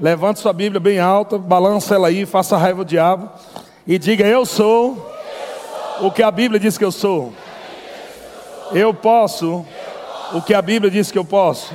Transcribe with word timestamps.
Levante 0.00 0.40
sua 0.40 0.54
Bíblia 0.54 0.80
bem 0.80 0.98
alta, 0.98 1.36
balança 1.36 1.94
ela 1.94 2.08
aí, 2.08 2.24
faça 2.24 2.56
raiva 2.56 2.80
ao 2.80 2.84
diabo 2.86 3.28
e 3.86 3.98
diga: 3.98 4.26
Eu 4.26 4.46
sou 4.46 5.12
o 6.00 6.10
que 6.10 6.22
a 6.22 6.30
Bíblia 6.30 6.58
diz 6.58 6.78
que 6.78 6.84
eu 6.84 6.90
sou. 6.90 7.34
Eu 8.72 8.94
posso 8.94 9.62
o 10.32 10.40
que 10.40 10.54
a 10.54 10.62
Bíblia 10.62 10.90
diz 10.90 11.10
que 11.10 11.18
eu 11.18 11.24
posso. 11.24 11.74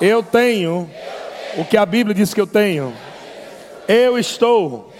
Eu 0.00 0.22
tenho 0.22 0.88
o 1.58 1.64
que 1.64 1.76
a 1.76 1.84
Bíblia 1.84 2.14
diz 2.14 2.32
que 2.32 2.40
eu 2.40 2.46
tenho. 2.46 2.94
Eu 3.88 4.16
estou 4.16 4.92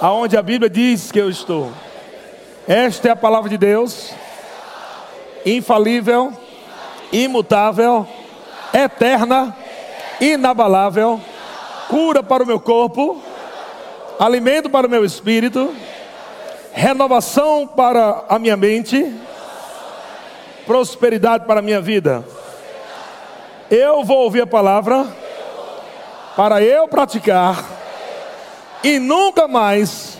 aonde 0.00 0.38
a 0.38 0.42
Bíblia 0.42 0.70
diz 0.70 1.12
que 1.12 1.18
eu 1.18 1.28
estou. 1.28 1.70
Esta 2.66 3.08
é 3.08 3.10
a 3.10 3.16
palavra 3.16 3.50
de 3.50 3.58
Deus, 3.58 4.14
infalível, 5.44 6.32
imutável, 7.12 8.08
eterna, 8.72 9.54
inabalável, 10.18 11.20
cura 11.92 12.22
para 12.22 12.42
o 12.42 12.46
meu 12.46 12.58
corpo, 12.58 13.20
alimento 14.18 14.70
para 14.70 14.86
o 14.86 14.90
meu 14.90 15.04
espírito, 15.04 15.74
renovação 16.72 17.66
para 17.66 18.24
a 18.30 18.38
minha 18.38 18.56
mente, 18.56 19.14
prosperidade 20.64 21.44
para 21.44 21.60
a 21.60 21.62
minha 21.62 21.82
vida. 21.82 22.24
Eu 23.70 24.02
vou 24.04 24.20
ouvir 24.20 24.40
a 24.40 24.46
palavra 24.46 25.06
para 26.34 26.62
eu 26.62 26.88
praticar 26.88 27.62
e 28.82 28.98
nunca 28.98 29.46
mais, 29.46 30.16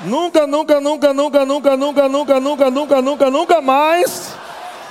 nunca, 0.00 0.44
nunca, 0.44 0.80
nunca, 0.80 1.14
nunca, 1.14 1.46
nunca, 1.46 1.76
nunca, 1.76 2.08
nunca, 2.08 2.40
nunca, 2.40 2.40
nunca, 2.68 3.00
nunca, 3.00 3.30
nunca 3.30 3.60
mais, 3.60 4.34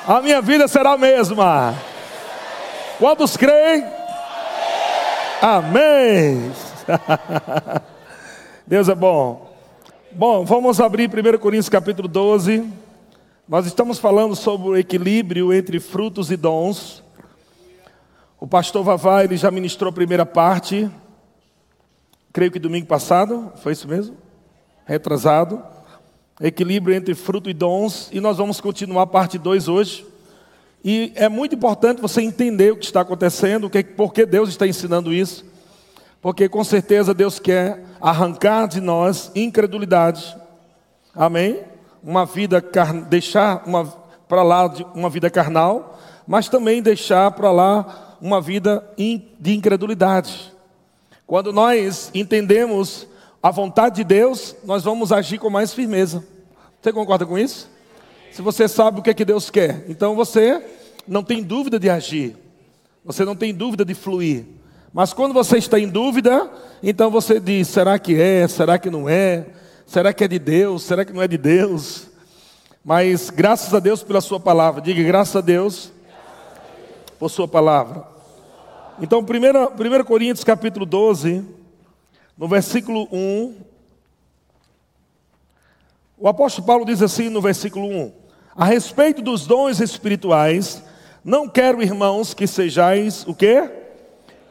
a 0.08 0.22
minha 0.22 0.42
vida 0.42 0.66
será 0.66 0.92
a 0.92 0.98
mesma. 0.98 1.76
Quantos 2.98 3.36
creem? 3.36 3.99
Amém. 5.42 6.52
Deus 8.68 8.90
é 8.90 8.96
bom. 8.96 9.56
Bom, 10.12 10.46
vamos 10.46 10.80
abrir 10.80 11.10
1 11.10 11.38
Coríntios 11.38 11.70
capítulo 11.70 12.08
12. 12.08 12.68
Nós 13.48 13.66
estamos 13.66 14.00
falando 14.00 14.36
sobre 14.36 14.70
o 14.70 14.78
equilíbrio 14.78 15.54
entre 15.54 15.80
frutos 15.80 16.32
e 16.32 16.38
dons. 16.38 17.04
O 18.40 18.48
pastor 18.48 18.84
Vavá, 18.84 19.24
ele 19.24 19.38
já 19.38 19.52
ministrou 19.52 19.90
a 19.90 19.94
primeira 19.94 20.26
parte 20.26 20.90
creio 22.32 22.52
que 22.52 22.60
domingo 22.60 22.88
passado, 22.88 23.52
foi 23.58 23.74
isso 23.74 23.88
mesmo? 23.88 24.16
Retrasado. 24.86 25.62
Equilíbrio 26.40 26.96
entre 26.96 27.14
fruto 27.14 27.50
e 27.50 27.54
dons. 27.54 28.10
E 28.14 28.22
nós 28.22 28.38
vamos 28.38 28.62
continuar 28.62 29.04
a 29.04 29.08
parte 29.08 29.38
2 29.38 29.68
hoje. 29.68 30.06
E 30.84 31.12
é 31.16 31.28
muito 31.28 31.56
importante 31.56 32.02
você 32.02 32.22
entender 32.22 32.72
o 32.72 32.78
que 32.78 32.86
está 32.86 33.02
acontecendo, 33.02 33.66
o 33.66 33.70
que, 33.70 33.84
por 33.84 34.14
que 34.14 34.26
Deus 34.26 34.50
está 34.50 34.66
ensinando 34.66 35.14
isso. 35.14 35.46
Porque 36.22 36.48
com 36.50 36.64
certeza 36.64 37.14
Deus 37.14 37.40
quer 37.40 37.84
arrancar 38.00 38.68
de 38.68 38.82
nós 38.82 39.32
incredulidade. 39.36 40.36
Amém? 41.14 41.62
Uma 42.04 42.26
vida, 42.26 42.64
deixar 43.10 43.64
para 44.28 44.44
lá 44.44 44.68
de 44.68 44.86
uma 44.94 45.10
vida 45.10 45.30
carnal, 45.30 46.00
mas 46.28 46.48
também 46.48 46.82
deixar 46.82 47.32
para 47.32 47.52
lá 47.52 48.18
uma 48.22 48.40
vida 48.40 48.86
de 48.98 49.54
incredulidade. 49.54 50.54
Quando 51.26 51.54
nós 51.54 52.10
entendemos 52.14 53.08
a 53.42 53.52
vontade 53.52 53.98
de 53.98 54.04
Deus, 54.04 54.56
nós 54.64 54.84
vamos 54.84 55.12
agir 55.12 55.38
com 55.38 55.50
mais 55.50 55.74
firmeza. 55.74 56.24
Você 56.82 56.92
concorda 56.92 57.26
com 57.26 57.38
isso? 57.38 57.70
Se 58.32 58.42
você 58.42 58.68
sabe 58.68 59.00
o 59.00 59.04
que 59.04 59.10
é 59.10 59.14
que 59.14 59.26
Deus 59.26 59.50
quer, 59.50 59.86
então 59.88 60.16
você 60.16 60.64
não 61.08 61.24
tem 61.24 61.42
dúvida 61.44 61.80
de 61.80 61.90
agir. 61.90 62.36
Você 63.04 63.26
não 63.26 63.36
tem 63.36 63.54
dúvida 63.54 63.84
de 63.84 63.94
fluir. 63.94 64.46
Mas 64.94 65.14
quando 65.14 65.34
você 65.34 65.58
está 65.58 65.80
em 65.80 65.88
dúvida, 65.88 66.50
então 66.82 67.10
você 67.10 67.40
diz: 67.40 67.68
será 67.68 67.98
que 67.98 68.20
é? 68.20 68.48
Será 68.48 68.78
que 68.78 68.90
não 68.90 69.08
é? 69.08 69.48
Será 69.86 70.14
que 70.14 70.24
é 70.24 70.28
de 70.28 70.40
Deus? 70.40 70.84
Será 70.84 71.04
que 71.04 71.14
não 71.14 71.22
é 71.22 71.28
de 71.28 71.38
Deus? 71.38 72.08
Mas 72.84 73.30
graças 73.30 73.74
a 73.74 73.80
Deus 73.80 74.04
pela 74.04 74.22
Sua 74.22 74.40
palavra. 74.40 74.82
Diga 74.82 75.02
graças 75.04 75.36
a 75.36 75.42
Deus 75.42 75.92
por 77.18 77.30
Sua 77.30 77.48
palavra. 77.48 78.08
Então, 79.02 79.20
1, 79.20 80.04
Coríntios 80.04 80.44
capítulo 80.44 80.86
12, 80.86 81.46
no 82.38 82.48
versículo 82.48 83.08
1, 83.12 83.56
o 86.18 86.28
apóstolo 86.28 86.68
Paulo 86.68 86.86
diz 86.86 87.02
assim 87.02 87.30
no 87.30 87.42
versículo 87.42 87.88
1: 87.88 88.12
A 88.60 88.66
respeito 88.66 89.22
dos 89.22 89.48
dons 89.48 89.80
espirituais, 89.80 90.84
não 91.24 91.48
quero, 91.48 91.82
irmãos, 91.82 92.34
que 92.34 92.46
sejais 92.46 93.26
o 93.26 93.34
quê? 93.34 93.72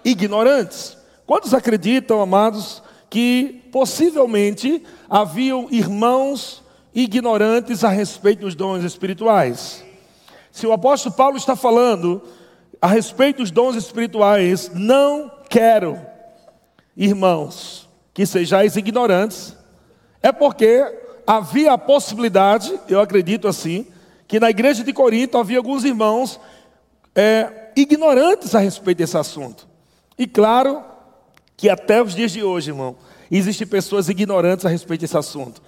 Ignorantes. 0.03 0.97
Quantos 1.27 1.53
acreditam, 1.53 2.23
amados, 2.23 2.83
que 3.11 3.69
possivelmente 3.71 4.83
haviam 5.11 5.69
irmãos 5.71 6.65
ignorantes 6.95 7.85
a 7.85 7.91
respeito 7.91 8.47
dos 8.47 8.55
dons 8.55 8.83
espirituais? 8.83 9.85
Se 10.51 10.67
o 10.67 10.73
apóstolo 10.73 11.15
Paulo 11.15 11.37
está 11.37 11.55
falando 11.55 12.23
a 12.81 12.87
respeito 12.87 13.43
dos 13.43 13.51
dons 13.51 13.77
espirituais, 13.77 14.71
não 14.73 15.31
quero, 15.51 16.01
irmãos, 16.97 17.87
que 18.15 18.25
sejais 18.25 18.75
ignorantes, 18.75 19.55
é 20.23 20.33
porque 20.33 20.83
havia 21.27 21.75
a 21.75 21.79
possibilidade, 21.79 22.73
eu 22.89 23.03
acredito 23.03 23.47
assim, 23.47 23.87
que 24.29 24.39
na 24.39 24.51
igreja 24.51 24.85
de 24.85 24.93
Corinto 24.93 25.39
havia 25.39 25.57
alguns 25.57 25.85
irmãos 25.85 26.39
é, 27.15 27.73
ignorantes 27.75 28.55
a 28.55 28.59
respeito 28.59 28.99
desse 28.99 29.17
assunto. 29.17 29.67
E 30.19 30.27
claro 30.27 30.83
que 31.57 31.69
até 31.71 32.03
os 32.03 32.15
dias 32.15 32.31
de 32.31 32.43
hoje, 32.43 32.71
irmão, 32.71 32.97
existem 33.31 33.67
pessoas 33.67 34.09
ignorantes 34.11 34.67
a 34.67 34.69
respeito 34.69 35.01
desse 35.01 35.17
assunto. 35.17 35.63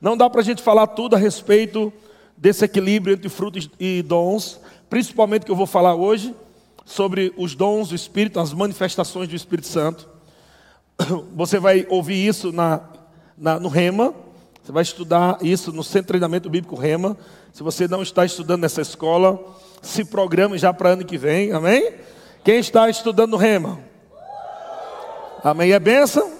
Não 0.00 0.16
dá 0.16 0.28
para 0.28 0.40
a 0.40 0.44
gente 0.44 0.60
falar 0.60 0.88
tudo 0.88 1.14
a 1.14 1.18
respeito 1.18 1.92
desse 2.36 2.64
equilíbrio 2.64 3.14
entre 3.14 3.28
frutos 3.28 3.70
e 3.78 4.02
dons, 4.02 4.60
principalmente 4.90 5.46
que 5.46 5.52
eu 5.52 5.56
vou 5.56 5.66
falar 5.66 5.94
hoje, 5.94 6.34
sobre 6.84 7.32
os 7.36 7.54
dons 7.54 7.90
do 7.90 7.94
Espírito, 7.94 8.40
as 8.40 8.52
manifestações 8.52 9.28
do 9.28 9.36
Espírito 9.36 9.68
Santo. 9.68 10.08
Você 11.36 11.60
vai 11.60 11.86
ouvir 11.88 12.26
isso 12.26 12.50
na, 12.50 12.80
na, 13.38 13.60
no 13.60 13.68
Rema, 13.68 14.12
você 14.62 14.70
vai 14.70 14.82
estudar 14.82 15.38
isso 15.42 15.72
no 15.72 15.82
Centro 15.82 16.02
de 16.02 16.08
Treinamento 16.08 16.48
Bíblico 16.48 16.76
Rema. 16.76 17.16
Se 17.52 17.64
você 17.64 17.88
não 17.88 18.00
está 18.00 18.24
estudando 18.24 18.60
nessa 18.60 18.80
escola, 18.80 19.38
se 19.80 20.04
programe 20.04 20.56
já 20.56 20.72
para 20.72 20.90
ano 20.90 21.04
que 21.04 21.18
vem, 21.18 21.50
amém? 21.50 21.94
Quem 22.44 22.58
está 22.60 22.88
estudando 22.88 23.36
Rema? 23.36 23.80
Amém? 25.42 25.72
É 25.72 25.80
bênção? 25.80 26.30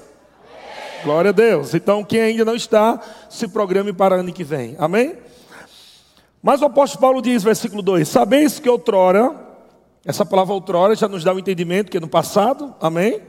Glória 1.03 1.31
a 1.31 1.33
Deus. 1.33 1.75
Então, 1.75 2.05
quem 2.05 2.21
ainda 2.21 2.45
não 2.45 2.55
está, 2.55 3.01
se 3.29 3.49
programe 3.49 3.93
para 3.93 4.15
ano 4.15 4.33
que 4.33 4.45
vem, 4.45 4.77
amém? 4.79 5.17
Mas 6.41 6.63
o 6.63 6.67
apóstolo 6.67 7.01
Paulo 7.01 7.21
diz, 7.21 7.43
versículo 7.43 7.83
2: 7.83 8.07
Sabeis 8.07 8.61
que 8.61 8.71
outrora 8.71 9.53
essa 10.05 10.25
palavra 10.25 10.55
outrora 10.55 10.95
já 10.97 11.09
nos 11.09 11.23
dá 11.23 11.33
o 11.33 11.37
um 11.37 11.39
entendimento 11.39 11.91
que 11.91 11.97
é 11.97 12.01
no 12.01 12.09
passado, 12.09 12.75
amém? 12.81 13.21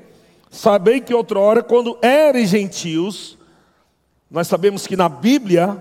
Sabei 0.51 1.01
que 1.01 1.13
outrora, 1.13 1.63
quando 1.63 1.97
eram 2.01 2.43
gentios, 2.45 3.37
nós 4.33 4.47
sabemos 4.47 4.87
que 4.87 4.97
na 4.97 5.07
Bíblia 5.07 5.77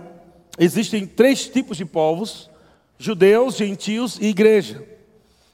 existem 0.58 1.06
três 1.06 1.48
tipos 1.48 1.78
de 1.78 1.86
povos: 1.86 2.50
judeus, 2.98 3.56
gentios 3.56 4.18
e 4.20 4.26
igreja. 4.26 4.86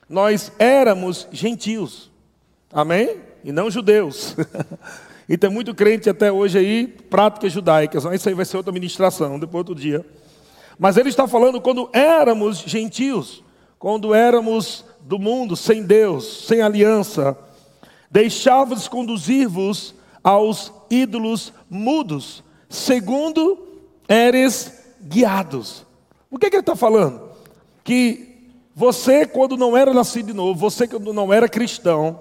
Nós 0.09 0.51
éramos 0.59 1.29
gentios, 1.31 2.11
amém? 2.73 3.19
E 3.45 3.53
não 3.53 3.71
judeus. 3.71 4.35
e 5.29 5.39
tem 5.39 5.49
muito 5.49 5.77
crente 5.77 6.11
até 6.11 6.33
hoje 6.33 6.59
aí, 6.59 6.89
práticas 6.89 7.53
judaicas. 7.53 8.05
Mas 8.05 8.17
isso 8.17 8.31
aí 8.31 8.35
vai 8.35 8.45
ser 8.45 8.57
outra 8.57 8.73
ministração, 8.73 9.39
depois 9.39 9.61
outro 9.61 9.77
dia. 9.77 10.05
Mas 10.77 10.97
ele 10.97 11.09
está 11.09 11.29
falando 11.29 11.61
quando 11.61 11.89
éramos 11.93 12.59
gentios, 12.67 13.45
quando 13.79 14.13
éramos 14.13 14.85
do 15.03 15.21
mundo, 15.21 15.55
sem 15.55 15.85
Deus, 15.85 16.47
sem 16.49 16.63
aliança, 16.63 17.39
deixava-vos 18.11 18.89
conduzir-vos 18.89 19.95
aos 20.25 20.73
ídolos 20.91 21.53
mudos, 21.71 22.43
segundo 22.69 23.59
eres 24.09 24.73
guiados. 25.03 25.87
O 26.31 26.39
que, 26.39 26.47
é 26.47 26.51
que 26.51 26.57
ele 26.57 26.63
está 26.63 26.77
falando? 26.77 27.31
Que 27.83 28.29
você, 28.75 29.27
quando 29.27 29.57
não 29.57 29.77
era 29.77 29.93
nascido 29.93 30.27
de 30.27 30.33
novo, 30.33 30.59
você, 30.59 30.87
quando 30.87 31.13
não 31.13 31.33
era 31.33 31.49
cristão, 31.49 32.21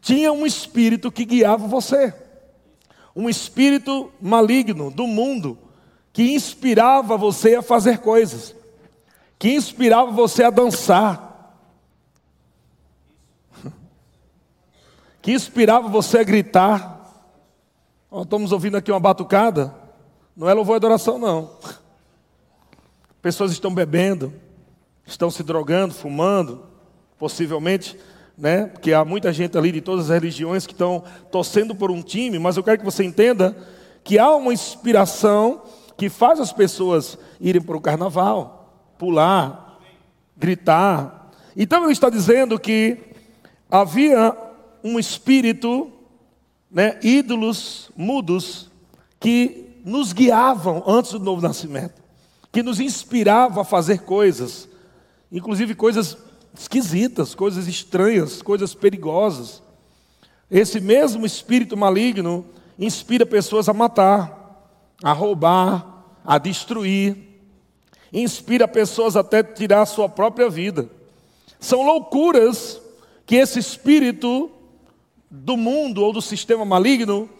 tinha 0.00 0.32
um 0.32 0.46
espírito 0.46 1.10
que 1.10 1.24
guiava 1.24 1.66
você, 1.66 2.14
um 3.14 3.28
espírito 3.28 4.10
maligno 4.20 4.90
do 4.90 5.06
mundo, 5.06 5.58
que 6.12 6.34
inspirava 6.34 7.16
você 7.16 7.56
a 7.56 7.62
fazer 7.62 7.98
coisas, 7.98 8.54
que 9.38 9.52
inspirava 9.54 10.10
você 10.10 10.44
a 10.44 10.50
dançar, 10.50 11.30
que 15.20 15.32
inspirava 15.32 15.88
você 15.88 16.18
a 16.18 16.24
gritar. 16.24 16.99
Oh, 18.10 18.22
estamos 18.22 18.52
ouvindo 18.52 18.76
aqui 18.76 18.90
uma 18.90 19.00
batucada. 19.00 19.74
Não 20.36 20.48
é 20.48 20.54
louvor 20.54 20.74
e 20.74 20.78
adoração, 20.78 21.18
não. 21.18 21.50
Pessoas 23.22 23.52
estão 23.52 23.72
bebendo, 23.72 24.32
estão 25.06 25.30
se 25.30 25.42
drogando, 25.42 25.94
fumando, 25.94 26.66
possivelmente 27.18 27.96
né? 28.40 28.66
Porque 28.66 28.94
há 28.94 29.04
muita 29.04 29.32
gente 29.34 29.56
ali 29.58 29.70
de 29.70 29.82
todas 29.82 30.06
as 30.06 30.14
religiões 30.22 30.66
que 30.66 30.72
estão 30.72 31.04
torcendo 31.30 31.74
por 31.74 31.90
um 31.90 32.00
time, 32.00 32.38
mas 32.38 32.56
eu 32.56 32.64
quero 32.64 32.78
que 32.78 32.84
você 32.84 33.04
entenda 33.04 33.54
que 34.02 34.18
há 34.18 34.34
uma 34.34 34.52
inspiração 34.52 35.60
que 35.94 36.08
faz 36.08 36.40
as 36.40 36.50
pessoas 36.50 37.18
irem 37.38 37.60
para 37.60 37.76
o 37.76 37.80
carnaval, 37.80 38.94
pular, 38.98 39.78
gritar. 40.34 41.30
Então 41.54 41.82
ele 41.82 41.92
está 41.92 42.08
dizendo 42.08 42.58
que 42.58 42.96
havia 43.70 44.34
um 44.82 44.98
espírito, 44.98 45.92
né, 46.70 46.98
ídolos 47.02 47.90
mudos 47.96 48.70
que 49.18 49.80
nos 49.84 50.12
guiavam 50.12 50.82
antes 50.86 51.12
do 51.12 51.20
novo 51.20 51.42
nascimento, 51.42 52.00
que 52.52 52.62
nos 52.62 52.80
inspiravam 52.80 53.62
a 53.62 53.64
fazer 53.64 54.02
coisas, 54.02 54.68
inclusive 55.32 55.74
coisas 55.74 56.16
esquisitas, 56.58 57.34
coisas 57.34 57.66
estranhas, 57.66 58.42
coisas 58.42 58.74
perigosas. 58.74 59.62
Esse 60.50 60.80
mesmo 60.80 61.24
espírito 61.24 61.76
maligno 61.76 62.44
inspira 62.78 63.24
pessoas 63.24 63.68
a 63.68 63.72
matar, 63.72 64.68
a 65.02 65.12
roubar, 65.12 66.04
a 66.24 66.38
destruir, 66.38 67.16
inspira 68.12 68.66
pessoas 68.66 69.16
até 69.16 69.42
tirar 69.42 69.82
a 69.82 69.86
sua 69.86 70.08
própria 70.08 70.48
vida. 70.50 70.88
São 71.58 71.82
loucuras 71.82 72.80
que 73.26 73.36
esse 73.36 73.58
espírito 73.58 74.50
do 75.30 75.56
mundo 75.56 76.02
ou 76.02 76.12
do 76.12 76.20
sistema 76.20 76.64
maligno 76.64 77.30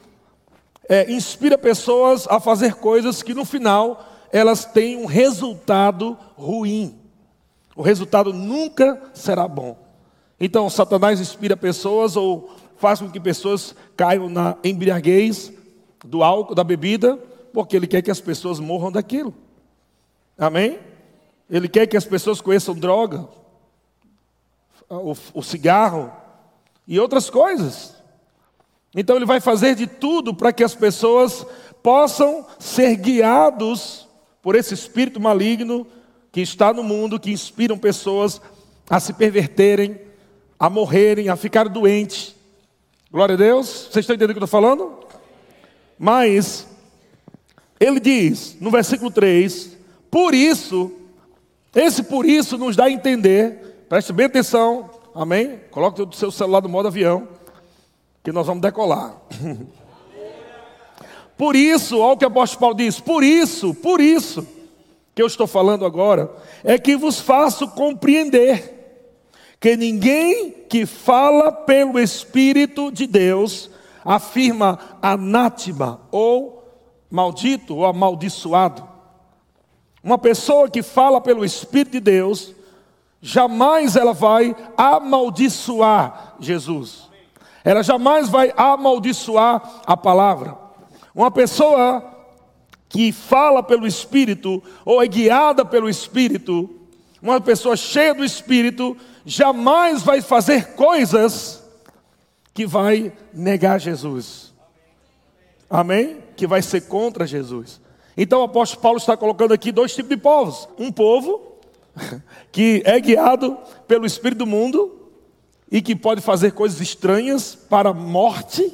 é, 0.89 1.11
inspira 1.11 1.59
pessoas 1.59 2.27
a 2.29 2.39
fazer 2.39 2.75
coisas 2.75 3.23
que 3.23 3.35
no 3.35 3.45
final 3.45 4.07
elas 4.33 4.65
têm 4.65 4.97
um 4.97 5.07
resultado 5.07 6.17
ruim. 6.37 6.99
O 7.75 7.83
resultado 7.83 8.33
nunca 8.33 9.11
será 9.13 9.49
bom. 9.49 9.77
Então, 10.39 10.71
Satanás 10.71 11.21
inspira 11.21 11.57
pessoas 11.57 12.17
ou 12.17 12.51
faz 12.77 13.01
com 13.01 13.11
que 13.11 13.21
pessoas 13.21 13.75
caiam 13.97 14.29
na 14.29 14.57
embriaguez 14.65 15.53
do 16.05 16.23
álcool, 16.23 16.55
da 16.55 16.65
bebida, 16.65 17.17
porque 17.53 17.77
ele 17.77 17.87
quer 17.87 18.03
que 18.03 18.11
as 18.11 18.21
pessoas 18.21 18.59
morram 18.59 18.91
daquilo. 18.91 19.35
Amém? 20.39 20.79
Ele 21.49 21.69
quer 21.69 21.87
que 21.87 21.97
as 21.97 22.05
pessoas 22.05 22.41
conheçam 22.41 22.75
droga, 22.75 23.29
o, 24.89 25.15
o 25.35 25.43
cigarro 25.43 26.11
e 26.91 26.99
outras 26.99 27.31
coisas. 27.31 27.95
Então 28.93 29.15
ele 29.15 29.25
vai 29.25 29.41
fazer 29.41 29.77
de 29.77 29.87
tudo 29.87 30.35
para 30.35 30.53
que 30.53 30.65
as 30.65 30.75
pessoas 30.75 31.47
possam 31.81 32.45
ser 32.59 32.97
guiados 32.97 34.09
por 34.43 34.57
esse 34.57 34.75
espírito 34.75 35.21
maligno 35.21 35.87
que 36.33 36.41
está 36.41 36.73
no 36.73 36.83
mundo, 36.83 37.21
que 37.21 37.31
inspiram 37.31 37.79
pessoas 37.79 38.41
a 38.89 38.99
se 38.99 39.13
perverterem, 39.13 40.01
a 40.59 40.69
morrerem, 40.69 41.29
a 41.29 41.37
ficar 41.37 41.69
doentes. 41.69 42.35
Glória 43.09 43.37
a 43.37 43.39
Deus. 43.39 43.69
Vocês 43.69 43.99
estão 43.99 44.17
entendendo 44.17 44.31
o 44.31 44.35
que 44.35 44.43
eu 44.43 44.45
estou 44.45 44.61
falando? 44.61 44.99
Mas, 45.97 46.67
ele 47.79 48.01
diz 48.01 48.57
no 48.61 48.71
versículo 48.71 49.13
3: 49.13 49.77
Por 50.11 50.35
isso, 50.35 50.91
esse 51.73 52.03
por 52.03 52.27
isso 52.27 52.59
nos 52.59 52.75
dá 52.75 52.87
a 52.87 52.91
entender, 52.91 53.85
preste 53.89 54.13
bem 54.13 54.27
atenção, 54.27 54.91
amém? 55.15 55.61
Coloque 55.71 56.03
o 56.03 56.13
seu 56.13 56.31
celular 56.31 56.63
no 56.63 56.69
modo 56.69 56.89
avião, 56.89 57.29
que 58.23 58.33
nós 58.33 58.47
vamos 58.47 58.63
decolar. 58.63 59.15
Por 61.37 61.57
isso, 61.57 61.99
olha 61.99 62.13
o 62.13 62.17
que 62.19 62.25
o 62.25 62.29
apóstolo 62.29 62.61
Paulo 62.61 62.77
diz: 62.77 63.01
Por 63.01 63.25
isso, 63.25 63.73
por 63.75 64.01
isso 64.01 64.47
que 65.15 65.23
eu 65.23 65.27
estou 65.27 65.47
falando 65.47 65.87
agora, 65.87 66.31
é 66.63 66.79
que 66.79 66.97
vos 66.97 67.19
faço 67.19 67.67
compreender 67.69 68.79
que 69.59 69.77
ninguém 69.77 70.51
que 70.69 70.87
fala 70.87 71.51
pelo 71.53 71.99
Espírito 71.99 72.91
de 72.91 73.07
Deus 73.07 73.71
afirma 74.05 74.79
anátema 75.03 76.01
ou 76.11 76.65
maldito 77.11 77.77
ou 77.77 77.85
amaldiçoado. 77.85 78.89
Uma 80.03 80.17
pessoa 80.17 80.71
que 80.71 80.83
fala 80.83 81.21
pelo 81.21 81.45
Espírito 81.45 81.93
de 81.93 82.01
Deus, 82.01 82.55
jamais 83.21 83.97
ela 83.97 84.13
vai 84.13 84.57
amaldiçoar 84.77 86.37
Jesus. 86.41 87.09
Ela 87.65 87.83
jamais 87.83 88.29
vai 88.29 88.53
amaldiçoar 88.57 89.83
a 89.87 89.97
palavra. 89.97 90.57
Uma 91.15 91.31
pessoa 91.31 92.05
que 92.89 93.13
fala 93.13 93.63
pelo 93.63 93.87
Espírito 93.87 94.63
ou 94.85 95.03
é 95.03 95.07
guiada 95.07 95.65
pelo 95.65 95.89
Espírito, 95.89 96.71
uma 97.21 97.41
pessoa 97.41 97.77
cheia 97.77 98.15
do 98.15 98.25
Espírito, 98.25 98.97
jamais 99.25 100.03
vai 100.03 100.23
fazer 100.23 100.75
coisas 100.75 101.63
que 102.55 102.67
vai 102.67 103.13
negar 103.33 103.79
Jesus. 103.79 104.53
Amém? 105.69 106.19
Que 106.37 106.47
vai 106.47 106.63
ser 106.63 106.83
contra 106.83 107.27
Jesus. 107.27 107.81
Então 108.17 108.41
o 108.41 108.45
apóstolo 108.45 108.83
Paulo 108.83 108.99
está 108.99 109.17
colocando 109.17 109.53
aqui 109.53 109.71
dois 109.71 109.95
tipos 109.95 110.09
de 110.11 110.17
povos: 110.17 110.69
um 110.79 110.91
povo 110.91 111.50
que 112.51 112.83
é 112.85 112.99
guiado 113.01 113.57
pelo 113.87 114.07
espírito 114.07 114.39
do 114.39 114.47
mundo 114.47 115.11
e 115.71 115.81
que 115.81 115.95
pode 115.95 116.21
fazer 116.21 116.53
coisas 116.53 116.81
estranhas 116.81 117.55
para 117.55 117.91
a 117.91 117.95
morte, 117.95 118.73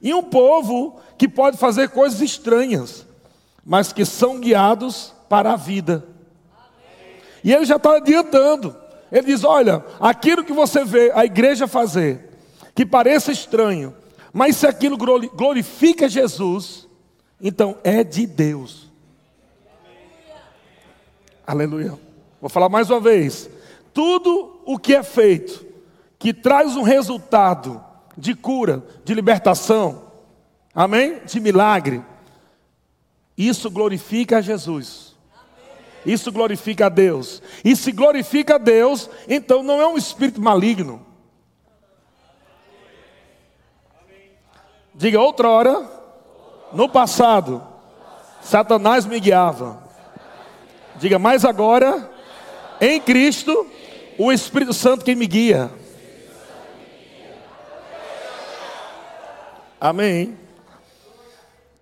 e 0.00 0.12
um 0.12 0.22
povo 0.22 1.00
que 1.16 1.28
pode 1.28 1.56
fazer 1.56 1.90
coisas 1.90 2.20
estranhas 2.20 3.06
mas 3.64 3.92
que 3.92 4.04
são 4.04 4.40
guiados 4.40 5.14
para 5.28 5.52
a 5.52 5.56
vida. 5.56 6.04
E 7.44 7.52
ele 7.52 7.64
já 7.64 7.76
está 7.76 7.96
adiantando. 7.96 8.76
Ele 9.10 9.26
diz: 9.26 9.44
Olha, 9.44 9.84
aquilo 10.00 10.44
que 10.44 10.52
você 10.52 10.84
vê 10.84 11.10
a 11.14 11.24
igreja 11.24 11.66
fazer, 11.66 12.30
que 12.74 12.84
pareça 12.84 13.30
estranho, 13.30 13.94
mas 14.32 14.56
se 14.56 14.66
aquilo 14.66 14.96
glorifica 14.96 16.08
Jesus, 16.08 16.88
então 17.40 17.78
é 17.84 18.02
de 18.02 18.26
Deus. 18.26 18.90
Aleluia. 21.46 21.98
Vou 22.42 22.48
falar 22.48 22.68
mais 22.68 22.90
uma 22.90 22.98
vez. 22.98 23.48
Tudo 23.94 24.60
o 24.66 24.76
que 24.76 24.96
é 24.96 25.02
feito, 25.04 25.64
que 26.18 26.34
traz 26.34 26.76
um 26.76 26.82
resultado 26.82 27.82
de 28.18 28.34
cura, 28.34 28.84
de 29.04 29.14
libertação, 29.14 30.10
amém? 30.74 31.20
De 31.24 31.38
milagre, 31.38 32.02
isso 33.38 33.70
glorifica 33.70 34.38
a 34.38 34.40
Jesus. 34.40 35.14
Isso 36.04 36.32
glorifica 36.32 36.86
a 36.86 36.88
Deus. 36.88 37.40
E 37.64 37.76
se 37.76 37.92
glorifica 37.92 38.56
a 38.56 38.58
Deus, 38.58 39.08
então 39.28 39.62
não 39.62 39.80
é 39.80 39.86
um 39.86 39.96
espírito 39.96 40.42
maligno. 40.42 41.06
Diga 44.92 45.20
outra 45.20 45.48
hora, 45.48 45.88
no 46.72 46.88
passado, 46.88 47.62
Satanás 48.40 49.06
me 49.06 49.20
guiava. 49.20 49.80
Diga 50.96 51.20
mais 51.20 51.44
agora, 51.44 52.11
em 52.82 53.00
Cristo, 53.00 53.64
o 54.18 54.32
Espírito 54.32 54.74
Santo 54.74 55.04
que 55.04 55.14
me 55.14 55.28
guia. 55.28 55.70
Amém. 59.80 60.36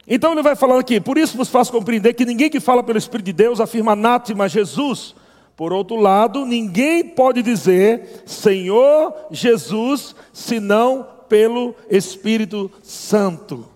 Então 0.07 0.33
ele 0.33 0.43
vai 0.43 0.55
falando 0.55 0.81
aqui, 0.81 1.01
por 1.01 1.17
isso 1.17 1.39
vos 1.39 1.49
faço 1.49 1.73
compreender 1.73 2.13
que 2.13 2.27
ninguém 2.27 2.51
que 2.51 2.61
fala 2.61 2.83
pelo 2.83 2.99
Espírito 2.99 3.27
de 3.27 3.33
Deus 3.33 3.61
afirma 3.61 3.93
anátema 3.93 4.47
Jesus. 4.47 5.15
Por 5.57 5.73
outro 5.73 5.97
lado, 5.97 6.45
ninguém 6.45 7.03
pode 7.03 7.43
dizer 7.43 8.23
Senhor 8.27 9.15
Jesus, 9.31 10.15
senão 10.35 11.07
pelo 11.31 11.75
Espírito 11.89 12.71
Santo. 12.83 13.67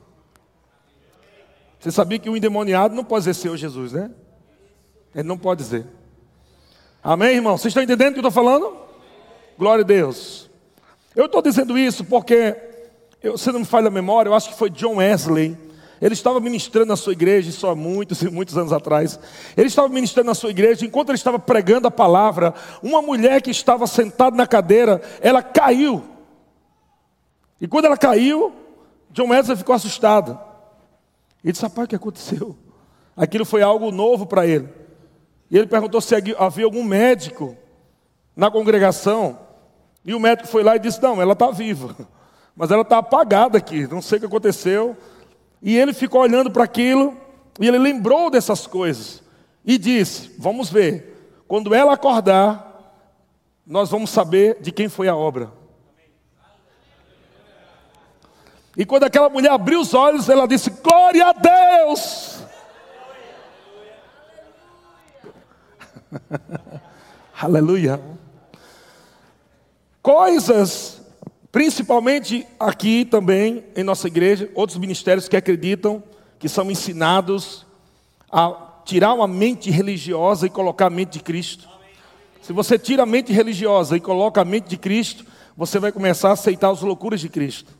Você 1.78 1.90
sabia 1.90 2.19
que 2.19 2.28
o 2.28 2.37
endemoniado 2.37 2.95
não 2.95 3.04
pode 3.04 3.23
dizer 3.25 3.35
Senhor 3.35 3.57
Jesus, 3.57 3.93
né? 3.93 4.11
Ele 5.14 5.28
não 5.28 5.38
pode 5.38 5.62
dizer. 5.62 5.87
Amém, 7.04 7.34
irmão? 7.34 7.58
Vocês 7.58 7.70
estão 7.70 7.82
entendendo 7.82 8.08
o 8.08 8.12
que 8.14 8.18
eu 8.20 8.28
estou 8.28 8.32
falando? 8.32 8.75
Glória 9.58 9.84
a 9.84 9.87
Deus. 9.87 10.50
Eu 11.14 11.26
estou 11.26 11.42
dizendo 11.42 11.78
isso 11.78 12.02
porque, 12.02 12.56
eu, 13.23 13.37
se 13.37 13.52
não 13.52 13.61
me 13.61 13.66
falha 13.66 13.88
a 13.88 13.90
memória, 13.90 14.30
eu 14.30 14.34
acho 14.34 14.49
que 14.49 14.56
foi 14.56 14.70
John 14.70 14.96
Wesley 14.96 15.56
ele 16.00 16.12
estava 16.12 16.38
ministrando 16.40 16.88
na 16.88 16.96
sua 16.96 17.12
igreja, 17.12 17.49
isso 17.49 17.66
há 17.66 17.75
muitos 17.75 18.20
e 18.20 18.28
muitos 18.28 18.58
anos 18.58 18.75
atrás. 18.75 19.18
Ele 19.56 19.68
estava 19.68 19.88
ministrando 19.88 20.26
na 20.26 20.34
sua 20.34 20.50
igreja, 20.50 20.84
enquanto 20.84 21.08
ele 21.08 21.16
estava 21.16 21.38
pregando 21.38 21.88
a 21.88 21.90
palavra, 21.90 22.52
uma 22.82 23.00
mulher 23.00 23.40
que 23.40 23.50
estava 23.50 23.87
sentada 23.87 24.37
na 24.37 24.46
cadeira, 24.46 25.00
ela 25.23 25.42
caiu. 25.42 26.04
E 27.58 27.66
quando 27.66 27.87
ela 27.87 27.96
caiu, 27.96 28.52
John 29.11 29.28
Wesley 29.28 29.56
ficou 29.56 29.75
assustado. 29.75 30.38
Ele 31.42 31.52
disse: 31.52 31.64
Rapaz, 31.64 31.87
o 31.87 31.88
que 31.88 31.96
aconteceu? 31.96 32.54
Aquilo 33.16 33.46
foi 33.46 33.62
algo 33.62 33.90
novo 33.90 34.26
para 34.26 34.46
ele. 34.46 34.68
E 35.54 35.56
ele 35.56 35.68
perguntou 35.68 36.00
se 36.00 36.16
havia 36.37 36.64
algum 36.64 36.82
médico 36.82 37.56
na 38.34 38.50
congregação. 38.50 39.38
E 40.04 40.12
o 40.12 40.18
médico 40.18 40.49
foi 40.49 40.64
lá 40.64 40.75
e 40.75 40.80
disse: 40.80 41.00
Não, 41.00 41.23
ela 41.23 41.32
está 41.32 41.49
viva, 41.52 41.94
mas 42.56 42.73
ela 42.73 42.82
está 42.82 42.99
apagada 42.99 43.56
aqui, 43.56 43.87
não 43.87 44.02
sei 44.02 44.16
o 44.16 44.20
que 44.23 44.26
aconteceu. 44.26 44.96
E 45.62 45.78
ele 45.78 45.92
ficou 45.92 46.23
olhando 46.23 46.50
para 46.50 46.64
aquilo 46.64 47.16
e 47.61 47.68
ele 47.68 47.78
lembrou 47.78 48.30
dessas 48.30 48.66
coisas 48.66 49.23
e 49.64 49.78
disse: 49.78 50.34
Vamos 50.40 50.70
ver, 50.70 51.44
quando 51.46 51.73
ela 51.73 51.92
acordar, 51.92 52.92
nós 53.64 53.88
vamos 53.88 54.11
saber 54.11 54.61
de 54.61 54.73
quem 54.73 54.88
foi 54.88 55.06
a 55.06 55.14
obra. 55.14 55.52
E 58.76 58.84
quando 58.84 59.04
aquela 59.04 59.28
mulher 59.28 59.52
abriu 59.52 59.78
os 59.78 59.94
olhos, 59.94 60.28
ela 60.28 60.49
disse: 60.49 60.68
Glória 60.68 61.28
a 61.28 61.32
Deus! 61.32 62.34
Aleluia. 67.40 68.00
Coisas, 70.02 71.00
principalmente 71.50 72.47
aqui 72.59 73.04
também 73.04 73.64
em 73.76 73.83
nossa 73.83 74.06
igreja, 74.06 74.50
outros 74.54 74.78
ministérios 74.78 75.28
que 75.28 75.37
acreditam 75.37 76.02
que 76.38 76.49
são 76.49 76.71
ensinados 76.71 77.64
a 78.30 78.83
tirar 78.85 79.14
uma 79.14 79.26
mente 79.26 79.71
religiosa 79.71 80.47
e 80.47 80.50
colocar 80.50 80.87
a 80.87 80.90
mente 80.90 81.12
de 81.12 81.21
Cristo. 81.21 81.68
Se 82.42 82.52
você 82.52 82.78
tira 82.78 83.04
a 83.04 83.06
mente 83.06 83.33
religiosa 83.33 83.97
e 83.97 84.00
coloca 84.00 84.42
a 84.42 84.44
mente 84.44 84.68
de 84.68 84.76
Cristo, 84.76 85.25
você 85.56 85.78
vai 85.78 85.90
começar 85.90 86.30
a 86.30 86.33
aceitar 86.33 86.71
as 86.71 86.83
loucuras 86.83 87.21
de 87.21 87.28
Cristo. 87.28 87.73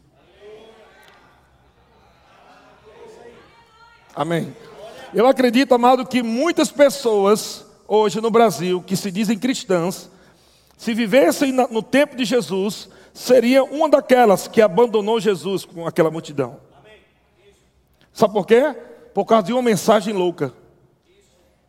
Amém. 4.15 4.57
Eu 5.13 5.27
acredito, 5.27 5.75
amado, 5.75 6.07
que 6.07 6.23
muitas 6.23 6.71
pessoas 6.71 7.64
hoje 7.95 8.21
no 8.21 8.31
Brasil 8.31 8.83
que 8.83 8.97
se 8.97 9.11
dizem 9.11 9.39
cristãs, 9.39 10.11
se 10.77 10.93
vivessem 10.93 11.53
no 11.53 11.83
tempo 11.83 12.17
de 12.17 12.25
Jesus, 12.25 12.89
seria 13.13 13.63
uma 13.65 13.89
daquelas 13.89 14.49
que 14.49 14.61
abandonou 14.61 15.21
Jesus 15.21 15.65
com 15.65 15.87
aquela 15.87 16.11
multidão. 16.11 16.59
Sabe 18.13 18.33
por 18.33 18.47
quê? 18.47 18.75
Por 19.13 19.25
causa 19.25 19.47
de 19.47 19.53
uma 19.53 19.63
mensagem 19.63 20.13
louca. 20.13 20.53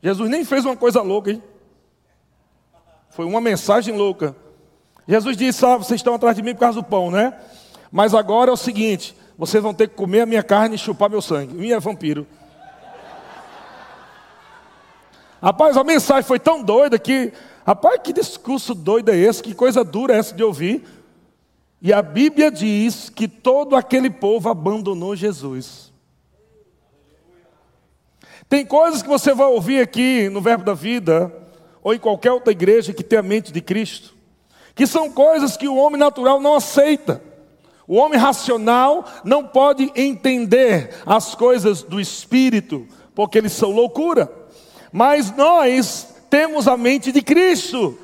Jesus 0.01 0.29
nem 0.29 0.44
fez 0.44 0.65
uma 0.65 0.75
coisa 0.75 1.01
louca, 1.01 1.32
hein? 1.32 1.41
Foi 3.10 3.25
uma 3.25 3.39
mensagem 3.39 3.96
louca. 3.96 4.36
Jesus 5.08 5.38
disse: 5.38 5.65
ah, 5.65 5.77
vocês 5.77 6.00
estão 6.00 6.15
atrás 6.15 6.36
de 6.36 6.41
mim 6.41 6.53
por 6.53 6.60
causa 6.60 6.82
do 6.82 6.86
pão, 6.86 7.10
né? 7.10 7.34
Mas 7.91 8.13
agora 8.13 8.51
é 8.51 8.53
o 8.53 8.58
seguinte: 8.58 9.15
vocês 9.38 9.63
vão 9.63 9.74
ter 9.74 9.88
que 9.88 9.96
comer 9.96 10.22
a 10.22 10.25
minha 10.25 10.44
carne 10.44 10.75
e 10.75 10.77
chupar 10.77 11.10
meu 11.10 11.22
sangue. 11.22 11.53
Minha 11.53 11.79
vampiro. 11.79 12.27
Rapaz, 15.46 15.78
a 15.78 15.84
mensagem 15.84 16.24
foi 16.24 16.40
tão 16.40 16.64
doida 16.64 16.98
que, 16.98 17.32
rapaz, 17.64 18.02
que 18.04 18.12
discurso 18.12 18.74
doido 18.74 19.10
é 19.10 19.16
esse? 19.16 19.44
Que 19.44 19.54
coisa 19.54 19.84
dura 19.84 20.16
é 20.16 20.18
essa 20.18 20.34
de 20.34 20.44
ouvir? 20.44 20.84
E 21.80 21.94
a 21.94 22.02
Bíblia 22.02 22.50
diz 22.50 23.12
que 23.12 23.28
todo 23.28 23.75
aquele 23.75 24.10
povo 24.10 24.50
abandonou 24.50 25.16
Jesus. 25.16 25.94
Tem 28.50 28.66
coisas 28.66 29.04
que 29.04 29.08
você 29.08 29.36
vai 29.36 29.46
ouvir 29.46 29.82
aqui 29.82 30.30
no 30.30 30.42
Verbo 30.42 30.64
da 30.64 30.74
Vida, 30.74 31.32
ou 31.84 31.94
em 31.94 32.00
qualquer 32.00 32.32
outra 32.32 32.52
igreja 32.52 32.92
que 32.92 33.04
tem 33.04 33.20
a 33.20 33.22
mente 33.22 33.54
de 33.54 33.62
Cristo, 33.62 34.16
que 34.74 34.88
são 34.88 35.12
coisas 35.12 35.56
que 35.56 35.68
o 35.68 35.75
homem 35.75 36.00
natural 36.00 36.42
não 36.42 36.56
aceita. 36.56 37.22
O 37.88 37.98
homem 37.98 38.18
racional 38.18 39.06
não 39.24 39.46
pode 39.46 39.92
entender 39.96 40.90
as 41.06 41.36
coisas 41.36 41.84
do 41.84 42.00
espírito, 42.00 42.88
porque 43.14 43.38
eles 43.38 43.54
são 43.54 43.70
loucura. 43.70 44.44
Mas 44.96 45.30
nós 45.36 46.08
temos 46.30 46.70
a 46.70 46.78
mente 46.78 47.12
de 47.12 47.22
Cristo. 47.22 48.00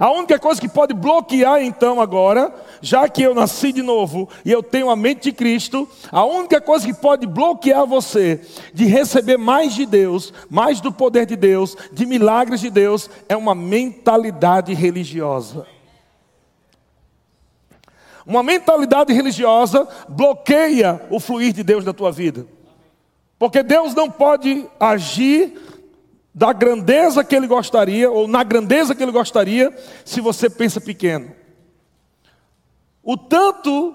A 0.00 0.10
única 0.10 0.36
coisa 0.36 0.60
que 0.60 0.68
pode 0.68 0.92
bloquear 0.92 1.62
então 1.62 2.00
agora, 2.00 2.52
já 2.82 3.08
que 3.08 3.22
eu 3.22 3.36
nasci 3.36 3.70
de 3.70 3.80
novo 3.80 4.28
e 4.44 4.50
eu 4.50 4.64
tenho 4.64 4.90
a 4.90 4.96
mente 4.96 5.30
de 5.30 5.32
Cristo, 5.32 5.88
a 6.10 6.24
única 6.24 6.60
coisa 6.60 6.84
que 6.84 6.92
pode 6.92 7.24
bloquear 7.24 7.86
você 7.86 8.40
de 8.72 8.84
receber 8.86 9.36
mais 9.36 9.76
de 9.76 9.86
Deus, 9.86 10.34
mais 10.50 10.80
do 10.80 10.90
poder 10.90 11.24
de 11.24 11.36
Deus, 11.36 11.76
de 11.92 12.04
milagres 12.04 12.58
de 12.58 12.68
Deus, 12.68 13.08
é 13.28 13.36
uma 13.36 13.54
mentalidade 13.54 14.74
religiosa. 14.74 15.64
Uma 18.26 18.42
mentalidade 18.42 19.12
religiosa 19.12 19.86
bloqueia 20.08 21.00
o 21.10 21.20
fluir 21.20 21.52
de 21.52 21.62
Deus 21.62 21.84
na 21.84 21.92
tua 21.92 22.10
vida. 22.10 22.44
Porque 23.38 23.62
Deus 23.62 23.94
não 23.94 24.10
pode 24.10 24.66
agir 24.78 25.60
da 26.34 26.52
grandeza 26.52 27.22
que 27.22 27.34
Ele 27.34 27.46
gostaria, 27.46 28.10
ou 28.10 28.26
na 28.26 28.42
grandeza 28.42 28.94
que 28.94 29.02
Ele 29.02 29.12
gostaria, 29.12 29.76
se 30.04 30.20
você 30.20 30.50
pensa 30.50 30.80
pequeno. 30.80 31.32
O 33.02 33.16
tanto 33.16 33.94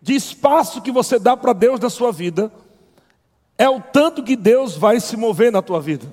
de 0.00 0.14
espaço 0.14 0.82
que 0.82 0.90
você 0.90 1.18
dá 1.18 1.36
para 1.36 1.52
Deus 1.52 1.78
na 1.78 1.88
sua 1.88 2.10
vida, 2.10 2.52
é 3.56 3.68
o 3.68 3.80
tanto 3.80 4.22
que 4.22 4.34
Deus 4.34 4.76
vai 4.76 4.98
se 4.98 5.16
mover 5.16 5.52
na 5.52 5.62
tua 5.62 5.80
vida. 5.80 6.12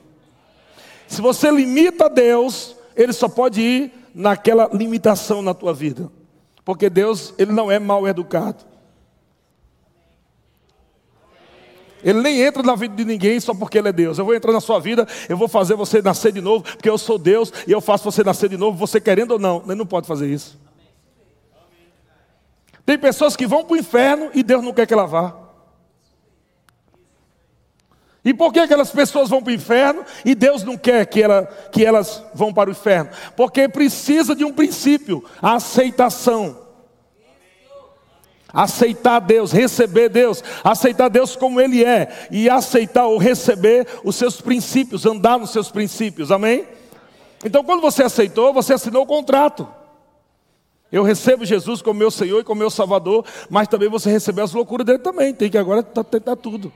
Se 1.08 1.22
você 1.22 1.50
limita 1.50 2.08
Deus, 2.08 2.76
Ele 2.96 3.12
só 3.12 3.28
pode 3.28 3.60
ir 3.60 3.94
naquela 4.14 4.70
limitação 4.72 5.42
na 5.42 5.54
tua 5.54 5.74
vida. 5.74 6.12
Porque 6.64 6.90
Deus, 6.90 7.34
Ele 7.38 7.52
não 7.52 7.72
é 7.72 7.80
mal 7.80 8.08
educado. 8.08 8.64
Ele 12.04 12.22
nem 12.22 12.42
entra 12.42 12.64
na 12.64 12.76
vida 12.76 12.96
de 12.96 13.06
ninguém 13.06 13.40
só 13.40 13.54
porque 13.54 13.78
Ele 13.78 13.90
é 13.90 13.92
Deus. 13.92 14.18
Eu 14.18 14.26
vou 14.26 14.36
entrar 14.36 14.52
na 14.52 14.62
sua 14.62 14.80
vida, 14.80 15.08
eu 15.28 15.38
vou 15.38 15.48
fazer 15.48 15.76
você 15.76 16.02
nascer 16.02 16.32
de 16.32 16.42
novo, 16.42 16.64
porque 16.64 16.90
eu 16.90 16.98
sou 16.98 17.18
Deus 17.18 17.52
e 17.68 17.72
eu 17.72 17.82
faço 17.82 18.04
você 18.04 18.24
nascer 18.24 18.50
de 18.50 18.58
novo, 18.58 18.78
você 18.78 19.00
querendo 19.02 19.32
ou 19.32 19.40
não. 19.40 19.64
Ele 19.66 19.76
não 19.76 19.86
pode 19.86 20.08
fazer 20.08 20.28
isso. 20.28 20.58
Tem 22.86 22.98
pessoas 22.98 23.36
que 23.36 23.46
vão 23.46 23.64
para 23.64 23.74
o 23.74 23.78
inferno 23.78 24.32
e 24.34 24.42
Deus 24.42 24.64
não 24.64 24.74
quer 24.74 24.88
que 24.88 24.94
ela 24.94 25.06
vá. 25.06 25.36
E 28.24 28.34
por 28.34 28.52
que 28.52 28.60
aquelas 28.60 28.92
pessoas 28.92 29.30
vão 29.30 29.42
para 29.42 29.52
o 29.52 29.56
inferno 29.56 30.04
e 30.26 30.36
Deus 30.36 30.64
não 30.64 30.78
quer 30.78 31.06
que, 31.06 31.22
ela, 31.22 31.46
que 31.72 31.86
elas 31.86 32.24
vão 32.34 32.54
para 32.54 32.70
o 32.70 32.72
inferno? 32.72 33.10
Porque 33.36 33.70
precisa 33.70 34.36
de 34.36 34.44
um 34.44 34.54
princípio, 34.54 35.24
a 35.42 35.56
aceitação. 35.56 36.69
Aceitar 38.52 39.20
Deus, 39.20 39.52
receber 39.52 40.10
Deus, 40.10 40.44
aceitar 40.64 41.08
Deus 41.10 41.36
como 41.36 41.62
Ele 41.62 41.84
é, 41.84 42.28
e 42.32 42.50
aceitar 42.50 43.06
ou 43.06 43.18
receber 43.18 43.88
os 44.04 44.16
seus 44.16 44.42
princípios, 44.42 45.06
andar 45.06 45.38
nos 45.38 45.52
seus 45.52 45.70
princípios, 45.70 46.32
amém? 46.32 46.68
Então, 47.46 47.64
quando 47.64 47.82
você 47.82 48.04
aceitou, 48.04 48.54
você 48.54 48.74
assinou 48.74 49.04
o 49.04 49.08
contrato. 49.08 49.68
Eu 50.92 51.04
recebo 51.04 51.46
Jesus 51.46 51.82
como 51.82 52.00
meu 52.00 52.10
Senhor 52.10 52.40
e 52.40 52.44
como 52.44 52.60
meu 52.60 52.70
Salvador, 52.70 53.24
mas 53.50 53.68
também 53.68 53.88
você 53.88 54.10
recebeu 54.10 54.44
as 54.44 54.54
loucuras 54.54 54.86
dele 54.86 55.00
também, 55.00 55.34
tem 55.34 55.50
que 55.50 55.58
agora 55.58 55.84
tentar 55.84 56.36
tudo. 56.36 56.74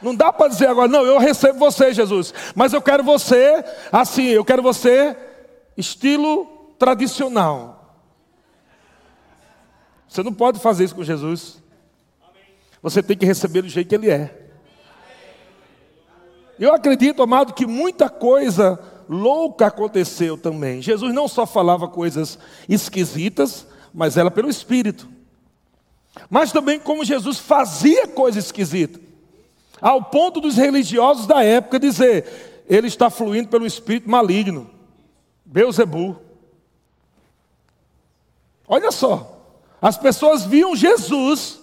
Não 0.00 0.14
dá 0.14 0.32
para 0.32 0.48
dizer 0.48 0.68
agora, 0.68 0.88
não, 0.88 1.04
eu 1.04 1.18
recebo 1.18 1.58
você, 1.58 1.92
Jesus, 1.92 2.32
mas 2.54 2.72
eu 2.72 2.80
quero 2.80 3.02
você 3.02 3.64
assim, 3.92 4.26
eu 4.26 4.44
quero 4.44 4.62
você 4.62 5.16
estilo 5.76 6.46
tradicional. 6.78 7.77
Você 10.08 10.22
não 10.22 10.32
pode 10.32 10.58
fazer 10.58 10.84
isso 10.84 10.94
com 10.94 11.04
Jesus. 11.04 11.62
Você 12.82 13.02
tem 13.02 13.16
que 13.16 13.26
receber 13.26 13.62
do 13.62 13.68
jeito 13.68 13.88
que 13.88 13.94
Ele 13.94 14.10
é. 14.10 14.46
Eu 16.58 16.74
acredito, 16.74 17.22
amado, 17.22 17.52
que 17.52 17.66
muita 17.66 18.08
coisa 18.08 18.80
louca 19.08 19.66
aconteceu 19.66 20.36
também. 20.36 20.82
Jesus 20.82 21.14
não 21.14 21.28
só 21.28 21.46
falava 21.46 21.86
coisas 21.86 22.38
esquisitas, 22.68 23.66
mas 23.92 24.16
era 24.16 24.30
pelo 24.30 24.48
Espírito. 24.48 25.08
Mas 26.28 26.50
também 26.50 26.80
como 26.80 27.04
Jesus 27.04 27.38
fazia 27.38 28.08
coisas 28.08 28.46
esquisitas. 28.46 29.00
Ao 29.80 30.02
ponto 30.02 30.40
dos 30.40 30.56
religiosos 30.56 31.26
da 31.26 31.44
época 31.44 31.78
dizer, 31.78 32.64
ele 32.68 32.88
está 32.88 33.08
fluindo 33.08 33.48
pelo 33.48 33.64
espírito 33.64 34.10
maligno. 34.10 34.68
Beuzebu. 35.44 36.20
Olha 38.66 38.90
só. 38.90 39.37
As 39.80 39.96
pessoas 39.96 40.44
viam 40.44 40.74
Jesus 40.74 41.60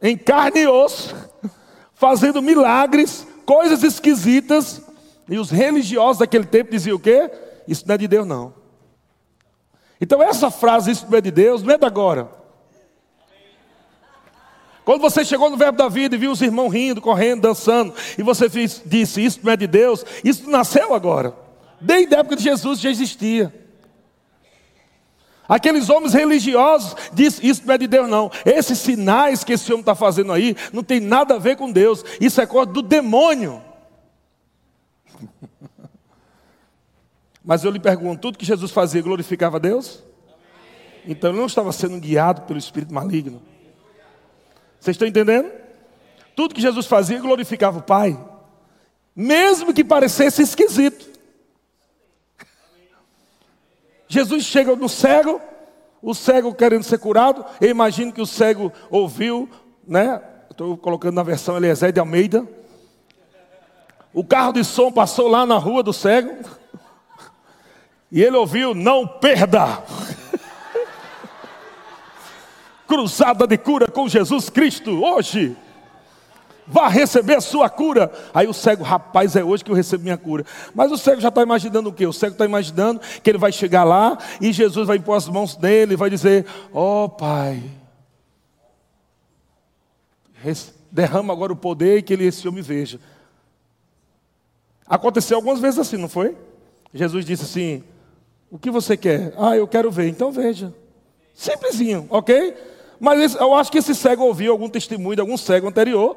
em 0.00 0.16
carne 0.16 0.60
e 0.60 0.68
osso, 0.68 1.14
fazendo 1.94 2.40
milagres, 2.40 3.26
coisas 3.44 3.82
esquisitas, 3.82 4.82
e 5.28 5.38
os 5.38 5.50
religiosos 5.50 6.18
daquele 6.18 6.44
tempo 6.44 6.70
diziam 6.70 6.96
o 6.96 7.00
quê? 7.00 7.30
Isso 7.68 7.84
não 7.86 7.94
é 7.94 7.98
de 7.98 8.08
Deus, 8.08 8.26
não. 8.26 8.54
Então, 10.00 10.22
essa 10.22 10.50
frase, 10.50 10.90
isso 10.90 11.06
não 11.08 11.18
é 11.18 11.20
de 11.20 11.30
Deus, 11.30 11.62
não 11.62 11.74
é 11.74 11.78
de 11.78 11.84
agora. 11.84 12.30
Quando 14.84 15.02
você 15.02 15.24
chegou 15.24 15.50
no 15.50 15.56
verbo 15.56 15.76
da 15.76 15.88
vida 15.88 16.16
e 16.16 16.18
viu 16.18 16.32
os 16.32 16.40
irmãos 16.40 16.70
rindo, 16.70 17.00
correndo, 17.00 17.42
dançando, 17.42 17.94
e 18.16 18.22
você 18.22 18.48
disse, 18.48 19.22
isso 19.22 19.40
não 19.42 19.52
é 19.52 19.56
de 19.56 19.66
Deus, 19.66 20.04
isso 20.24 20.48
nasceu 20.50 20.94
agora. 20.94 21.34
Desde 21.80 22.14
a 22.14 22.20
época 22.20 22.36
de 22.36 22.42
Jesus 22.42 22.80
já 22.80 22.90
existia. 22.90 23.54
Aqueles 25.50 25.90
homens 25.90 26.14
religiosos 26.14 26.94
dizem: 27.12 27.50
Isso 27.50 27.62
não 27.66 27.74
é 27.74 27.78
de 27.78 27.88
Deus, 27.88 28.08
não. 28.08 28.30
Esses 28.46 28.78
sinais 28.78 29.42
que 29.42 29.54
esse 29.54 29.68
homem 29.72 29.80
está 29.80 29.96
fazendo 29.96 30.32
aí 30.32 30.56
não 30.72 30.84
tem 30.84 31.00
nada 31.00 31.34
a 31.34 31.38
ver 31.38 31.56
com 31.56 31.72
Deus. 31.72 32.04
Isso 32.20 32.40
é 32.40 32.46
coisa 32.46 32.70
do 32.70 32.80
demônio. 32.80 33.60
Mas 37.44 37.64
eu 37.64 37.72
lhe 37.72 37.80
pergunto: 37.80 38.20
tudo 38.20 38.38
que 38.38 38.46
Jesus 38.46 38.70
fazia 38.70 39.02
glorificava 39.02 39.56
a 39.56 39.60
Deus? 39.60 40.04
Então 41.04 41.30
ele 41.30 41.40
não 41.40 41.46
estava 41.46 41.72
sendo 41.72 41.98
guiado 41.98 42.42
pelo 42.42 42.58
espírito 42.58 42.94
maligno. 42.94 43.42
Vocês 44.78 44.94
estão 44.94 45.08
entendendo? 45.08 45.50
Tudo 46.36 46.54
que 46.54 46.62
Jesus 46.62 46.86
fazia 46.86 47.18
glorificava 47.18 47.80
o 47.80 47.82
Pai, 47.82 48.16
mesmo 49.16 49.74
que 49.74 49.82
parecesse 49.82 50.42
esquisito. 50.42 51.09
Jesus 54.10 54.44
chega 54.44 54.74
no 54.74 54.88
cego, 54.88 55.40
O 56.02 56.14
cego 56.14 56.52
querendo 56.52 56.82
ser 56.82 56.98
curado, 56.98 57.44
eu 57.60 57.68
imagino 57.68 58.12
que 58.12 58.20
o 58.20 58.26
cego 58.26 58.72
ouviu, 58.90 59.48
né? 59.86 60.20
Estou 60.50 60.76
colocando 60.76 61.14
na 61.14 61.22
versão 61.22 61.56
Eliezer 61.56 61.92
de 61.92 62.00
Almeida. 62.00 62.44
O 64.12 64.24
carro 64.24 64.52
de 64.52 64.64
som 64.64 64.90
passou 64.90 65.28
lá 65.28 65.46
na 65.46 65.58
rua 65.58 65.82
do 65.82 65.92
cego. 65.92 66.44
E 68.10 68.20
ele 68.20 68.36
ouviu: 68.36 68.74
Não 68.74 69.06
perda. 69.06 69.84
Cruzada 72.88 73.46
de 73.46 73.58
cura 73.58 73.86
com 73.86 74.08
Jesus 74.08 74.50
Cristo 74.50 75.04
hoje. 75.04 75.56
Vá 76.66 76.88
receber 76.88 77.34
a 77.34 77.40
sua 77.40 77.68
cura. 77.68 78.12
Aí 78.32 78.46
o 78.46 78.54
cego, 78.54 78.82
rapaz, 78.82 79.34
é 79.36 79.42
hoje 79.42 79.64
que 79.64 79.70
eu 79.70 79.74
recebo 79.74 80.04
minha 80.04 80.16
cura. 80.16 80.44
Mas 80.74 80.92
o 80.92 80.98
cego 80.98 81.20
já 81.20 81.28
está 81.28 81.42
imaginando 81.42 81.88
o 81.88 81.92
quê? 81.92 82.06
O 82.06 82.12
cego 82.12 82.32
está 82.32 82.44
imaginando 82.44 83.00
que 83.22 83.30
ele 83.30 83.38
vai 83.38 83.52
chegar 83.52 83.84
lá 83.84 84.16
e 84.40 84.52
Jesus 84.52 84.86
vai 84.86 84.96
impor 84.96 85.16
as 85.16 85.28
mãos 85.28 85.56
dele 85.56 85.94
e 85.94 85.96
vai 85.96 86.08
dizer: 86.08 86.46
Ó 86.72 87.04
oh, 87.04 87.08
Pai, 87.08 87.62
derrama 90.90 91.32
agora 91.32 91.52
o 91.52 91.56
poder 91.56 91.98
e 91.98 92.02
que 92.02 92.12
ele, 92.12 92.26
esse 92.26 92.46
homem 92.46 92.62
veja. 92.62 93.00
Aconteceu 94.86 95.36
algumas 95.36 95.60
vezes 95.60 95.78
assim, 95.78 95.96
não 95.96 96.08
foi? 96.08 96.36
Jesus 96.92 97.24
disse 97.24 97.44
assim: 97.44 97.84
O 98.50 98.58
que 98.58 98.70
você 98.70 98.96
quer? 98.96 99.32
Ah, 99.38 99.56
eu 99.56 99.66
quero 99.68 99.90
ver, 99.90 100.08
então 100.08 100.32
veja. 100.32 100.74
Simplesinho, 101.34 102.06
ok? 102.10 102.54
Mas 102.98 103.34
eu 103.34 103.54
acho 103.54 103.72
que 103.72 103.78
esse 103.78 103.94
cego 103.94 104.24
ouviu 104.24 104.52
algum 104.52 104.68
testemunho 104.68 105.14
de 105.14 105.22
algum 105.22 105.36
cego 105.36 105.68
anterior 105.68 106.16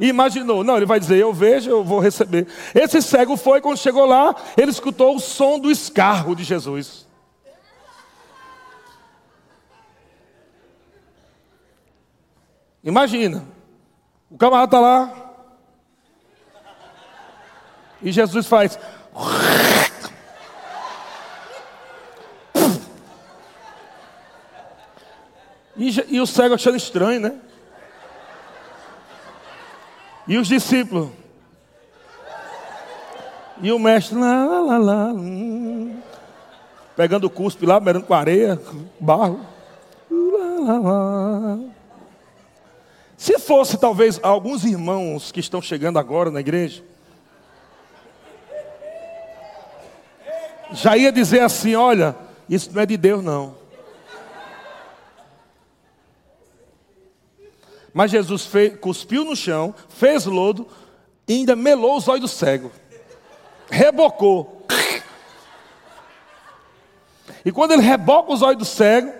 e 0.00 0.08
imaginou, 0.08 0.64
não, 0.64 0.78
ele 0.78 0.86
vai 0.86 0.98
dizer, 0.98 1.18
eu 1.18 1.30
vejo, 1.30 1.68
eu 1.68 1.84
vou 1.84 2.00
receber. 2.00 2.46
Esse 2.74 3.02
cego 3.02 3.36
foi, 3.36 3.60
quando 3.60 3.76
chegou 3.76 4.06
lá, 4.06 4.34
ele 4.56 4.70
escutou 4.70 5.14
o 5.14 5.20
som 5.20 5.58
do 5.58 5.70
escarro 5.70 6.34
de 6.34 6.42
Jesus. 6.42 7.06
Imagina, 12.82 13.44
o 14.30 14.38
camarada 14.38 14.64
está 14.64 14.80
lá, 14.80 15.32
e 18.00 18.10
Jesus 18.10 18.46
faz. 18.46 18.78
E, 25.76 26.16
e 26.16 26.20
o 26.20 26.26
cego 26.26 26.54
achando 26.54 26.76
estranho, 26.76 27.20
né? 27.20 27.40
E 30.30 30.38
os 30.38 30.46
discípulos? 30.46 31.08
E 33.60 33.72
o 33.72 33.80
mestre, 33.80 34.16
lá, 34.16 34.60
lá, 34.60 34.78
lá, 34.78 35.06
hum, 35.12 36.00
pegando 36.96 37.26
o 37.26 37.30
cuspe 37.30 37.66
lá, 37.66 37.80
beirando 37.80 38.06
com 38.06 38.14
areia, 38.14 38.56
barro. 39.00 39.40
Lá, 40.08 40.78
lá, 40.78 40.78
lá. 40.78 41.58
Se 43.16 43.40
fosse 43.40 43.76
talvez 43.76 44.20
alguns 44.22 44.64
irmãos 44.64 45.32
que 45.32 45.40
estão 45.40 45.60
chegando 45.60 45.98
agora 45.98 46.30
na 46.30 46.38
igreja, 46.38 46.84
já 50.70 50.96
ia 50.96 51.10
dizer 51.10 51.40
assim: 51.40 51.74
olha, 51.74 52.14
isso 52.48 52.70
não 52.72 52.82
é 52.82 52.86
de 52.86 52.96
Deus, 52.96 53.24
não. 53.24 53.56
Mas 57.92 58.10
Jesus 58.10 58.46
fez, 58.46 58.78
cuspiu 58.78 59.24
no 59.24 59.34
chão, 59.34 59.74
fez 59.88 60.26
lodo 60.26 60.66
e 61.26 61.34
ainda 61.34 61.56
melou 61.56 61.96
os 61.96 62.08
olhos 62.08 62.22
do 62.22 62.28
cego. 62.28 62.70
Rebocou. 63.70 64.66
E 67.44 67.50
quando 67.50 67.72
ele 67.72 67.82
reboca 67.82 68.32
os 68.32 68.42
olhos 68.42 68.58
do 68.58 68.64
cego, 68.64 69.12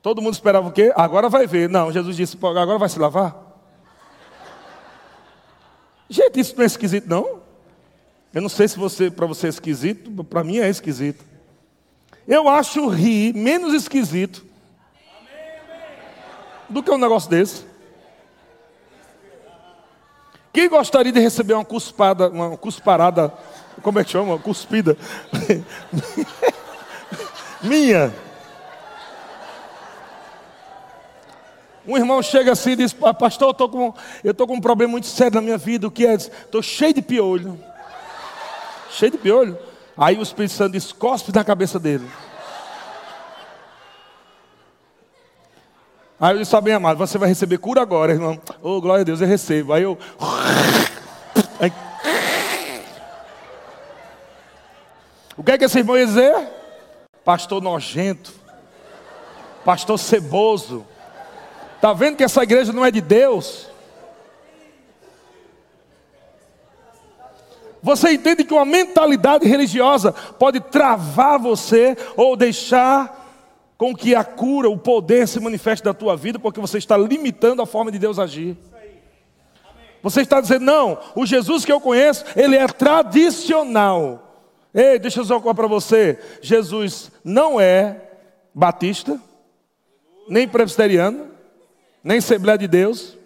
todo 0.00 0.22
mundo 0.22 0.34
esperava 0.34 0.68
o 0.68 0.72
quê? 0.72 0.92
Agora 0.96 1.28
vai 1.28 1.46
ver. 1.46 1.68
Não, 1.68 1.92
Jesus 1.92 2.16
disse, 2.16 2.36
agora 2.40 2.78
vai 2.78 2.88
se 2.88 2.98
lavar. 2.98 3.36
Gente, 6.08 6.40
isso 6.40 6.54
não 6.56 6.62
é 6.62 6.66
esquisito, 6.66 7.08
não? 7.08 7.40
Eu 8.32 8.40
não 8.40 8.48
sei 8.48 8.68
se 8.68 8.78
você, 8.78 9.10
para 9.10 9.26
você 9.26 9.48
é 9.48 9.50
esquisito, 9.50 10.24
para 10.24 10.44
mim 10.44 10.58
é 10.58 10.68
esquisito. 10.68 11.24
Eu 12.26 12.48
acho 12.48 12.88
rir 12.88 13.34
menos 13.34 13.74
esquisito 13.74 14.45
do 16.68 16.82
que 16.82 16.90
um 16.90 16.98
negócio 16.98 17.30
desse. 17.30 17.64
Quem 20.52 20.68
gostaria 20.68 21.12
de 21.12 21.20
receber 21.20 21.54
uma 21.54 21.64
cuspada, 21.64 22.28
uma 22.28 22.56
cusparada, 22.56 23.32
como 23.82 23.98
é 23.98 24.04
que 24.04 24.10
chama? 24.10 24.32
Uma 24.32 24.38
cuspida. 24.38 24.96
Minha. 27.62 28.12
Um 31.86 31.96
irmão 31.96 32.20
chega 32.22 32.52
assim 32.52 32.70
e 32.70 32.76
diz, 32.76 32.92
pastor, 32.92 33.48
eu 33.48 33.52
estou 33.52 33.68
com, 33.68 33.94
eu 34.24 34.34
com 34.34 34.54
um 34.54 34.60
problema 34.60 34.92
muito 34.92 35.06
sério 35.06 35.34
na 35.34 35.40
minha 35.40 35.58
vida. 35.58 35.86
O 35.86 35.90
que 35.90 36.06
é? 36.06 36.14
Estou 36.14 36.62
cheio 36.62 36.94
de 36.94 37.02
piolho. 37.02 37.60
Cheio 38.90 39.12
de 39.12 39.18
piolho. 39.18 39.58
Aí 39.96 40.18
o 40.18 40.22
Espírito 40.22 40.54
Santo 40.54 40.72
diz, 40.72 40.90
cospe 40.90 41.32
na 41.34 41.44
cabeça 41.44 41.78
dele. 41.78 42.06
Aí 46.18 46.34
eu 46.34 46.38
disse, 46.38 46.58
bem 46.62 46.72
amado, 46.72 46.96
você 46.96 47.18
vai 47.18 47.28
receber 47.28 47.58
cura 47.58 47.82
agora, 47.82 48.12
irmão. 48.12 48.40
Oh, 48.62 48.80
glória 48.80 49.02
a 49.02 49.04
Deus, 49.04 49.20
eu 49.20 49.26
recebo. 49.26 49.74
Aí 49.74 49.82
eu. 49.82 49.98
Aí... 51.60 51.72
O 55.36 55.42
que 55.42 55.52
é 55.52 55.58
que 55.58 55.64
esse 55.64 55.78
irmão 55.78 55.98
ia 55.98 56.06
dizer? 56.06 56.48
Pastor 57.22 57.62
nojento. 57.62 58.32
Pastor 59.62 59.98
ceboso. 59.98 60.86
Está 61.74 61.92
vendo 61.92 62.16
que 62.16 62.24
essa 62.24 62.42
igreja 62.42 62.72
não 62.72 62.84
é 62.84 62.90
de 62.90 63.02
Deus? 63.02 63.68
Você 67.82 68.12
entende 68.12 68.42
que 68.42 68.54
uma 68.54 68.64
mentalidade 68.64 69.46
religiosa 69.46 70.12
pode 70.12 70.60
travar 70.60 71.38
você 71.38 71.96
ou 72.16 72.34
deixar 72.34 73.25
com 73.78 73.94
que 73.94 74.14
a 74.14 74.24
cura, 74.24 74.70
o 74.70 74.78
poder 74.78 75.28
se 75.28 75.38
manifeste 75.38 75.84
da 75.84 75.92
tua 75.92 76.16
vida, 76.16 76.38
porque 76.38 76.60
você 76.60 76.78
está 76.78 76.96
limitando 76.96 77.60
a 77.60 77.66
forma 77.66 77.92
de 77.92 77.98
Deus 77.98 78.18
agir. 78.18 78.56
Você 80.02 80.20
está 80.20 80.40
dizendo, 80.40 80.64
não, 80.64 80.98
o 81.14 81.26
Jesus 81.26 81.64
que 81.64 81.72
eu 81.72 81.80
conheço, 81.80 82.24
ele 82.36 82.56
é 82.56 82.66
tradicional. 82.66 84.22
Ei, 84.72 84.98
deixa 84.98 85.20
eu 85.20 85.24
só 85.24 85.40
falar 85.40 85.54
para 85.54 85.66
você: 85.66 86.18
Jesus 86.40 87.10
não 87.24 87.60
é 87.60 88.02
batista, 88.54 89.20
nem 90.28 90.46
presbiteriano, 90.46 91.28
nem 92.04 92.18
Assembleia 92.18 92.58
de 92.58 92.68
Deus, 92.68 93.16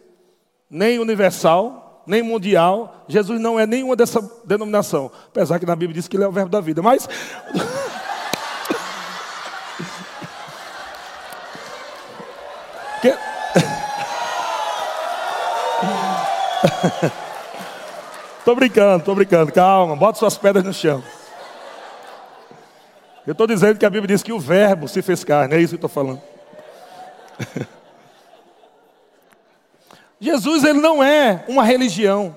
nem 0.70 0.98
universal, 0.98 2.02
nem 2.06 2.22
mundial. 2.22 3.04
Jesus 3.08 3.40
não 3.40 3.58
é 3.58 3.66
nenhuma 3.66 3.94
dessa 3.94 4.20
denominação. 4.44 5.10
Apesar 5.28 5.58
que 5.58 5.66
na 5.66 5.76
Bíblia 5.76 5.94
diz 5.94 6.08
que 6.08 6.16
ele 6.16 6.24
é 6.24 6.28
o 6.28 6.32
verbo 6.32 6.50
da 6.50 6.60
vida. 6.60 6.82
Mas. 6.82 7.08
tô 18.44 18.55
brincando, 18.55 19.05
tô 19.05 19.14
brincando. 19.14 19.53
Calma, 19.53 19.96
bota 19.96 20.18
suas 20.18 20.37
pedras 20.37 20.64
no 20.64 20.73
chão. 20.73 21.03
Eu 23.27 23.33
estou 23.33 23.46
dizendo 23.46 23.79
que 23.79 23.87
a 23.87 23.90
Bíblia 23.90 24.16
diz 24.16 24.23
que 24.23 24.33
o 24.33 24.40
verbo 24.40 24.88
se 24.88 25.03
fez 25.03 25.23
carne, 25.23 25.55
é 25.55 25.61
isso 25.61 25.77
que 25.77 25.85
eu 25.85 25.88
estou 25.88 25.90
falando. 25.90 26.20
Jesus 30.20 30.64
ele 30.64 30.81
não 30.81 31.03
é 31.03 31.44
uma 31.49 31.64
religião. 31.64 32.37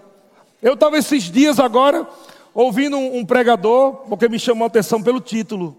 Eu 0.62 0.76
estava 0.76 0.98
esses 0.98 1.24
dias 1.24 1.60
agora 1.60 2.08
ouvindo 2.54 2.98
um, 2.98 3.26
pregador, 3.26 4.06
porque 4.08 4.30
me 4.30 4.40
chamou 4.40 4.64
a 4.64 4.68
atenção 4.68 5.02
pelo 5.02 5.20
título, 5.20 5.78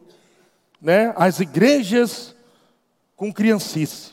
né? 0.81 1.15
As 1.17 1.41
igrejas 1.41 2.35
com 3.17 3.33
criancice. 3.33 4.13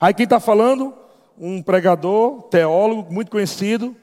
Aí 0.00 0.14
quem 0.14 0.24
está 0.24 0.38
falando? 0.38 0.94
Um 1.38 1.62
pregador, 1.62 2.42
teólogo 2.44 3.12
muito 3.12 3.30
conhecido, 3.30 3.94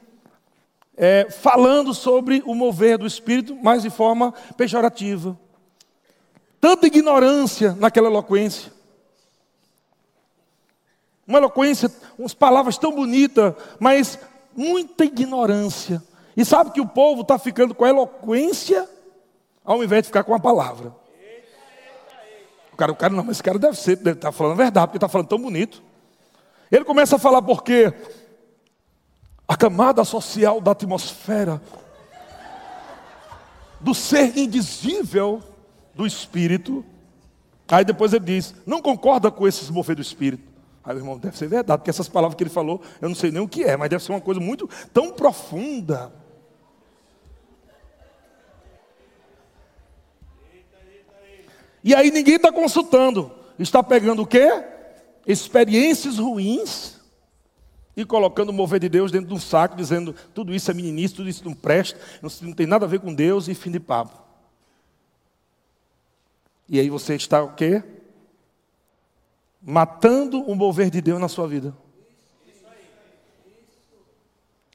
é, 0.96 1.28
falando 1.30 1.92
sobre 1.92 2.42
o 2.46 2.54
mover 2.54 2.98
do 2.98 3.06
Espírito, 3.06 3.56
mas 3.62 3.82
de 3.82 3.90
forma 3.90 4.32
pejorativa. 4.56 5.38
Tanta 6.60 6.86
ignorância 6.86 7.74
naquela 7.78 8.08
eloquência. 8.08 8.72
Uma 11.26 11.38
eloquência, 11.38 11.90
umas 12.18 12.34
palavras 12.34 12.78
tão 12.78 12.92
bonitas, 12.92 13.54
mas 13.80 14.18
muita 14.56 15.04
ignorância. 15.04 16.02
E 16.36 16.44
sabe 16.44 16.70
que 16.70 16.80
o 16.80 16.86
povo 16.86 17.22
está 17.22 17.38
ficando 17.38 17.74
com 17.74 17.84
a 17.84 17.88
eloquência 17.88 18.88
ao 19.64 19.82
invés 19.82 20.02
de 20.02 20.08
ficar 20.08 20.24
com 20.24 20.34
a 20.34 20.40
palavra. 20.40 20.94
O 22.72 22.76
cara, 22.76 22.92
o 22.92 22.96
cara, 22.96 23.12
não, 23.12 23.22
mas 23.22 23.36
esse 23.36 23.42
cara 23.42 23.58
deve 23.58 23.78
ser, 23.78 23.96
deve 23.96 24.18
estar 24.18 24.28
tá 24.28 24.32
falando 24.32 24.52
a 24.52 24.64
verdade, 24.64 24.86
porque 24.88 24.96
está 24.96 25.08
falando 25.08 25.28
tão 25.28 25.38
bonito. 25.38 25.82
Ele 26.70 26.84
começa 26.84 27.16
a 27.16 27.18
falar 27.18 27.42
porque 27.42 27.92
a 29.46 29.56
camada 29.56 30.04
social 30.04 30.60
da 30.60 30.72
atmosfera, 30.72 31.60
do 33.80 33.94
ser 33.94 34.36
indizível 34.38 35.42
do 35.94 36.06
espírito, 36.06 36.84
Aí 37.68 37.84
depois 37.84 38.12
ele 38.12 38.24
diz: 38.24 38.54
Não 38.66 38.80
concorda 38.80 39.30
com 39.30 39.48
esses 39.48 39.70
mover 39.70 39.96
do 39.96 40.02
Espírito. 40.02 40.52
Aí 40.84 40.94
o 40.94 40.98
irmão, 40.98 41.16
deve 41.16 41.36
ser 41.36 41.48
verdade, 41.48 41.78
porque 41.78 41.90
essas 41.90 42.08
palavras 42.08 42.36
que 42.36 42.42
ele 42.42 42.50
falou, 42.50 42.82
eu 43.00 43.08
não 43.08 43.16
sei 43.16 43.30
nem 43.30 43.40
o 43.40 43.48
que 43.48 43.64
é, 43.64 43.74
mas 43.74 43.88
deve 43.88 44.04
ser 44.04 44.12
uma 44.12 44.20
coisa 44.20 44.38
muito 44.38 44.68
tão 44.92 45.10
profunda. 45.12 46.12
E 51.82 51.94
aí 51.94 52.10
ninguém 52.10 52.36
está 52.36 52.52
consultando. 52.52 53.32
Está 53.58 53.82
pegando 53.82 54.22
o 54.22 54.26
quê? 54.26 54.50
Experiências 55.26 56.18
ruins 56.18 57.00
e 57.96 58.04
colocando 58.04 58.50
o 58.50 58.52
mover 58.52 58.80
de 58.80 58.88
Deus 58.88 59.12
dentro 59.12 59.28
de 59.28 59.34
um 59.34 59.40
saco, 59.40 59.76
dizendo 59.76 60.14
tudo 60.34 60.54
isso 60.54 60.70
é 60.70 60.74
meninice, 60.74 61.14
tudo 61.14 61.28
isso 61.28 61.44
não 61.44 61.54
presta, 61.54 61.98
não 62.20 62.52
tem 62.52 62.66
nada 62.66 62.84
a 62.84 62.88
ver 62.88 63.00
com 63.00 63.14
Deus 63.14 63.48
e 63.48 63.54
fim 63.54 63.70
de 63.70 63.80
papo. 63.80 64.22
E 66.68 66.80
aí 66.80 66.90
você 66.90 67.14
está 67.14 67.42
o 67.42 67.54
quê? 67.54 67.82
Matando 69.62 70.42
o 70.42 70.54
mover 70.54 70.90
de 70.90 71.00
Deus 71.00 71.20
na 71.20 71.28
sua 71.28 71.46
vida. 71.46 71.74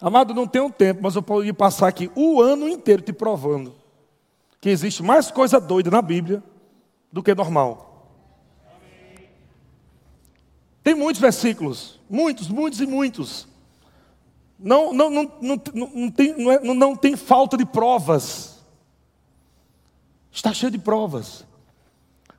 Amado, 0.02 0.34
não 0.34 0.48
tenho 0.48 0.72
tempo, 0.72 1.02
mas 1.04 1.16
eu 1.16 1.22
poderia 1.22 1.54
passar 1.54 1.88
aqui 1.88 2.10
o 2.16 2.42
ano 2.42 2.70
inteiro 2.70 3.02
te 3.02 3.12
provando 3.12 3.76
que 4.62 4.70
existe 4.70 5.04
mais 5.04 5.32
coisa 5.32 5.60
doida 5.60 5.90
na 5.90 6.02
Bíblia 6.02 6.44
do 7.12 7.24
que 7.24 7.34
normal. 7.34 7.89
Tem 10.90 10.96
muitos 10.96 11.22
versículos, 11.22 12.00
muitos, 12.10 12.48
muitos 12.48 12.82
e 12.82 12.88
muitos. 12.88 13.48
Não, 14.58 14.92
não, 14.92 15.08
não, 15.08 15.32
não, 15.40 15.62
não, 15.94 16.10
tem, 16.10 16.36
não, 16.36 16.52
é, 16.52 16.60
não 16.64 16.96
tem 16.96 17.16
falta 17.16 17.56
de 17.56 17.64
provas. 17.64 18.58
Está 20.32 20.52
cheio 20.52 20.72
de 20.72 20.80
provas. 20.80 21.46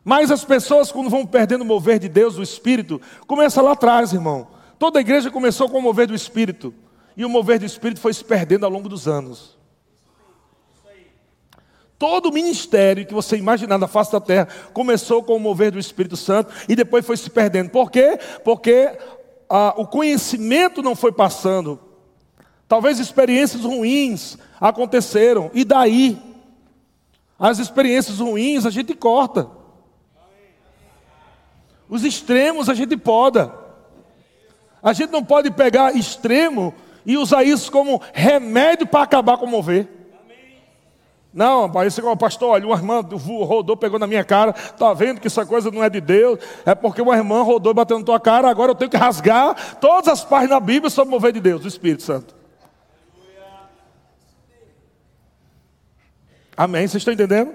Mas 0.03 0.33
as 0.33 0.45
pessoas, 0.45 0.91
quando 0.91 1.09
vão 1.09 1.25
perdendo 1.25 1.61
o 1.63 1.65
mover 1.65 2.01
de 2.01 2.09
Deus, 2.09 2.39
o 2.39 2.43
Espírito, 2.43 3.01
começa 3.25 3.63
lá 3.63 3.71
atrás, 3.71 4.13
irmão. 4.13 4.49
Toda 4.81 4.99
a 4.99 5.01
igreja 5.01 5.31
começou 5.31 5.69
com 5.69 5.79
o 5.79 5.83
mover 5.83 6.09
do 6.09 6.15
Espírito. 6.17 6.75
E 7.17 7.25
o 7.25 7.29
mover 7.29 7.61
do 7.61 7.67
Espírito 7.67 8.01
foi 8.01 8.13
se 8.13 8.25
perdendo 8.25 8.65
ao 8.65 8.73
longo 8.73 8.89
dos 8.89 9.07
anos. 9.07 9.57
Todo 12.01 12.33
ministério 12.33 13.05
que 13.05 13.13
você 13.13 13.37
imaginar 13.37 13.77
na 13.77 13.87
face 13.87 14.11
da 14.11 14.23
terra 14.23 14.49
começou 14.73 15.23
com 15.23 15.37
o 15.37 15.39
mover 15.39 15.71
do 15.71 15.79
Espírito 15.79 16.17
Santo 16.17 16.51
e 16.67 16.75
depois 16.75 17.05
foi 17.05 17.15
se 17.15 17.29
perdendo. 17.29 17.69
Por 17.69 17.91
quê? 17.91 18.19
Porque 18.43 18.99
ah, 19.51 19.75
o 19.77 19.87
conhecimento 19.87 20.83
não 20.83 20.97
foi 20.97 21.13
passando. 21.13 21.79
Talvez 22.67 22.99
experiências 22.99 23.65
ruins 23.65 24.39
aconteceram. 24.59 25.51
E 25.53 25.63
daí? 25.63 26.19
As 27.39 27.59
experiências 27.59 28.19
ruins 28.19 28.65
a 28.65 28.71
gente 28.71 28.95
corta. 28.95 29.47
Os 31.87 32.03
extremos 32.03 32.71
a 32.71 32.75
gente 32.75 32.97
poda. 32.97 33.55
A 34.83 34.95
gente 34.95 35.11
não 35.11 35.23
pode 35.23 35.51
pegar 35.51 35.95
extremo 35.95 36.73
e 37.05 37.19
usar 37.19 37.45
isso 37.45 37.71
como 37.71 38.01
remédio 38.15 38.87
para 38.87 39.03
acabar 39.03 39.37
com 39.37 39.45
o 39.45 39.51
mover. 39.51 40.00
Não, 41.33 41.71
parece 41.71 42.03
que 42.03 42.17
pastor, 42.17 42.51
olha, 42.51 42.67
uma 42.67 42.75
irmã 42.75 43.01
rodou, 43.45 43.77
pegou 43.77 44.01
na 44.01 44.07
minha 44.07 44.25
cara, 44.25 44.51
está 44.51 44.93
vendo 44.93 45.21
que 45.21 45.29
essa 45.29 45.47
coisa 45.47 45.71
não 45.71 45.83
é 45.83 45.89
de 45.89 46.01
Deus, 46.01 46.41
é 46.67 46.75
porque 46.75 47.01
uma 47.01 47.17
irmã 47.17 47.43
rodou 47.43 47.71
e 47.71 47.75
bateu 47.75 47.99
na 47.99 48.05
tua 48.05 48.19
cara, 48.19 48.51
agora 48.51 48.73
eu 48.73 48.75
tenho 48.75 48.91
que 48.91 48.97
rasgar 48.97 49.79
todas 49.79 50.09
as 50.09 50.25
páginas 50.25 50.51
da 50.51 50.61
Bíblia 50.61 50.91
sobre 50.91 51.09
o 51.09 51.13
mover 51.13 51.33
de 51.33 51.41
Deus, 51.41 51.63
do 51.63 51.69
Espírito 51.69 52.03
Santo. 52.03 52.35
Amém? 56.57 56.83
Vocês 56.83 57.01
estão 57.01 57.15
entendendo? 57.15 57.55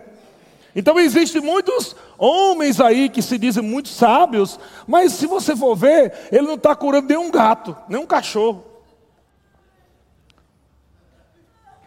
Então 0.73 0.97
existem 0.97 1.41
muitos 1.41 1.95
homens 2.17 2.79
aí 2.79 3.09
que 3.09 3.21
se 3.21 3.37
dizem 3.37 3.61
muito 3.61 3.89
sábios, 3.89 4.57
mas 4.87 5.11
se 5.11 5.27
você 5.27 5.53
for 5.53 5.75
ver, 5.75 6.13
ele 6.31 6.47
não 6.47 6.55
está 6.55 6.73
curando 6.75 7.09
nenhum 7.09 7.29
gato, 7.29 7.75
nenhum 7.89 8.05
cachorro. 8.05 8.63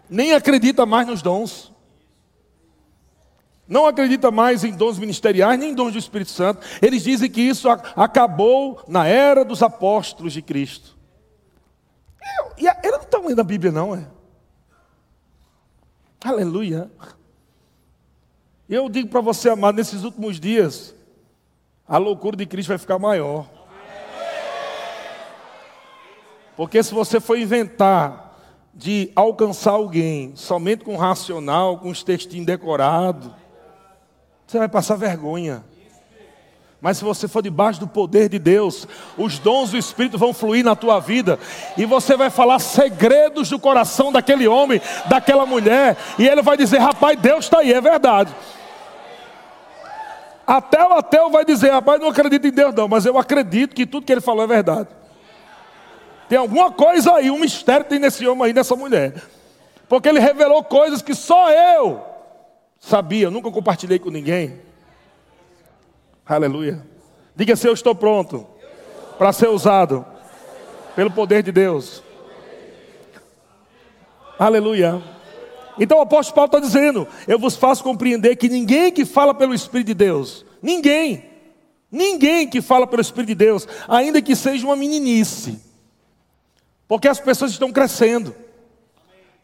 Nem 0.08 0.34
acredita 0.34 0.84
mais 0.84 1.06
nos 1.06 1.22
dons 1.22 1.77
não 3.68 3.86
acredita 3.86 4.30
mais 4.30 4.64
em 4.64 4.72
dons 4.72 4.98
ministeriais, 4.98 5.60
nem 5.60 5.70
em 5.70 5.74
dons 5.74 5.92
do 5.92 5.98
Espírito 5.98 6.30
Santo. 6.30 6.66
Eles 6.80 7.02
dizem 7.02 7.30
que 7.30 7.42
isso 7.42 7.68
acabou 7.68 8.82
na 8.88 9.06
era 9.06 9.44
dos 9.44 9.62
apóstolos 9.62 10.32
de 10.32 10.40
Cristo. 10.40 10.96
E 12.56 12.66
ele 12.66 12.96
não 12.96 13.02
está 13.02 13.18
lendo 13.18 13.40
a 13.40 13.44
Bíblia, 13.44 13.70
não, 13.70 13.94
é? 13.94 14.06
Aleluia. 16.24 16.90
Eu 18.68 18.88
digo 18.88 19.08
para 19.08 19.20
você, 19.20 19.50
amado, 19.50 19.76
nesses 19.76 20.02
últimos 20.02 20.40
dias, 20.40 20.94
a 21.86 21.98
loucura 21.98 22.36
de 22.36 22.46
Cristo 22.46 22.68
vai 22.68 22.78
ficar 22.78 22.98
maior. 22.98 23.48
Porque 26.56 26.82
se 26.82 26.92
você 26.92 27.20
for 27.20 27.38
inventar 27.38 28.36
de 28.74 29.12
alcançar 29.14 29.72
alguém 29.72 30.34
somente 30.34 30.84
com 30.84 30.96
racional, 30.96 31.78
com 31.78 31.88
os 31.88 32.02
textinhos 32.02 32.46
decorados, 32.46 33.30
você 34.48 34.58
vai 34.58 34.68
passar 34.68 34.96
vergonha. 34.96 35.62
Mas 36.80 36.96
se 36.96 37.04
você 37.04 37.28
for 37.28 37.42
debaixo 37.42 37.80
do 37.80 37.86
poder 37.86 38.30
de 38.30 38.38
Deus, 38.38 38.88
os 39.18 39.38
dons 39.38 39.72
do 39.72 39.76
Espírito 39.76 40.16
vão 40.16 40.32
fluir 40.32 40.64
na 40.64 40.74
tua 40.74 40.98
vida, 41.00 41.38
e 41.76 41.84
você 41.84 42.16
vai 42.16 42.30
falar 42.30 42.58
segredos 42.58 43.50
do 43.50 43.58
coração 43.58 44.10
daquele 44.10 44.48
homem, 44.48 44.80
daquela 45.06 45.44
mulher, 45.44 45.98
e 46.18 46.26
ele 46.26 46.40
vai 46.40 46.56
dizer: 46.56 46.78
Rapaz, 46.78 47.18
Deus 47.20 47.44
está 47.44 47.58
aí, 47.58 47.74
é 47.74 47.80
verdade. 47.80 48.34
Até 50.46 50.82
o 50.82 50.94
ateu 50.94 51.28
vai 51.28 51.44
dizer: 51.44 51.70
Rapaz, 51.70 52.00
não 52.00 52.08
acredito 52.08 52.46
em 52.46 52.52
Deus, 52.52 52.74
não, 52.74 52.88
mas 52.88 53.04
eu 53.04 53.18
acredito 53.18 53.74
que 53.74 53.84
tudo 53.84 54.06
que 54.06 54.12
ele 54.12 54.22
falou 54.22 54.44
é 54.44 54.46
verdade. 54.46 54.88
Tem 56.26 56.38
alguma 56.38 56.70
coisa 56.70 57.16
aí, 57.16 57.30
um 57.30 57.38
mistério 57.38 57.84
tem 57.84 57.98
nesse 57.98 58.26
homem 58.26 58.46
aí, 58.46 58.52
nessa 58.54 58.74
mulher, 58.74 59.12
porque 59.86 60.08
ele 60.08 60.20
revelou 60.20 60.64
coisas 60.64 61.02
que 61.02 61.14
só 61.14 61.50
eu 61.50 62.07
Sabia, 62.80 63.30
nunca 63.30 63.50
compartilhei 63.50 63.98
com 63.98 64.10
ninguém. 64.10 64.60
Aleluia. 66.24 66.86
Diga 67.34 67.56
se 67.56 67.66
eu 67.66 67.72
estou 67.72 67.94
pronto 67.94 68.46
para 69.16 69.32
ser 69.32 69.48
usado 69.48 70.04
pelo 70.94 71.10
poder 71.10 71.42
de 71.42 71.52
Deus. 71.52 72.02
Aleluia. 74.38 75.02
Então 75.78 75.98
o 75.98 76.02
apóstolo 76.02 76.34
Paulo 76.34 76.48
está 76.48 76.60
dizendo: 76.60 77.06
Eu 77.26 77.38
vos 77.38 77.56
faço 77.56 77.82
compreender 77.82 78.36
que 78.36 78.48
ninguém 78.48 78.92
que 78.92 79.04
fala 79.04 79.34
pelo 79.34 79.54
Espírito 79.54 79.88
de 79.88 79.94
Deus, 79.94 80.44
ninguém, 80.62 81.24
ninguém 81.90 82.48
que 82.48 82.60
fala 82.60 82.86
pelo 82.86 83.02
Espírito 83.02 83.28
de 83.28 83.34
Deus, 83.34 83.66
ainda 83.88 84.20
que 84.20 84.36
seja 84.36 84.66
uma 84.66 84.76
meninice, 84.76 85.60
porque 86.86 87.08
as 87.08 87.20
pessoas 87.20 87.50
estão 87.50 87.72
crescendo. 87.72 88.34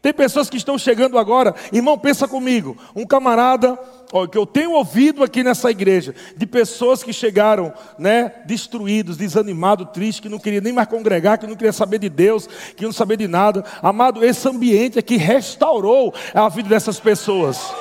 Tem 0.05 0.13
pessoas 0.13 0.51
que 0.51 0.57
estão 0.57 0.77
chegando 0.77 1.17
agora, 1.17 1.55
irmão, 1.73 1.97
pensa 1.97 2.27
comigo, 2.27 2.77
um 2.95 3.07
camarada, 3.07 3.75
ó, 4.13 4.27
que 4.27 4.37
eu 4.37 4.45
tenho 4.45 4.73
ouvido 4.73 5.23
aqui 5.23 5.43
nessa 5.43 5.71
igreja, 5.71 6.13
de 6.37 6.45
pessoas 6.45 7.01
que 7.01 7.11
chegaram, 7.11 7.73
né, 7.97 8.31
destruídos, 8.45 9.17
desanimados, 9.17 9.89
tristes, 9.91 10.19
que 10.19 10.29
não 10.29 10.37
queria 10.37 10.61
nem 10.61 10.71
mais 10.71 10.87
congregar, 10.87 11.39
que 11.39 11.47
não 11.47 11.55
queria 11.55 11.73
saber 11.73 11.97
de 11.97 12.07
Deus, 12.07 12.47
que 12.77 12.85
não 12.85 12.91
sabia 12.91 13.17
de 13.17 13.27
nada. 13.27 13.65
Amado, 13.81 14.23
esse 14.23 14.47
ambiente 14.47 14.99
aqui 14.99 15.17
restaurou 15.17 16.13
a 16.35 16.47
vida 16.49 16.69
dessas 16.69 16.99
pessoas. 16.99 17.73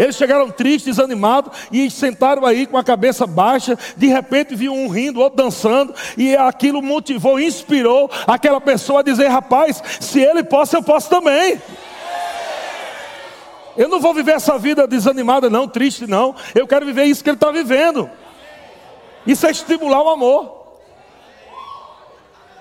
Eles 0.00 0.16
chegaram 0.16 0.50
tristes, 0.50 0.96
desanimados 0.96 1.52
e 1.70 1.90
sentaram 1.90 2.46
aí 2.46 2.66
com 2.66 2.78
a 2.78 2.82
cabeça 2.82 3.26
baixa. 3.26 3.78
De 3.98 4.06
repente 4.06 4.54
viu 4.54 4.72
um 4.72 4.88
rindo, 4.88 5.20
outro 5.20 5.36
dançando, 5.36 5.94
e 6.16 6.34
aquilo 6.34 6.80
motivou, 6.80 7.38
inspirou 7.38 8.10
aquela 8.26 8.62
pessoa 8.62 9.00
a 9.00 9.02
dizer: 9.02 9.28
Rapaz, 9.28 9.82
se 10.00 10.18
ele 10.18 10.42
possa, 10.42 10.78
eu 10.78 10.82
posso 10.82 11.10
também. 11.10 11.60
Eu 13.76 13.90
não 13.90 14.00
vou 14.00 14.14
viver 14.14 14.32
essa 14.32 14.56
vida 14.56 14.86
desanimada, 14.86 15.50
não, 15.50 15.68
triste, 15.68 16.06
não. 16.06 16.34
Eu 16.54 16.66
quero 16.66 16.86
viver 16.86 17.04
isso 17.04 17.22
que 17.22 17.28
ele 17.28 17.36
está 17.36 17.50
vivendo. 17.50 18.08
Isso 19.26 19.46
é 19.46 19.50
estimular 19.50 20.00
o 20.00 20.08
amor. 20.08 20.78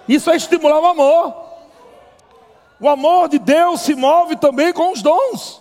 Isso 0.10 0.30
é 0.30 0.36
estimular 0.36 0.82
o 0.82 0.88
amor. 0.88 1.34
O 2.82 2.89
amor 2.89 3.30
de 3.30 3.39
Deus 3.39 3.80
se 3.80 3.95
move 3.95 4.36
também 4.36 4.73
com 4.73 4.91
os 4.91 5.02
dons. 5.02 5.59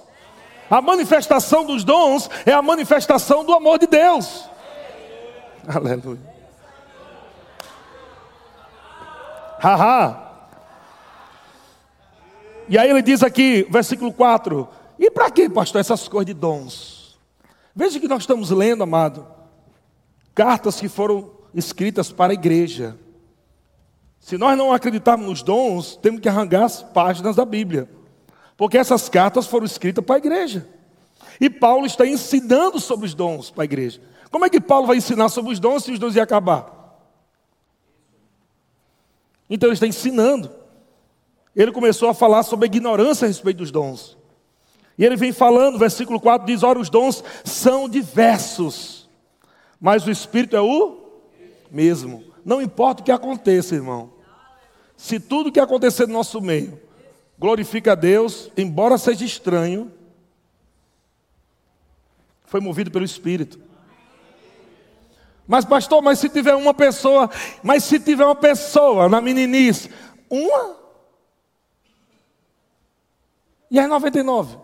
A 0.70 0.82
manifestação 0.82 1.64
dos 1.64 1.82
dons 1.84 2.28
é 2.44 2.52
a 2.52 2.60
manifestação 2.60 3.44
do 3.44 3.52
amor 3.52 3.78
de 3.78 3.86
Deus. 3.86 4.48
Aleluia. 5.66 6.20
Haha. 9.60 10.28
E 12.68 12.76
aí 12.76 12.90
ele 12.90 13.02
diz 13.02 13.22
aqui, 13.22 13.66
versículo 13.70 14.12
4: 14.12 14.68
E 14.98 15.10
para 15.10 15.30
que, 15.30 15.48
pastor, 15.48 15.80
essas 15.80 16.06
coisas 16.06 16.26
de 16.26 16.34
dons? 16.34 17.18
Veja 17.74 17.98
que 17.98 18.08
nós 18.08 18.22
estamos 18.22 18.50
lendo, 18.50 18.82
amado, 18.82 19.26
cartas 20.34 20.80
que 20.80 20.88
foram 20.88 21.30
escritas 21.54 22.12
para 22.12 22.32
a 22.32 22.34
igreja. 22.34 22.96
Se 24.20 24.36
nós 24.36 24.58
não 24.58 24.72
acreditarmos 24.72 25.26
nos 25.26 25.42
dons, 25.42 25.96
temos 25.96 26.20
que 26.20 26.28
arrancar 26.28 26.64
as 26.64 26.82
páginas 26.82 27.36
da 27.36 27.44
Bíblia. 27.44 27.88
Porque 28.58 28.76
essas 28.76 29.08
cartas 29.08 29.46
foram 29.46 29.64
escritas 29.64 30.04
para 30.04 30.16
a 30.16 30.18
igreja. 30.18 30.68
E 31.40 31.48
Paulo 31.48 31.86
está 31.86 32.04
ensinando 32.04 32.80
sobre 32.80 33.06
os 33.06 33.14
dons 33.14 33.50
para 33.50 33.62
a 33.62 33.64
igreja. 33.64 34.00
Como 34.32 34.44
é 34.44 34.50
que 34.50 34.60
Paulo 34.60 34.88
vai 34.88 34.96
ensinar 34.96 35.28
sobre 35.28 35.52
os 35.52 35.60
dons 35.60 35.84
se 35.84 35.92
os 35.92 35.98
dons 35.98 36.16
iam 36.16 36.24
acabar? 36.24 36.98
Então 39.48 39.68
ele 39.68 39.74
está 39.74 39.86
ensinando. 39.86 40.50
Ele 41.54 41.70
começou 41.70 42.08
a 42.08 42.14
falar 42.14 42.42
sobre 42.42 42.66
a 42.66 42.66
ignorância 42.66 43.26
a 43.26 43.28
respeito 43.28 43.58
dos 43.58 43.70
dons. 43.70 44.18
E 44.98 45.04
ele 45.04 45.14
vem 45.14 45.32
falando, 45.32 45.78
versículo 45.78 46.18
4 46.18 46.44
diz: 46.44 46.64
Ora, 46.64 46.80
os 46.80 46.90
dons 46.90 47.22
são 47.44 47.88
diversos, 47.88 49.08
mas 49.80 50.04
o 50.04 50.10
Espírito 50.10 50.56
é 50.56 50.60
o 50.60 50.98
mesmo. 51.70 52.24
Não 52.44 52.60
importa 52.60 53.02
o 53.02 53.04
que 53.04 53.12
aconteça, 53.12 53.76
irmão. 53.76 54.10
Se 54.96 55.20
tudo 55.20 55.52
que 55.52 55.60
acontecer 55.60 56.08
no 56.08 56.14
nosso 56.14 56.40
meio 56.40 56.87
glorifica 57.38 57.92
a 57.92 57.94
Deus, 57.94 58.50
embora 58.56 58.98
seja 58.98 59.24
estranho, 59.24 59.92
foi 62.44 62.60
movido 62.60 62.90
pelo 62.90 63.04
Espírito. 63.04 63.60
Mas, 65.46 65.64
pastor, 65.64 66.02
mas 66.02 66.18
se 66.18 66.28
tiver 66.28 66.54
uma 66.54 66.74
pessoa, 66.74 67.30
mas 67.62 67.84
se 67.84 67.98
tiver 67.98 68.24
uma 68.24 68.34
pessoa 68.34 69.08
na 69.08 69.20
meninice, 69.20 69.90
uma? 70.28 70.76
E 73.70 73.78
as 73.78 73.88
99? 73.88 74.58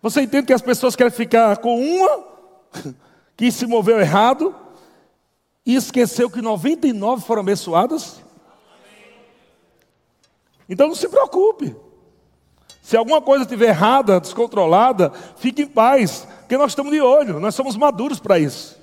Você 0.00 0.22
entende 0.22 0.46
que 0.46 0.52
as 0.52 0.62
pessoas 0.62 0.96
querem 0.96 1.12
ficar 1.12 1.56
com 1.58 1.78
uma 1.78 2.24
que 3.36 3.50
se 3.50 3.66
moveu 3.66 4.00
errado 4.00 4.54
e 5.66 5.74
esqueceu 5.74 6.30
que 6.30 6.40
99 6.40 7.24
foram 7.24 7.42
abençoadas? 7.42 8.22
Então 10.68 10.88
não 10.88 10.94
se 10.94 11.08
preocupe. 11.08 11.74
Se 12.82 12.96
alguma 12.96 13.20
coisa 13.20 13.44
estiver 13.44 13.68
errada, 13.68 14.20
descontrolada, 14.20 15.12
fique 15.36 15.62
em 15.62 15.66
paz, 15.66 16.26
porque 16.40 16.56
nós 16.56 16.72
estamos 16.72 16.92
de 16.92 17.00
olho, 17.00 17.38
nós 17.38 17.54
somos 17.54 17.76
maduros 17.76 18.18
para 18.18 18.38
isso. 18.38 18.78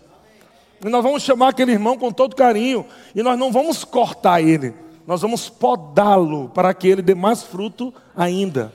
E 0.83 0.89
nós 0.89 1.03
vamos 1.03 1.23
chamar 1.23 1.49
aquele 1.49 1.71
irmão 1.71 1.97
com 1.97 2.11
todo 2.11 2.35
carinho, 2.35 2.85
e 3.15 3.23
nós 3.23 3.37
não 3.37 3.51
vamos 3.51 3.83
cortar 3.83 4.41
ele, 4.41 4.75
nós 5.07 5.21
vamos 5.21 5.49
podá-lo 5.49 6.49
para 6.49 6.73
que 6.73 6.87
ele 6.87 7.01
dê 7.01 7.15
mais 7.15 7.41
fruto 7.41 7.93
ainda. 8.15 8.71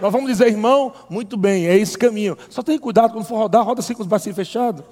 Nós 0.00 0.12
vamos 0.12 0.28
dizer, 0.28 0.46
irmão, 0.46 0.92
muito 1.08 1.36
bem, 1.36 1.66
é 1.66 1.76
esse 1.76 1.98
caminho. 1.98 2.38
Só 2.48 2.62
tenha 2.62 2.78
cuidado 2.78 3.12
quando 3.12 3.24
for 3.24 3.36
rodar, 3.36 3.64
roda 3.64 3.80
assim 3.80 3.94
com 3.94 4.02
os 4.02 4.08
bracinhos 4.08 4.36
fechados. 4.36 4.84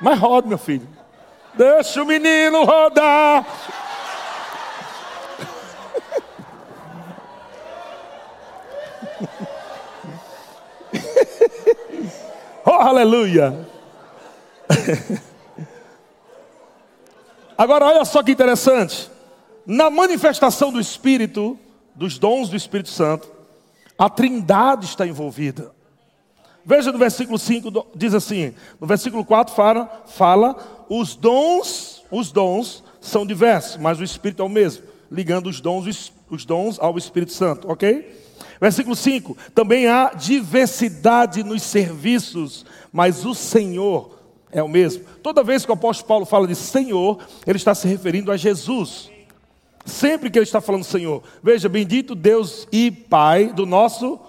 Mas 0.00 0.18
roda, 0.18 0.48
meu 0.48 0.58
filho. 0.58 0.88
Deixa 1.54 2.02
o 2.02 2.06
menino 2.06 2.64
rodar. 2.64 3.44
Oh, 12.70 12.82
aleluia! 12.82 13.66
Agora, 17.58 17.86
olha 17.86 18.04
só 18.04 18.22
que 18.22 18.32
interessante. 18.32 19.10
Na 19.66 19.90
manifestação 19.90 20.72
do 20.72 20.80
Espírito, 20.80 21.58
dos 21.94 22.18
dons 22.18 22.48
do 22.48 22.56
Espírito 22.56 22.88
Santo, 22.88 23.30
a 23.98 24.08
trindade 24.08 24.86
está 24.86 25.06
envolvida. 25.06 25.72
Veja 26.64 26.92
no 26.92 26.98
versículo 26.98 27.38
5, 27.38 27.88
diz 27.94 28.14
assim: 28.14 28.54
no 28.80 28.86
versículo 28.86 29.24
4 29.24 29.54
fala, 29.54 30.04
fala, 30.06 30.56
os 30.88 31.14
dons, 31.14 32.02
os 32.10 32.32
dons 32.32 32.82
são 33.00 33.26
diversos, 33.26 33.76
mas 33.76 33.98
o 33.98 34.04
Espírito 34.04 34.42
é 34.42 34.46
o 34.46 34.48
mesmo, 34.48 34.84
ligando 35.10 35.48
os 35.48 35.60
dons, 35.60 36.12
os 36.30 36.44
dons 36.44 36.78
ao 36.78 36.96
Espírito 36.96 37.32
Santo, 37.32 37.70
ok? 37.70 38.29
Versículo 38.60 38.94
5: 38.94 39.36
também 39.54 39.86
há 39.86 40.12
diversidade 40.14 41.42
nos 41.42 41.62
serviços, 41.62 42.66
mas 42.92 43.24
o 43.24 43.34
Senhor 43.34 44.18
é 44.52 44.62
o 44.62 44.68
mesmo. 44.68 45.04
Toda 45.22 45.42
vez 45.42 45.64
que 45.64 45.70
o 45.70 45.74
apóstolo 45.74 46.08
Paulo 46.08 46.26
fala 46.26 46.46
de 46.46 46.54
Senhor, 46.54 47.18
ele 47.46 47.56
está 47.56 47.74
se 47.74 47.88
referindo 47.88 48.30
a 48.30 48.36
Jesus. 48.36 49.10
Sempre 49.86 50.30
que 50.30 50.38
ele 50.38 50.44
está 50.44 50.60
falando 50.60 50.84
Senhor, 50.84 51.22
veja, 51.42 51.68
bendito 51.68 52.14
Deus 52.14 52.68
e 52.70 52.90
Pai 52.90 53.46
do 53.46 53.64
nosso 53.64 54.20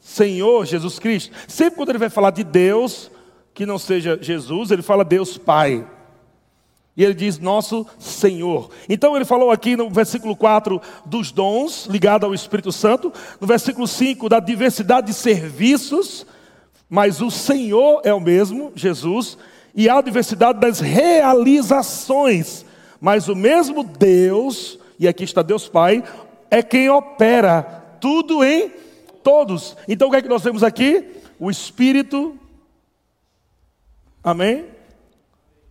Senhor 0.00 0.66
Jesus 0.66 0.98
Cristo. 0.98 1.34
Sempre 1.46 1.76
quando 1.76 1.90
ele 1.90 1.98
vai 1.98 2.10
falar 2.10 2.30
de 2.30 2.42
Deus, 2.42 3.10
que 3.54 3.64
não 3.64 3.78
seja 3.78 4.18
Jesus, 4.20 4.70
ele 4.70 4.82
fala 4.82 5.04
Deus 5.04 5.38
Pai. 5.38 5.86
E 6.96 7.04
ele 7.04 7.12
diz 7.12 7.38
nosso 7.38 7.86
Senhor. 7.98 8.70
Então 8.88 9.14
ele 9.14 9.24
falou 9.24 9.50
aqui 9.50 9.76
no 9.76 9.90
versículo 9.90 10.34
4 10.34 10.80
dos 11.04 11.30
dons 11.30 11.86
ligado 11.86 12.24
ao 12.24 12.32
Espírito 12.32 12.72
Santo, 12.72 13.12
no 13.38 13.46
versículo 13.46 13.86
5 13.86 14.28
da 14.28 14.40
diversidade 14.40 15.08
de 15.08 15.12
serviços, 15.12 16.26
mas 16.88 17.20
o 17.20 17.30
Senhor 17.30 18.00
é 18.02 18.14
o 18.14 18.20
mesmo, 18.20 18.72
Jesus, 18.74 19.36
e 19.74 19.88
há 19.90 19.98
a 19.98 20.02
diversidade 20.02 20.58
das 20.58 20.80
realizações, 20.80 22.64
mas 22.98 23.28
o 23.28 23.36
mesmo 23.36 23.84
Deus, 23.84 24.78
e 24.98 25.06
aqui 25.06 25.24
está 25.24 25.42
Deus 25.42 25.68
Pai, 25.68 26.02
é 26.50 26.62
quem 26.62 26.88
opera 26.88 27.62
tudo 28.00 28.42
em 28.42 28.70
todos. 29.22 29.76
Então 29.86 30.08
o 30.08 30.10
que 30.10 30.16
é 30.16 30.22
que 30.22 30.28
nós 30.28 30.42
vemos 30.42 30.62
aqui? 30.62 31.04
O 31.38 31.50
Espírito, 31.50 32.38
amém? 34.24 34.64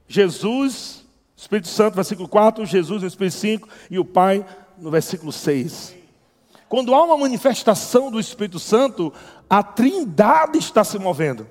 Jesus 0.08 1.05
Espírito 1.46 1.68
Santo, 1.68 1.94
versículo 1.94 2.28
4, 2.28 2.66
Jesus 2.66 3.04
no 3.04 3.08
Espírito 3.08 3.36
5 3.36 3.70
e 3.92 4.00
o 4.00 4.04
Pai 4.04 4.44
no 4.80 4.90
versículo 4.90 5.32
6. 5.32 5.96
Quando 6.68 6.96
há 6.96 7.04
uma 7.04 7.16
manifestação 7.16 8.10
do 8.10 8.20
Espírito 8.20 8.58
Santo, 8.58 9.14
a 9.48 9.62
trindade 9.62 10.58
está 10.58 10.84
se 10.84 10.98
movendo. 10.98 11.48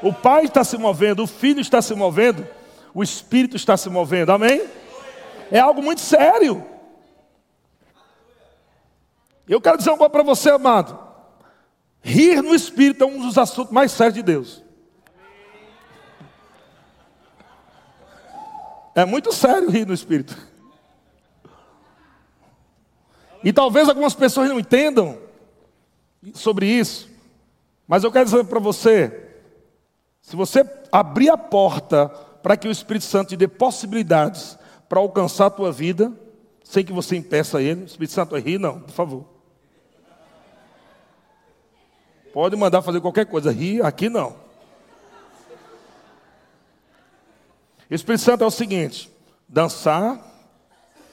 O 0.00 0.12
Pai 0.12 0.44
está 0.44 0.62
se 0.62 0.78
movendo, 0.78 1.24
o 1.24 1.26
Filho 1.26 1.60
está 1.60 1.82
se 1.82 1.96
movendo, 1.96 2.46
o 2.94 3.02
Espírito 3.02 3.56
está 3.56 3.76
se 3.76 3.90
movendo. 3.90 4.30
Amém? 4.30 4.68
É 5.50 5.58
algo 5.58 5.82
muito 5.82 6.00
sério. 6.00 6.64
Eu 9.48 9.60
quero 9.60 9.78
dizer 9.78 9.90
coisa 9.96 10.10
para 10.10 10.22
você, 10.22 10.50
amado. 10.50 10.96
Rir 12.00 12.40
no 12.40 12.54
Espírito 12.54 13.02
é 13.02 13.06
um 13.06 13.18
dos 13.18 13.36
assuntos 13.36 13.72
mais 13.72 13.90
sérios 13.90 14.14
de 14.14 14.22
Deus. 14.22 14.63
É 18.94 19.04
muito 19.04 19.32
sério 19.32 19.70
rir 19.70 19.86
no 19.86 19.94
espírito. 19.94 20.36
E 23.42 23.52
talvez 23.52 23.88
algumas 23.88 24.14
pessoas 24.14 24.48
não 24.48 24.58
entendam 24.58 25.18
sobre 26.32 26.66
isso, 26.66 27.10
mas 27.86 28.02
eu 28.02 28.10
quero 28.10 28.24
dizer 28.24 28.44
para 28.44 28.58
você: 28.58 29.30
se 30.22 30.34
você 30.34 30.64
abrir 30.90 31.28
a 31.28 31.36
porta 31.36 32.08
para 32.08 32.56
que 32.56 32.68
o 32.68 32.70
Espírito 32.70 33.04
Santo 33.04 33.30
te 33.30 33.36
dê 33.36 33.48
possibilidades 33.48 34.58
para 34.88 35.00
alcançar 35.00 35.46
a 35.46 35.50
tua 35.50 35.72
vida, 35.72 36.12
sem 36.62 36.84
que 36.84 36.92
você 36.92 37.16
impeça 37.16 37.60
ele, 37.60 37.82
o 37.82 37.86
Espírito 37.86 38.12
Santo 38.12 38.30
vai 38.30 38.40
rir, 38.40 38.58
não, 38.58 38.80
por 38.80 38.92
favor. 38.92 39.24
Pode 42.32 42.56
mandar 42.56 42.82
fazer 42.82 43.00
qualquer 43.00 43.26
coisa, 43.26 43.52
rir, 43.52 43.84
aqui 43.84 44.08
não. 44.08 44.36
O 47.73 47.73
Espírito 47.90 48.22
Santo 48.22 48.44
é 48.44 48.46
o 48.46 48.50
seguinte: 48.50 49.10
dançar, 49.48 50.20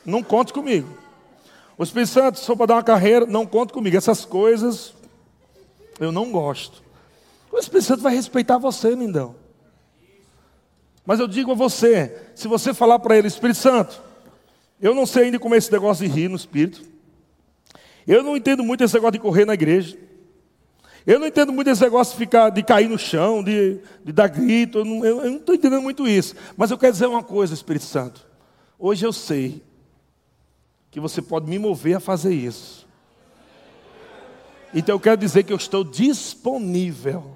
não 0.06 0.24
conte 0.24 0.54
comigo. 0.54 0.98
O 1.78 1.84
Espírito 1.84 2.12
Santo, 2.12 2.40
for 2.40 2.56
para 2.56 2.68
dar 2.68 2.76
uma 2.76 2.84
carreira, 2.84 3.26
não 3.26 3.46
conte 3.46 3.74
comigo. 3.74 3.98
Essas 3.98 4.26
coisas 4.26 4.94
eu 6.00 6.12
não 6.12 6.32
gosto. 6.32 6.84
O 7.52 7.58
Espírito 7.58 7.88
Santo 7.88 8.04
vai 8.04 8.16
respeitar 8.16 8.58
você, 8.58 8.92
lindão. 8.96 9.36
Mas 11.06 11.20
eu 11.20 11.28
digo 11.28 11.52
a 11.52 11.56
você: 11.56 12.32
se 12.36 12.48
você 12.48 12.74
falar 12.74 13.00
para 13.00 13.18
ele, 13.18 13.28
Espírito 13.28 13.60
Santo, 13.60 14.02
eu 14.80 14.96
não 14.96 15.06
sei 15.06 15.26
ainda 15.26 15.40
como 15.40 15.56
é 15.56 15.58
esse 15.58 15.72
negócio 15.72 16.08
de 16.08 16.14
rir 16.14 16.28
no 16.28 16.36
Espírito. 16.36 16.84
Eu 18.08 18.24
não 18.24 18.36
entendo 18.36 18.64
muito 18.64 18.84
esse 18.84 18.94
negócio 18.94 19.14
de 19.14 19.20
correr 19.20 19.46
na 19.46 19.54
igreja. 19.54 19.98
Eu 21.06 21.20
não 21.20 21.28
entendo 21.28 21.52
muito 21.52 21.70
esse 21.70 21.82
negócio 21.82 22.14
de, 22.14 22.20
ficar, 22.20 22.50
de 22.50 22.62
cair 22.62 22.88
no 22.88 22.98
chão, 22.98 23.44
de, 23.44 23.80
de 24.04 24.12
dar 24.12 24.28
grito. 24.28 24.80
Eu 24.80 24.86
não 24.86 25.38
estou 25.38 25.56
entendendo 25.56 25.82
muito 25.82 26.08
isso. 26.08 26.36
Mas 26.56 26.70
eu 26.70 26.78
quero 26.78 26.94
dizer 26.94 27.08
uma 27.08 27.24
coisa, 27.24 27.54
Espírito 27.54 27.86
Santo. 27.86 28.26
Hoje 28.78 29.06
eu 29.06 29.12
sei 29.12 29.64
que 30.92 31.00
você 31.00 31.22
pode 31.22 31.50
me 31.50 31.58
mover 31.58 31.98
a 31.98 32.00
fazer 32.00 32.34
isso. 32.34 32.88
Então 34.74 34.96
eu 34.96 35.00
quero 35.00 35.18
dizer 35.18 35.44
que 35.44 35.52
eu 35.52 35.58
estou 35.58 35.84
disponível. 35.84 37.36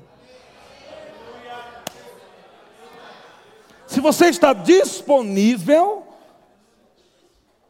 Se 3.88 4.00
você 4.00 4.26
está 4.28 4.54
disponível, 4.54 6.06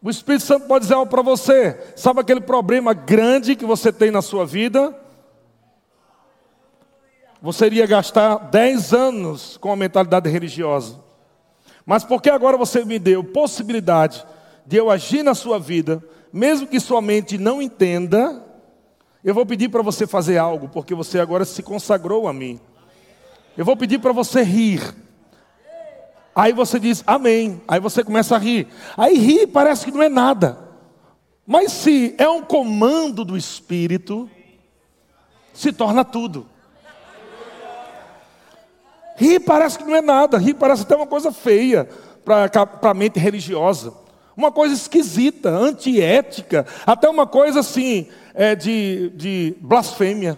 o 0.01 0.09
Espírito 0.09 0.43
Santo 0.43 0.67
pode 0.67 0.83
dizer 0.83 0.95
algo 0.95 1.09
para 1.09 1.21
você. 1.21 1.93
Sabe 1.95 2.19
aquele 2.19 2.41
problema 2.41 2.93
grande 2.93 3.55
que 3.55 3.65
você 3.65 3.91
tem 3.91 4.11
na 4.11 4.21
sua 4.21 4.45
vida? 4.45 5.04
Você 7.45 7.67
iria 7.67 7.85
gastar 7.85 8.37
10 8.37 8.91
anos 8.91 9.55
com 9.57 9.71
a 9.71 9.75
mentalidade 9.75 10.27
religiosa. 10.27 10.99
Mas 11.85 12.03
porque 12.03 12.27
agora 12.27 12.57
você 12.57 12.83
me 12.83 12.97
deu 12.97 13.23
possibilidade 13.23 14.25
de 14.65 14.77
eu 14.77 14.89
agir 14.89 15.21
na 15.21 15.35
sua 15.35 15.59
vida, 15.59 16.03
mesmo 16.33 16.65
que 16.65 16.79
sua 16.79 17.03
mente 17.03 17.37
não 17.37 17.61
entenda, 17.61 18.43
Eu 19.23 19.33
vou 19.33 19.43
pedir 19.43 19.69
para 19.69 19.81
você 19.81 20.05
fazer 20.05 20.37
algo, 20.37 20.69
porque 20.69 20.93
você 20.93 21.19
agora 21.19 21.45
se 21.45 21.63
consagrou 21.63 22.27
a 22.27 22.33
mim. 22.33 22.59
Eu 23.57 23.65
vou 23.65 23.75
pedir 23.75 23.97
para 23.97 24.11
você 24.11 24.43
rir. 24.43 24.81
Aí 26.35 26.53
você 26.53 26.79
diz 26.79 27.03
amém. 27.07 27.59
Aí 27.67 27.79
você 27.79 28.03
começa 28.03 28.35
a 28.35 28.39
rir. 28.39 28.67
Aí 28.95 29.17
rir 29.17 29.47
parece 29.47 29.85
que 29.85 29.91
não 29.91 30.03
é 30.03 30.09
nada. 30.09 30.59
Mas 31.45 31.71
se 31.71 32.13
é 32.19 32.29
um 32.29 32.43
comando 32.43 33.25
do 33.25 33.35
Espírito, 33.35 34.29
se 35.53 35.73
torna 35.73 36.05
tudo. 36.05 36.47
Rir 39.15 39.39
parece 39.39 39.77
que 39.77 39.83
não 39.83 39.95
é 39.95 40.01
nada. 40.01 40.37
Rir 40.37 40.53
parece 40.55 40.83
até 40.83 40.95
uma 40.95 41.07
coisa 41.07 41.31
feia 41.31 41.87
para 42.23 42.49
a 42.81 42.93
mente 42.93 43.19
religiosa. 43.19 43.93
Uma 44.35 44.51
coisa 44.51 44.73
esquisita, 44.73 45.49
antiética, 45.49 46.65
até 46.85 47.07
uma 47.07 47.25
coisa 47.25 47.61
assim, 47.61 48.07
é, 48.33 48.53
de, 48.53 49.09
de 49.15 49.55
blasfêmia. 49.61 50.37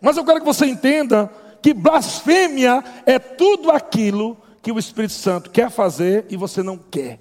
Mas 0.00 0.16
eu 0.16 0.24
quero 0.24 0.40
que 0.40 0.46
você 0.46 0.66
entenda 0.66 1.30
que 1.62 1.72
blasfêmia 1.72 2.82
é 3.06 3.18
tudo 3.18 3.70
aquilo 3.70 4.36
que 4.62 4.72
o 4.72 4.78
Espírito 4.78 5.14
Santo 5.14 5.50
quer 5.50 5.70
fazer 5.70 6.26
e 6.28 6.36
você 6.36 6.62
não 6.62 6.76
quer. 6.76 7.18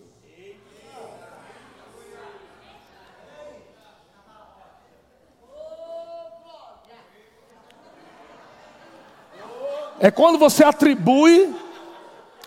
É 9.99 10.09
quando 10.09 10.37
você 10.37 10.63
atribui, 10.63 11.53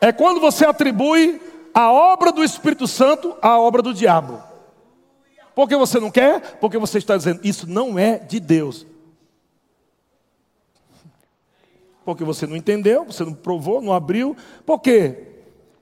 é 0.00 0.10
quando 0.12 0.40
você 0.40 0.64
atribui 0.64 1.40
a 1.74 1.92
obra 1.92 2.32
do 2.32 2.42
Espírito 2.42 2.86
Santo 2.86 3.36
à 3.40 3.58
obra 3.58 3.82
do 3.82 3.94
diabo. 3.94 4.42
Porque 5.54 5.76
você 5.76 6.00
não 6.00 6.10
quer? 6.10 6.58
Porque 6.58 6.78
você 6.78 6.98
está 6.98 7.16
dizendo, 7.16 7.40
isso 7.44 7.66
não 7.68 7.98
é 7.98 8.18
de 8.18 8.40
Deus. 8.40 8.86
Porque 12.04 12.24
você 12.24 12.46
não 12.46 12.56
entendeu, 12.56 13.04
você 13.04 13.24
não 13.24 13.34
provou, 13.34 13.80
não 13.80 13.92
abriu. 13.92 14.36
Por 14.66 14.80
quê? 14.80 15.28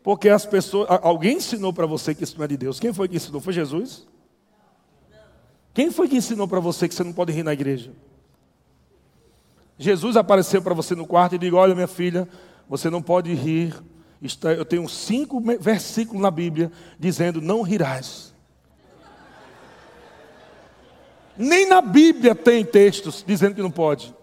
Porque 0.02 0.28
as 0.28 0.44
pessoas. 0.44 0.88
Alguém 1.02 1.36
ensinou 1.36 1.72
para 1.72 1.86
você 1.86 2.14
que 2.14 2.24
isso 2.24 2.36
não 2.36 2.44
é 2.44 2.48
de 2.48 2.56
Deus. 2.56 2.80
Quem 2.80 2.92
foi 2.92 3.08
que 3.08 3.16
ensinou? 3.16 3.40
Foi 3.40 3.52
Jesus? 3.52 4.06
Quem 5.72 5.90
foi 5.90 6.08
que 6.08 6.16
ensinou 6.16 6.48
para 6.48 6.60
você 6.60 6.88
que 6.88 6.94
você 6.94 7.04
não 7.04 7.12
pode 7.12 7.32
rir 7.32 7.42
na 7.42 7.52
igreja? 7.52 7.92
Jesus 9.80 10.14
apareceu 10.14 10.60
para 10.60 10.74
você 10.74 10.94
no 10.94 11.06
quarto 11.06 11.34
e 11.34 11.38
disse: 11.38 11.54
Olha, 11.54 11.74
minha 11.74 11.88
filha, 11.88 12.28
você 12.68 12.90
não 12.90 13.00
pode 13.00 13.32
rir. 13.32 13.74
Eu 14.58 14.64
tenho 14.66 14.86
cinco 14.86 15.42
versículos 15.58 16.20
na 16.20 16.30
Bíblia 16.30 16.70
dizendo: 16.98 17.40
Não 17.40 17.62
rirás. 17.62 18.34
Nem 21.34 21.66
na 21.66 21.80
Bíblia 21.80 22.34
tem 22.34 22.62
textos 22.62 23.24
dizendo 23.26 23.54
que 23.54 23.62
não 23.62 23.70
pode. 23.70 24.14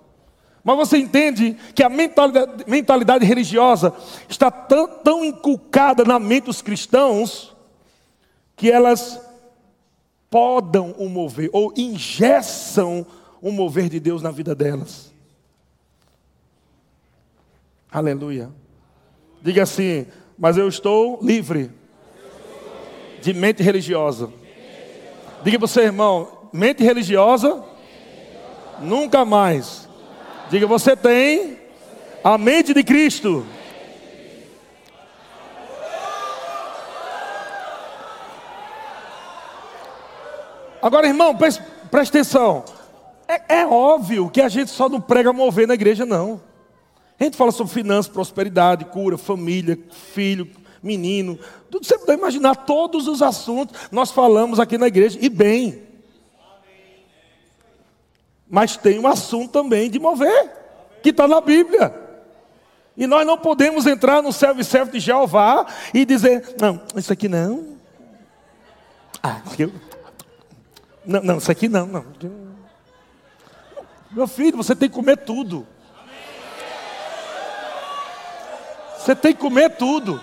Mas 0.63 0.77
você 0.77 0.97
entende 0.97 1.57
que 1.73 1.81
a 1.81 1.89
mentalidade, 1.89 2.63
mentalidade 2.67 3.25
religiosa 3.25 3.91
está 4.29 4.51
tão, 4.51 4.87
tão 4.87 5.25
inculcada 5.25 6.05
na 6.05 6.19
mente 6.19 6.45
dos 6.45 6.61
cristãos 6.61 7.55
que 8.55 8.69
elas 8.69 9.19
podam 10.29 10.91
o 10.99 11.09
mover 11.09 11.49
ou 11.51 11.73
ingessam 11.75 13.07
o 13.41 13.51
mover 13.51 13.89
de 13.89 13.99
Deus 13.99 14.21
na 14.21 14.29
vida 14.29 14.53
delas. 14.53 15.16
Aleluia. 17.97 18.51
Diga 19.41 19.63
assim, 19.63 20.05
mas 20.37 20.55
eu 20.55 20.67
estou 20.67 21.17
livre 21.19 21.71
de 23.23 23.33
mente 23.33 23.63
religiosa. 23.63 24.31
Diga 25.43 25.57
para 25.57 25.67
seu 25.67 25.81
irmão, 25.81 26.47
mente 26.53 26.83
religiosa, 26.83 27.63
nunca 28.79 29.25
mais. 29.25 29.89
Diga, 30.47 30.67
você 30.67 30.95
tem 30.95 31.57
a 32.23 32.37
mente 32.37 32.71
de 32.71 32.83
Cristo. 32.83 33.43
Agora, 40.83 41.07
irmão, 41.07 41.35
preste, 41.35 41.63
preste 41.89 42.11
atenção. 42.11 42.63
É, 43.27 43.61
é, 43.61 43.65
óbvio 43.65 44.29
que 44.29 44.39
a 44.39 44.49
gente 44.49 44.69
só 44.69 44.87
não 44.87 45.01
prega 45.01 45.33
mover 45.33 45.67
na 45.67 45.73
igreja, 45.73 46.05
não. 46.05 46.45
A 47.19 47.23
gente 47.23 47.35
fala 47.35 47.51
sobre 47.51 47.73
finanças, 47.73 48.11
prosperidade, 48.11 48.85
cura, 48.85 49.17
família, 49.17 49.77
filho, 50.13 50.49
menino. 50.83 51.39
Tudo 51.69 51.85
você 51.85 51.97
pode 51.97 52.17
imaginar 52.17 52.55
todos 52.55 53.07
os 53.07 53.21
assuntos 53.21 53.77
nós 53.91 54.11
falamos 54.11 54.59
aqui 54.59 54.77
na 54.77 54.87
igreja, 54.87 55.17
e 55.21 55.29
bem. 55.29 55.83
Mas 58.49 58.77
tem 58.77 58.99
um 58.99 59.07
assunto 59.07 59.51
também 59.51 59.89
de 59.89 59.99
mover, 59.99 60.51
que 61.01 61.09
está 61.09 61.27
na 61.27 61.41
Bíblia. 61.41 61.93
E 62.95 63.05
nós 63.05 63.25
não 63.27 63.37
podemos 63.37 63.85
entrar 63.85 64.23
no 64.23 64.31
servo-servo 64.31 64.91
de 64.91 64.99
Jeová 64.99 65.67
e 65.93 66.05
dizer, 66.05 66.55
não, 66.59 66.81
isso 66.95 67.11
aqui 67.11 67.27
não. 67.27 67.77
Ah, 69.21 69.41
eu... 69.59 69.71
Não, 71.05 71.21
não, 71.21 71.37
isso 71.37 71.51
aqui 71.51 71.67
não, 71.69 71.85
não. 71.85 72.05
Meu 74.11 74.27
filho, 74.27 74.57
você 74.57 74.75
tem 74.75 74.89
que 74.89 74.95
comer 74.95 75.17
tudo. 75.17 75.67
Você 79.07 79.15
tem 79.15 79.33
que 79.33 79.39
comer 79.39 79.69
tudo. 79.77 80.21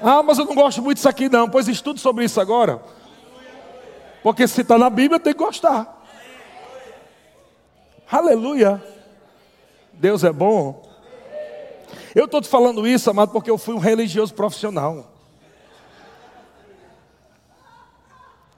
Ah, 0.00 0.22
mas 0.22 0.38
eu 0.38 0.44
não 0.44 0.54
gosto 0.54 0.80
muito 0.80 0.98
disso 0.98 1.08
aqui, 1.08 1.28
não. 1.28 1.50
Pois 1.50 1.66
estude 1.66 1.98
sobre 1.98 2.24
isso 2.24 2.40
agora. 2.40 2.80
Porque 4.22 4.46
se 4.46 4.60
está 4.60 4.78
na 4.78 4.88
Bíblia, 4.88 5.18
tem 5.18 5.32
que 5.32 5.38
gostar. 5.40 6.00
Aleluia. 8.08 8.80
Deus 9.94 10.22
é 10.22 10.32
bom. 10.32 10.88
Eu 12.14 12.26
estou 12.26 12.40
te 12.40 12.46
falando 12.46 12.86
isso, 12.86 13.10
amado, 13.10 13.32
porque 13.32 13.50
eu 13.50 13.58
fui 13.58 13.74
um 13.74 13.80
religioso 13.80 14.32
profissional. 14.32 15.10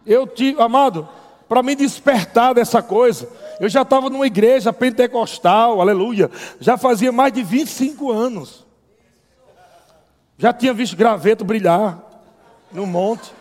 Eu 0.04 0.26
tive, 0.26 0.60
amado, 0.60 1.08
para 1.48 1.62
me 1.62 1.74
despertar 1.74 2.52
dessa 2.52 2.82
coisa, 2.82 3.26
eu 3.58 3.70
já 3.70 3.80
estava 3.80 4.10
numa 4.10 4.26
igreja 4.26 4.70
pentecostal, 4.70 5.80
aleluia, 5.80 6.30
já 6.60 6.76
fazia 6.76 7.10
mais 7.10 7.32
de 7.32 7.42
25 7.42 8.12
anos. 8.12 8.63
Já 10.36 10.52
tinha 10.52 10.74
visto 10.74 10.96
graveto 10.96 11.44
brilhar 11.44 12.02
no 12.72 12.86
monte. 12.86 13.32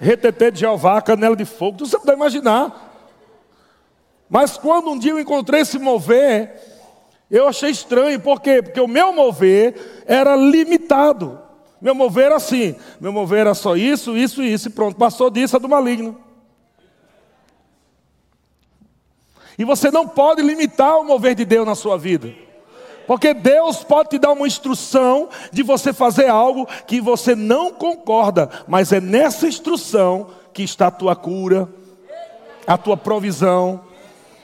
Retetê 0.00 0.50
de 0.50 0.60
Jeová, 0.60 1.00
canela 1.00 1.36
de 1.36 1.44
fogo, 1.44 1.86
você 1.86 1.96
pode 1.98 2.12
imaginar. 2.12 2.90
Mas 4.28 4.58
quando 4.58 4.90
um 4.90 4.98
dia 4.98 5.12
eu 5.12 5.20
encontrei 5.20 5.60
esse 5.60 5.78
mover, 5.78 6.60
eu 7.30 7.46
achei 7.46 7.70
estranho, 7.70 8.18
por 8.18 8.40
quê? 8.40 8.60
Porque 8.60 8.80
o 8.80 8.88
meu 8.88 9.12
mover 9.12 10.04
era 10.06 10.34
limitado. 10.34 11.40
Meu 11.80 11.94
mover 11.94 12.26
era 12.26 12.36
assim, 12.36 12.76
meu 13.00 13.12
mover 13.12 13.40
era 13.40 13.54
só 13.54 13.76
isso, 13.76 14.16
isso 14.16 14.42
e 14.42 14.52
isso, 14.52 14.68
e 14.68 14.70
pronto, 14.70 14.96
passou 14.96 15.30
disso, 15.30 15.56
é 15.56 15.58
do 15.60 15.68
maligno. 15.68 16.16
E 19.58 19.64
você 19.64 19.90
não 19.90 20.08
pode 20.08 20.42
limitar 20.42 20.96
o 20.98 21.04
mover 21.04 21.34
de 21.34 21.44
Deus 21.44 21.66
na 21.66 21.74
sua 21.74 21.96
vida. 21.98 22.32
Porque 23.06 23.34
Deus 23.34 23.82
pode 23.82 24.10
te 24.10 24.18
dar 24.18 24.32
uma 24.32 24.46
instrução 24.46 25.28
de 25.52 25.62
você 25.62 25.92
fazer 25.92 26.28
algo 26.28 26.66
que 26.86 27.00
você 27.00 27.34
não 27.34 27.72
concorda, 27.72 28.48
mas 28.66 28.92
é 28.92 29.00
nessa 29.00 29.46
instrução 29.46 30.28
que 30.52 30.62
está 30.62 30.88
a 30.88 30.90
tua 30.90 31.16
cura, 31.16 31.68
a 32.66 32.76
tua 32.78 32.96
provisão, 32.96 33.80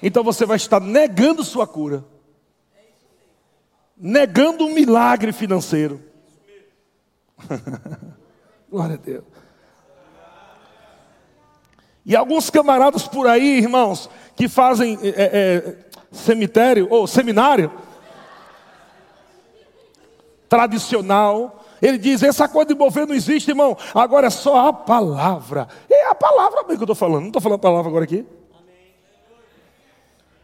então 0.02 0.22
você 0.22 0.46
vai 0.46 0.56
estar 0.56 0.80
negando 0.80 1.44
sua 1.44 1.66
cura, 1.66 2.04
negando 3.96 4.64
um 4.64 4.74
milagre 4.74 5.32
financeiro. 5.32 6.02
Glória 8.70 8.94
a 8.94 8.98
Deus. 8.98 9.24
E 12.04 12.16
alguns 12.16 12.48
camaradas 12.48 13.06
por 13.06 13.26
aí, 13.26 13.58
irmãos, 13.58 14.08
que 14.34 14.48
fazem 14.48 14.98
é, 15.02 15.08
é, 15.16 15.76
cemitério 16.10 16.86
ou 16.90 17.06
seminário 17.06 17.70
tradicional, 20.48 21.64
ele 21.80 21.98
diz: 21.98 22.22
essa 22.22 22.48
coisa 22.48 22.68
de 22.68 22.74
mover 22.74 23.06
não 23.06 23.14
existe, 23.14 23.50
irmão. 23.50 23.76
Agora 23.94 24.26
é 24.26 24.30
só 24.30 24.68
a 24.68 24.72
palavra. 24.72 25.68
É 25.90 26.06
a 26.06 26.14
palavra 26.14 26.64
que 26.64 26.72
eu 26.72 26.80
estou 26.80 26.94
falando. 26.94 27.20
Não 27.20 27.28
estou 27.28 27.42
falando 27.42 27.58
a 27.58 27.62
palavra 27.62 27.88
agora 27.88 28.04
aqui. 28.04 28.24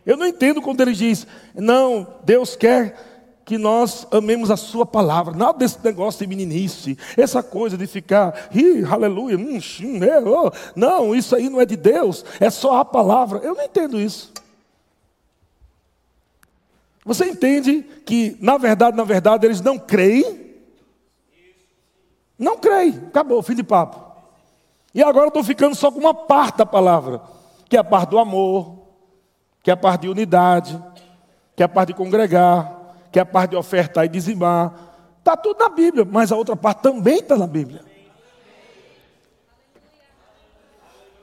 Eu 0.06 0.16
não 0.16 0.26
entendo 0.26 0.60
quando 0.60 0.82
ele 0.82 0.92
diz, 0.92 1.26
não, 1.54 2.06
Deus 2.24 2.54
quer 2.54 2.94
que 3.44 3.56
nós 3.58 4.06
amemos 4.10 4.50
a 4.50 4.56
sua 4.56 4.84
palavra. 4.84 5.34
Nada 5.34 5.58
desse 5.58 5.78
negócio 5.82 6.20
de 6.20 6.26
meninice, 6.26 6.98
essa 7.16 7.42
coisa 7.42 7.76
de 7.76 7.86
ficar, 7.86 8.48
ih, 8.54 8.84
aleluia, 8.84 9.36
hum, 9.36 9.58
hum, 9.82 10.04
é, 10.04 10.20
oh. 10.20 10.50
não, 10.74 11.14
isso 11.14 11.34
aí 11.34 11.48
não 11.48 11.60
é 11.60 11.66
de 11.66 11.76
Deus, 11.76 12.24
é 12.38 12.50
só 12.50 12.78
a 12.78 12.84
palavra. 12.84 13.40
Eu 13.40 13.54
não 13.54 13.64
entendo 13.64 14.00
isso. 14.00 14.32
Você 17.04 17.26
entende 17.26 17.82
que, 18.06 18.36
na 18.40 18.56
verdade, 18.56 18.96
na 18.96 19.04
verdade, 19.04 19.46
eles 19.46 19.60
não 19.60 19.78
creem? 19.78 20.54
Não 22.38 22.58
creem, 22.58 22.96
acabou, 23.08 23.42
fim 23.42 23.54
de 23.54 23.62
papo. 23.62 24.02
E 24.94 25.02
agora 25.02 25.28
estou 25.28 25.44
ficando 25.44 25.74
só 25.74 25.90
com 25.90 25.98
uma 25.98 26.14
parte 26.14 26.58
da 26.58 26.66
palavra, 26.66 27.20
que 27.68 27.76
é 27.76 27.80
a 27.80 27.84
parte 27.84 28.10
do 28.10 28.18
amor, 28.18 28.86
que 29.62 29.70
é 29.70 29.74
a 29.74 29.76
parte 29.76 30.02
de 30.02 30.08
unidade, 30.08 30.82
que 31.54 31.62
é 31.62 31.66
a 31.66 31.68
parte 31.68 31.88
de 31.88 31.94
congregar, 31.94 32.80
que 33.12 33.18
é 33.18 33.22
a 33.22 33.26
parte 33.26 33.50
de 33.50 33.56
ofertar 33.56 34.04
e 34.04 34.08
dizimar. 34.08 34.72
Está 35.18 35.36
tudo 35.36 35.58
na 35.58 35.68
Bíblia, 35.68 36.06
mas 36.10 36.32
a 36.32 36.36
outra 36.36 36.56
parte 36.56 36.82
também 36.82 37.18
está 37.18 37.36
na 37.36 37.46
Bíblia. 37.46 37.82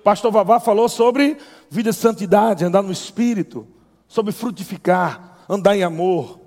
Pastor 0.04 0.32
Vavá 0.32 0.60
falou 0.60 0.90
sobre 0.90 1.38
vida 1.70 1.92
de 1.92 1.96
santidade, 1.96 2.66
andar 2.66 2.82
no 2.82 2.92
espírito, 2.92 3.68
sobre 4.08 4.32
frutificar, 4.32 5.31
andar 5.52 5.76
em 5.76 5.84
amor. 5.84 6.39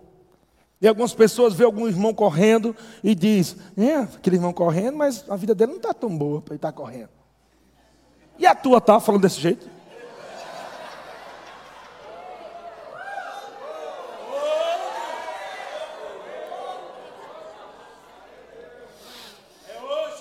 E 0.80 0.88
algumas 0.88 1.12
pessoas 1.12 1.52
vê 1.52 1.64
algum 1.64 1.86
irmão 1.86 2.14
correndo 2.14 2.74
e 3.02 3.14
diz: 3.14 3.56
"É, 3.76 3.96
aquele 3.96 4.36
irmão 4.36 4.52
correndo, 4.52 4.96
mas 4.96 5.28
a 5.28 5.36
vida 5.36 5.54
dele 5.54 5.72
não 5.72 5.76
está 5.76 5.92
tão 5.92 6.16
boa 6.16 6.40
para 6.40 6.54
ele 6.54 6.58
estar 6.58 6.72
tá 6.72 6.76
correndo". 6.76 7.10
E 8.38 8.46
a 8.46 8.54
tua 8.54 8.80
tá 8.80 8.98
falando 8.98 9.22
desse 9.22 9.40
jeito? 9.40 9.68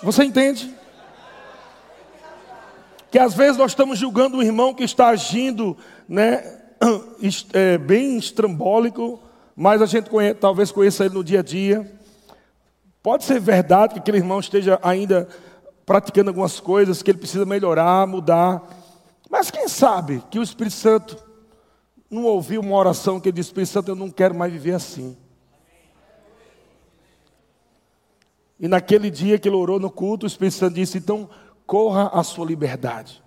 Você 0.02 0.22
entende? 0.22 0.74
Que 3.10 3.18
às 3.18 3.32
vezes 3.32 3.56
nós 3.56 3.70
estamos 3.70 3.98
julgando 3.98 4.36
um 4.36 4.42
irmão 4.42 4.74
que 4.74 4.84
está 4.84 5.08
agindo 5.08 5.78
né, 6.06 6.63
é, 7.52 7.78
bem 7.78 8.16
estrambólico, 8.16 9.20
mas 9.56 9.80
a 9.82 9.86
gente 9.86 10.08
talvez 10.40 10.70
conheça 10.70 11.04
ele 11.04 11.14
no 11.14 11.24
dia 11.24 11.40
a 11.40 11.42
dia. 11.42 11.90
Pode 13.02 13.24
ser 13.24 13.40
verdade 13.40 13.94
que 13.94 14.00
aquele 14.00 14.18
irmão 14.18 14.40
esteja 14.40 14.78
ainda 14.82 15.28
praticando 15.84 16.30
algumas 16.30 16.58
coisas 16.60 17.02
que 17.02 17.10
ele 17.10 17.18
precisa 17.18 17.44
melhorar, 17.44 18.06
mudar. 18.06 18.62
Mas 19.30 19.50
quem 19.50 19.68
sabe 19.68 20.22
que 20.30 20.38
o 20.38 20.42
Espírito 20.42 20.76
Santo 20.76 21.16
não 22.10 22.24
ouviu 22.24 22.60
uma 22.60 22.76
oração 22.76 23.20
que 23.20 23.28
ele 23.28 23.36
disse: 23.36 23.50
Espírito 23.50 23.72
Santo, 23.72 23.90
eu 23.90 23.96
não 23.96 24.10
quero 24.10 24.34
mais 24.34 24.52
viver 24.52 24.74
assim. 24.74 25.16
E 28.58 28.68
naquele 28.68 29.10
dia 29.10 29.38
que 29.38 29.48
ele 29.48 29.56
orou 29.56 29.80
no 29.80 29.90
culto, 29.90 30.24
o 30.24 30.26
Espírito 30.26 30.54
Santo 30.54 30.74
disse: 30.74 30.98
Então 30.98 31.28
corra 31.66 32.08
a 32.12 32.22
sua 32.22 32.46
liberdade. 32.46 33.23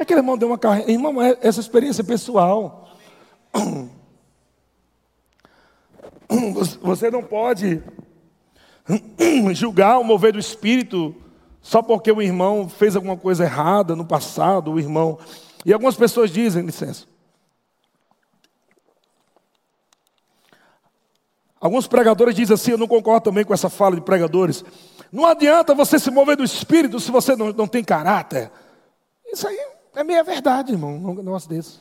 É 0.00 0.04
que 0.04 0.14
irmão 0.14 0.38
deu 0.38 0.48
uma 0.48 0.56
carreira. 0.56 0.90
Irmão, 0.90 1.20
é 1.20 1.36
essa 1.42 1.60
experiência 1.60 2.02
pessoal. 2.02 2.88
Você 6.80 7.10
não 7.10 7.22
pode 7.22 7.82
julgar 9.52 9.98
o 9.98 10.04
mover 10.04 10.32
do 10.32 10.38
Espírito 10.38 11.14
só 11.60 11.82
porque 11.82 12.10
o 12.10 12.22
irmão 12.22 12.66
fez 12.66 12.96
alguma 12.96 13.14
coisa 13.14 13.44
errada 13.44 13.94
no 13.94 14.06
passado, 14.06 14.72
o 14.72 14.80
irmão. 14.80 15.18
E 15.66 15.72
algumas 15.72 15.96
pessoas 15.96 16.30
dizem, 16.30 16.64
licença. 16.64 17.04
Alguns 21.60 21.86
pregadores 21.86 22.34
dizem 22.34 22.54
assim, 22.54 22.70
eu 22.70 22.78
não 22.78 22.88
concordo 22.88 23.24
também 23.24 23.44
com 23.44 23.52
essa 23.52 23.68
fala 23.68 23.96
de 23.96 24.00
pregadores. 24.00 24.64
Não 25.12 25.26
adianta 25.26 25.74
você 25.74 25.98
se 25.98 26.10
mover 26.10 26.38
do 26.38 26.44
espírito 26.44 26.98
se 26.98 27.10
você 27.10 27.36
não, 27.36 27.52
não 27.52 27.68
tem 27.68 27.84
caráter. 27.84 28.50
Isso 29.30 29.46
aí 29.46 29.58
é 29.94 30.04
meia 30.04 30.22
verdade, 30.22 30.72
irmão, 30.72 30.96
um 30.96 31.14
negócio 31.14 31.48
desse. 31.48 31.80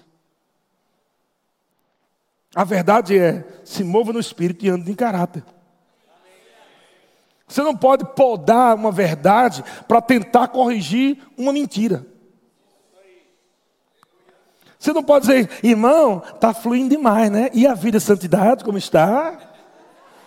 A 2.55 2.63
verdade 2.63 3.17
é, 3.17 3.45
se 3.63 3.83
mova 3.83 4.11
no 4.11 4.19
espírito 4.19 4.65
e 4.65 4.69
ande 4.69 4.91
em 4.91 4.95
caráter. 4.95 5.43
Você 7.47 7.61
não 7.63 7.75
pode 7.75 8.05
podar 8.05 8.75
uma 8.75 8.91
verdade 8.91 9.63
para 9.87 10.01
tentar 10.01 10.47
corrigir 10.49 11.17
uma 11.37 11.51
mentira. 11.51 12.05
Você 14.77 14.93
não 14.93 15.03
pode 15.03 15.27
dizer, 15.27 15.49
irmão, 15.61 16.23
está 16.33 16.53
fluindo 16.53 16.95
demais, 16.95 17.29
né? 17.29 17.49
E 17.53 17.67
a 17.67 17.73
vida 17.73 17.97
de 17.97 18.03
santidade, 18.03 18.63
como 18.63 18.77
está? 18.77 19.37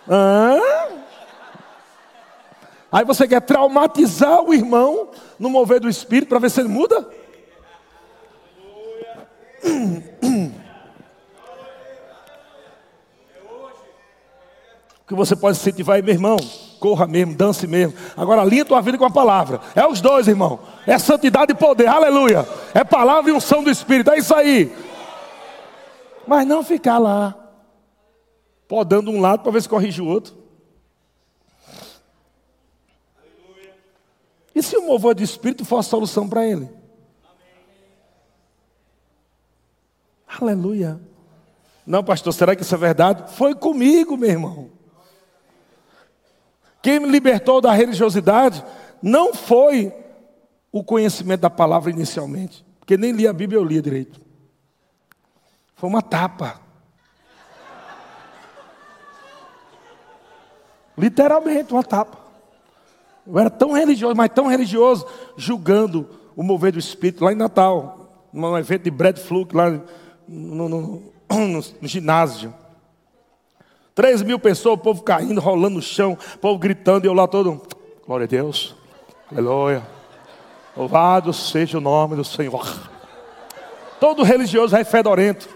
Hã? 0.07 0.59
Aí 2.91 3.03
você 3.03 3.27
quer 3.27 3.41
traumatizar 3.41 4.43
o 4.43 4.53
irmão 4.53 5.09
no 5.39 5.49
mover 5.49 5.79
do 5.79 5.89
espírito 5.89 6.29
para 6.29 6.39
ver 6.39 6.51
se 6.51 6.59
ele 6.59 6.69
muda? 6.69 7.09
Que 15.07 15.13
você 15.13 15.35
pode 15.35 15.57
sentir, 15.57 15.83
vai, 15.83 16.01
meu 16.01 16.13
irmão, 16.13 16.37
corra 16.79 17.05
mesmo, 17.05 17.35
dance 17.35 17.67
mesmo. 17.67 17.97
Agora 18.15 18.41
alinha 18.41 18.65
tua 18.65 18.81
vida 18.81 18.97
com 18.97 19.05
a 19.05 19.11
palavra. 19.11 19.59
É 19.75 19.85
os 19.85 20.01
dois, 20.01 20.27
irmão. 20.27 20.59
É 20.87 20.97
santidade 20.97 21.51
e 21.51 21.55
poder, 21.55 21.87
aleluia. 21.87 22.47
É 22.73 22.83
palavra 22.83 23.29
e 23.29 23.33
unção 23.33 23.63
do 23.63 23.69
Espírito, 23.69 24.11
é 24.11 24.17
isso 24.17 24.33
aí. 24.33 24.73
Mas 26.25 26.47
não 26.47 26.63
ficar 26.63 26.97
lá, 26.97 27.35
podando 28.67 29.11
um 29.11 29.19
lado 29.19 29.43
para 29.43 29.51
ver 29.51 29.61
se 29.61 29.69
corrige 29.69 30.01
o 30.01 30.07
outro. 30.07 30.35
E 34.55 34.61
se 34.61 34.77
o 34.77 34.85
mover 34.85 35.15
do 35.15 35.23
Espírito 35.23 35.65
for 35.65 35.79
a 35.79 35.83
solução 35.83 36.29
para 36.29 36.45
ele? 36.45 36.69
Aleluia. 40.39 40.99
Não, 41.85 42.03
pastor, 42.03 42.33
será 42.33 42.55
que 42.55 42.61
isso 42.61 42.73
é 42.73 42.77
verdade? 42.77 43.35
Foi 43.35 43.53
comigo, 43.53 44.15
meu 44.15 44.29
irmão. 44.29 44.82
Quem 46.83 46.99
me 46.99 47.07
libertou 47.07 47.61
da 47.61 47.71
religiosidade 47.71 48.61
não 49.01 49.33
foi 49.33 49.93
o 50.69 50.83
conhecimento 50.83 51.39
da 51.39 51.49
palavra 51.49 51.89
inicialmente, 51.89 52.65
porque 52.77 52.97
nem 52.97 53.13
li 53.13 53.25
a 53.25 53.31
Bíblia 53.31 53.57
eu 53.57 53.63
lia 53.63 53.81
direito. 53.81 54.19
Foi 55.77 55.89
uma 55.89 56.01
tapa. 56.01 56.59
Literalmente 60.97 61.71
uma 61.71 61.83
tapa. 61.83 62.17
Eu 63.25 63.39
era 63.39 63.49
tão 63.49 63.71
religioso, 63.71 64.15
mas 64.17 64.29
tão 64.33 64.47
religioso, 64.47 65.07
julgando 65.37 66.09
o 66.35 66.43
mover 66.43 66.73
do 66.73 66.79
Espírito 66.79 67.23
lá 67.23 67.31
em 67.31 67.37
Natal, 67.37 68.27
num 68.33 68.57
evento 68.57 68.83
de 68.83 68.91
Brad 68.91 69.17
Fluke, 69.17 69.55
lá 69.55 69.69
no, 70.27 70.67
no, 70.67 70.69
no, 71.29 71.63
no 71.81 71.87
ginásio. 71.87 72.53
Três 73.95 74.21
mil 74.21 74.39
pessoas, 74.39 74.75
o 74.75 74.81
povo 74.81 75.03
caindo, 75.03 75.39
rolando 75.39 75.75
no 75.75 75.81
chão, 75.81 76.17
o 76.35 76.37
povo 76.39 76.57
gritando, 76.57 77.05
e 77.05 77.07
eu 77.07 77.13
lá 77.13 77.27
todo, 77.27 77.61
glória 78.05 78.23
a 78.23 78.27
Deus, 78.27 78.75
aleluia, 79.31 79.83
louvado 80.75 81.31
seja 81.31 81.77
o 81.77 81.81
nome 81.81 82.15
do 82.15 82.23
Senhor. 82.23 82.91
Todo 83.99 84.23
religioso 84.23 84.75
é 84.75 84.83
fedorento. 84.83 85.47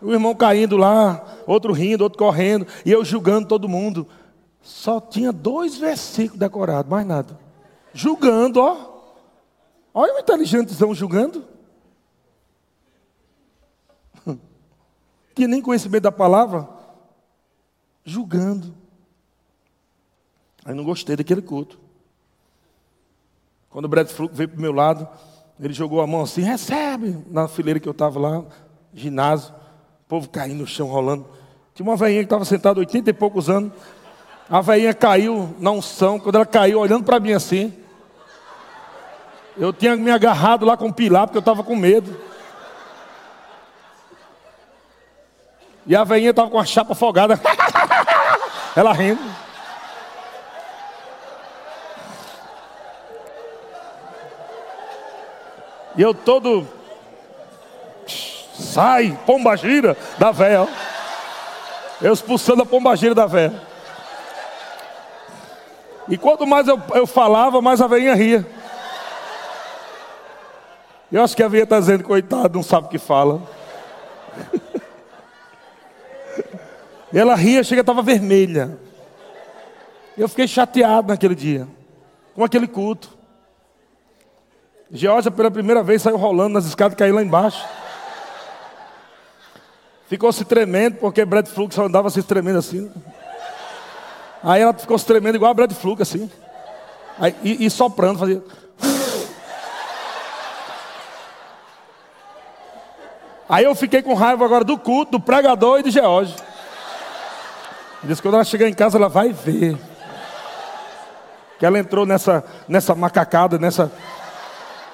O 0.00 0.12
irmão 0.12 0.34
caindo 0.34 0.76
lá, 0.76 1.24
outro 1.46 1.72
rindo, 1.72 2.04
outro 2.04 2.18
correndo, 2.18 2.66
e 2.84 2.90
eu 2.90 3.04
julgando 3.04 3.48
todo 3.48 3.68
mundo. 3.68 4.06
Só 4.60 5.00
tinha 5.00 5.30
dois 5.30 5.76
versículos 5.76 6.38
decorados, 6.38 6.90
mais 6.90 7.06
nada. 7.06 7.38
Julgando, 7.92 8.60
ó. 8.60 8.93
Olha 9.94 10.16
o 10.16 10.18
inteligentezão 10.18 10.94
julgando. 10.94 11.46
Que 15.34 15.48
nem 15.48 15.62
conhecimento 15.62 16.02
da 16.02 16.12
palavra. 16.12 16.68
Julgando. 18.04 18.74
Aí 20.64 20.74
não 20.74 20.84
gostei 20.84 21.16
daquele 21.16 21.42
culto. 21.42 21.78
Quando 23.70 23.86
o 23.86 23.88
Brad 23.88 24.08
Fluke 24.08 24.34
veio 24.34 24.48
para 24.48 24.58
o 24.58 24.60
meu 24.60 24.72
lado, 24.72 25.08
ele 25.58 25.72
jogou 25.72 26.00
a 26.00 26.06
mão 26.06 26.22
assim, 26.22 26.42
recebe, 26.42 27.24
na 27.28 27.48
fileira 27.48 27.80
que 27.80 27.88
eu 27.88 27.92
estava 27.92 28.20
lá, 28.20 28.44
ginásio 28.92 29.54
povo 30.14 30.28
caindo 30.28 30.58
no 30.58 30.66
chão, 30.66 30.86
rolando. 30.86 31.26
Tinha 31.74 31.84
uma 31.88 31.96
velhinha 31.96 32.20
que 32.20 32.26
estava 32.26 32.44
sentada 32.44 32.78
80 32.78 33.10
e 33.10 33.12
poucos 33.12 33.50
anos. 33.50 33.72
A 34.48 34.60
velhinha 34.60 34.94
caiu 34.94 35.54
na 35.58 35.72
unção. 35.72 36.20
Quando 36.20 36.36
ela 36.36 36.46
caiu, 36.46 36.78
olhando 36.78 37.04
para 37.04 37.18
mim 37.18 37.32
assim. 37.32 37.72
Eu 39.56 39.72
tinha 39.72 39.96
me 39.96 40.10
agarrado 40.10 40.64
lá 40.64 40.76
com 40.76 40.88
o 40.88 40.92
pilar, 40.92 41.26
porque 41.26 41.38
eu 41.38 41.40
estava 41.40 41.62
com 41.62 41.76
medo. 41.76 42.18
E 45.86 45.94
a 45.94 46.02
velhinha 46.04 46.30
estava 46.30 46.50
com 46.50 46.58
a 46.58 46.64
chapa 46.64 46.92
afogada. 46.92 47.40
ela 48.74 48.92
rindo. 48.92 49.20
E 55.96 56.02
eu 56.02 56.12
todo 56.12 56.66
Sai, 58.54 59.18
pomba 59.26 59.56
gira 59.56 59.96
da 60.16 60.30
véia. 60.30 60.68
Eu 62.00 62.12
expulsando 62.12 62.62
a 62.62 62.66
pomba 62.66 62.94
gira 62.96 63.14
da 63.14 63.26
véia. 63.26 63.60
E 66.08 66.16
quanto 66.16 66.46
mais 66.46 66.68
eu, 66.68 66.80
eu 66.94 67.06
falava, 67.06 67.60
mais 67.60 67.80
a 67.80 67.86
velhinha 67.86 68.14
ria. 68.14 68.46
Eu 71.10 71.22
acho 71.22 71.36
que 71.36 71.42
a 71.42 71.48
velhinha 71.48 71.64
está 71.64 71.78
dizendo, 71.78 72.04
coitado, 72.04 72.56
não 72.56 72.62
sabe 72.62 72.86
o 72.86 72.90
que 72.90 72.98
fala. 72.98 73.42
Ela 77.12 77.36
ria, 77.36 77.62
chega, 77.62 77.82
estava 77.82 78.02
vermelha. 78.02 78.76
Eu 80.18 80.28
fiquei 80.28 80.48
chateado 80.48 81.08
naquele 81.08 81.34
dia, 81.34 81.68
com 82.34 82.42
aquele 82.44 82.66
culto. 82.66 83.16
Georgia, 84.90 85.30
pela 85.30 85.50
primeira 85.50 85.82
vez, 85.82 86.02
saiu 86.02 86.16
rolando 86.16 86.54
nas 86.54 86.64
escadas 86.64 86.94
e 86.94 86.96
caiu 86.96 87.14
lá 87.14 87.22
embaixo. 87.22 87.64
Ficou 90.08 90.32
se 90.32 90.44
tremendo, 90.44 90.98
porque 90.98 91.24
Brad 91.24 91.46
só 91.70 91.84
andava 91.84 92.10
se 92.10 92.22
tremendo 92.22 92.58
assim. 92.58 92.90
Aí 94.42 94.60
ela 94.60 94.74
ficou 94.74 94.98
se 94.98 95.06
tremendo 95.06 95.36
igual 95.36 95.50
a 95.50 95.54
Brad 95.54 95.72
Fluke, 95.72 96.02
assim. 96.02 96.30
Aí, 97.18 97.34
e, 97.42 97.64
e 97.66 97.70
soprando, 97.70 98.18
fazia. 98.18 98.42
Aí 103.48 103.64
eu 103.64 103.74
fiquei 103.74 104.02
com 104.02 104.14
raiva 104.14 104.44
agora 104.44 104.64
do 104.64 104.78
culto, 104.78 105.12
do 105.12 105.20
pregador 105.20 105.80
e 105.80 105.82
de 105.82 105.90
George. 105.90 106.34
Diz 108.02 108.18
que 108.18 108.26
quando 108.26 108.34
ela 108.34 108.44
chegar 108.44 108.68
em 108.68 108.74
casa, 108.74 108.96
ela 108.96 109.08
vai 109.08 109.32
ver. 109.32 109.76
Que 111.58 111.66
ela 111.66 111.78
entrou 111.78 112.06
nessa, 112.06 112.42
nessa 112.66 112.94
macacada, 112.94 113.58
nessa, 113.58 113.92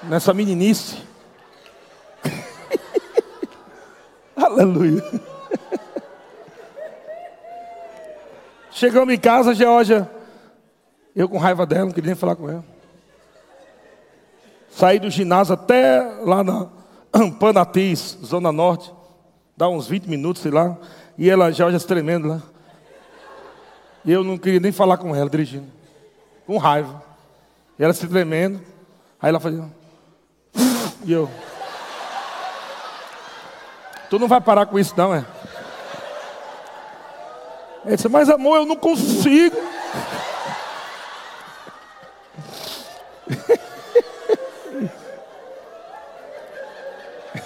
nessa 0.02 0.34
meninice. 0.34 0.98
Aleluia. 4.36 5.02
Chegamos 8.70 9.14
em 9.14 9.18
casa, 9.18 9.54
Georgia. 9.54 10.10
Eu 11.14 11.28
com 11.28 11.38
raiva 11.38 11.66
dela, 11.66 11.86
não 11.86 11.92
queria 11.92 12.08
nem 12.08 12.16
falar 12.16 12.36
com 12.36 12.48
ela. 12.48 12.64
Saí 14.70 14.98
do 14.98 15.10
ginásio 15.10 15.54
até 15.54 16.00
lá 16.22 16.42
na 16.42 16.79
Panatis, 17.38 18.18
Zona 18.24 18.52
Norte. 18.52 18.92
Dá 19.56 19.68
uns 19.68 19.88
20 19.88 20.06
minutos, 20.06 20.42
sei 20.42 20.50
lá. 20.50 20.76
E 21.18 21.28
ela, 21.28 21.52
Georgia, 21.52 21.78
se 21.78 21.86
tremendo 21.86 22.28
lá. 22.28 22.42
E 24.04 24.12
eu 24.12 24.24
não 24.24 24.38
queria 24.38 24.60
nem 24.60 24.72
falar 24.72 24.96
com 24.96 25.14
ela, 25.14 25.28
dirigindo. 25.28 25.66
Com 26.46 26.56
raiva. 26.56 27.02
E 27.78 27.84
ela 27.84 27.92
se 27.92 28.08
tremendo. 28.08 28.60
Aí 29.20 29.28
ela 29.28 29.40
fazia. 29.40 29.64
E 31.02 31.12
eu. 31.12 31.30
Tu 34.10 34.18
não 34.18 34.28
vai 34.28 34.40
parar 34.40 34.66
com 34.66 34.78
isso, 34.78 34.92
não, 34.96 35.14
é? 35.14 35.24
Ele 37.86 37.96
disse, 37.96 38.08
mas 38.08 38.28
amor, 38.28 38.56
eu 38.56 38.66
não 38.66 38.76
consigo. 38.76 39.56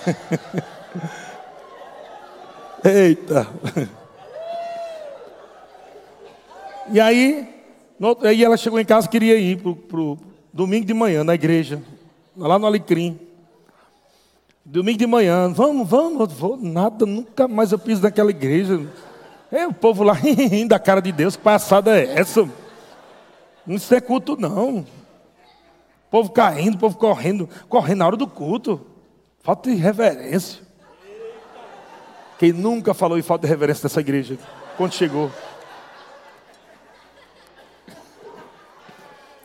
Eita. 2.85 3.49
E 6.91 7.01
aí, 7.01 7.49
no, 7.99 8.17
aí 8.23 8.45
ela 8.45 8.57
chegou 8.57 8.79
em 8.79 8.85
casa, 8.85 9.09
queria 9.09 9.39
ir 9.39 9.59
para 9.59 10.01
o 10.01 10.19
domingo 10.53 10.85
de 10.85 10.93
manhã 10.93 11.25
na 11.25 11.35
igreja, 11.35 11.83
lá 12.37 12.59
no 12.59 12.67
Alecrim. 12.67 13.19
Domingo 14.65 14.99
de 14.99 15.07
manhã, 15.07 15.53
vamos, 15.53 15.89
vamos, 15.89 16.33
vou, 16.33 16.57
nada, 16.57 17.05
nunca 17.05 17.47
mais 17.47 17.73
eu 17.73 17.79
piso 17.79 18.03
naquela 18.03 18.31
igreja. 18.31 18.87
É 19.51 19.67
o 19.67 19.73
povo 19.73 20.03
lá 20.03 20.15
rindo 20.25 20.69
da 20.69 20.79
cara 20.79 21.01
de 21.01 21.13
Deus, 21.13 21.37
que 21.37 21.43
passada 21.43 21.99
é 21.99 22.19
essa? 22.19 22.49
Não 23.67 23.77
isso 23.77 23.95
é 23.95 24.01
culto, 24.01 24.37
não. 24.39 24.79
O 24.79 24.87
povo 26.11 26.31
caindo, 26.31 26.75
o 26.75 26.79
povo 26.79 26.97
correndo, 26.97 27.49
correndo 27.69 27.99
na 27.99 28.07
hora 28.07 28.17
do 28.17 28.27
culto. 28.27 28.94
Falta 29.45 29.71
de 29.71 29.77
reverência. 29.77 30.63
Quem 32.39 32.51
nunca 32.51 32.95
falou 32.95 33.19
em 33.19 33.23
falta 33.23 33.47
de 33.47 33.51
reverência 33.51 33.83
dessa 33.83 34.01
igreja, 34.01 34.39
quando 34.79 34.95
chegou? 34.95 35.31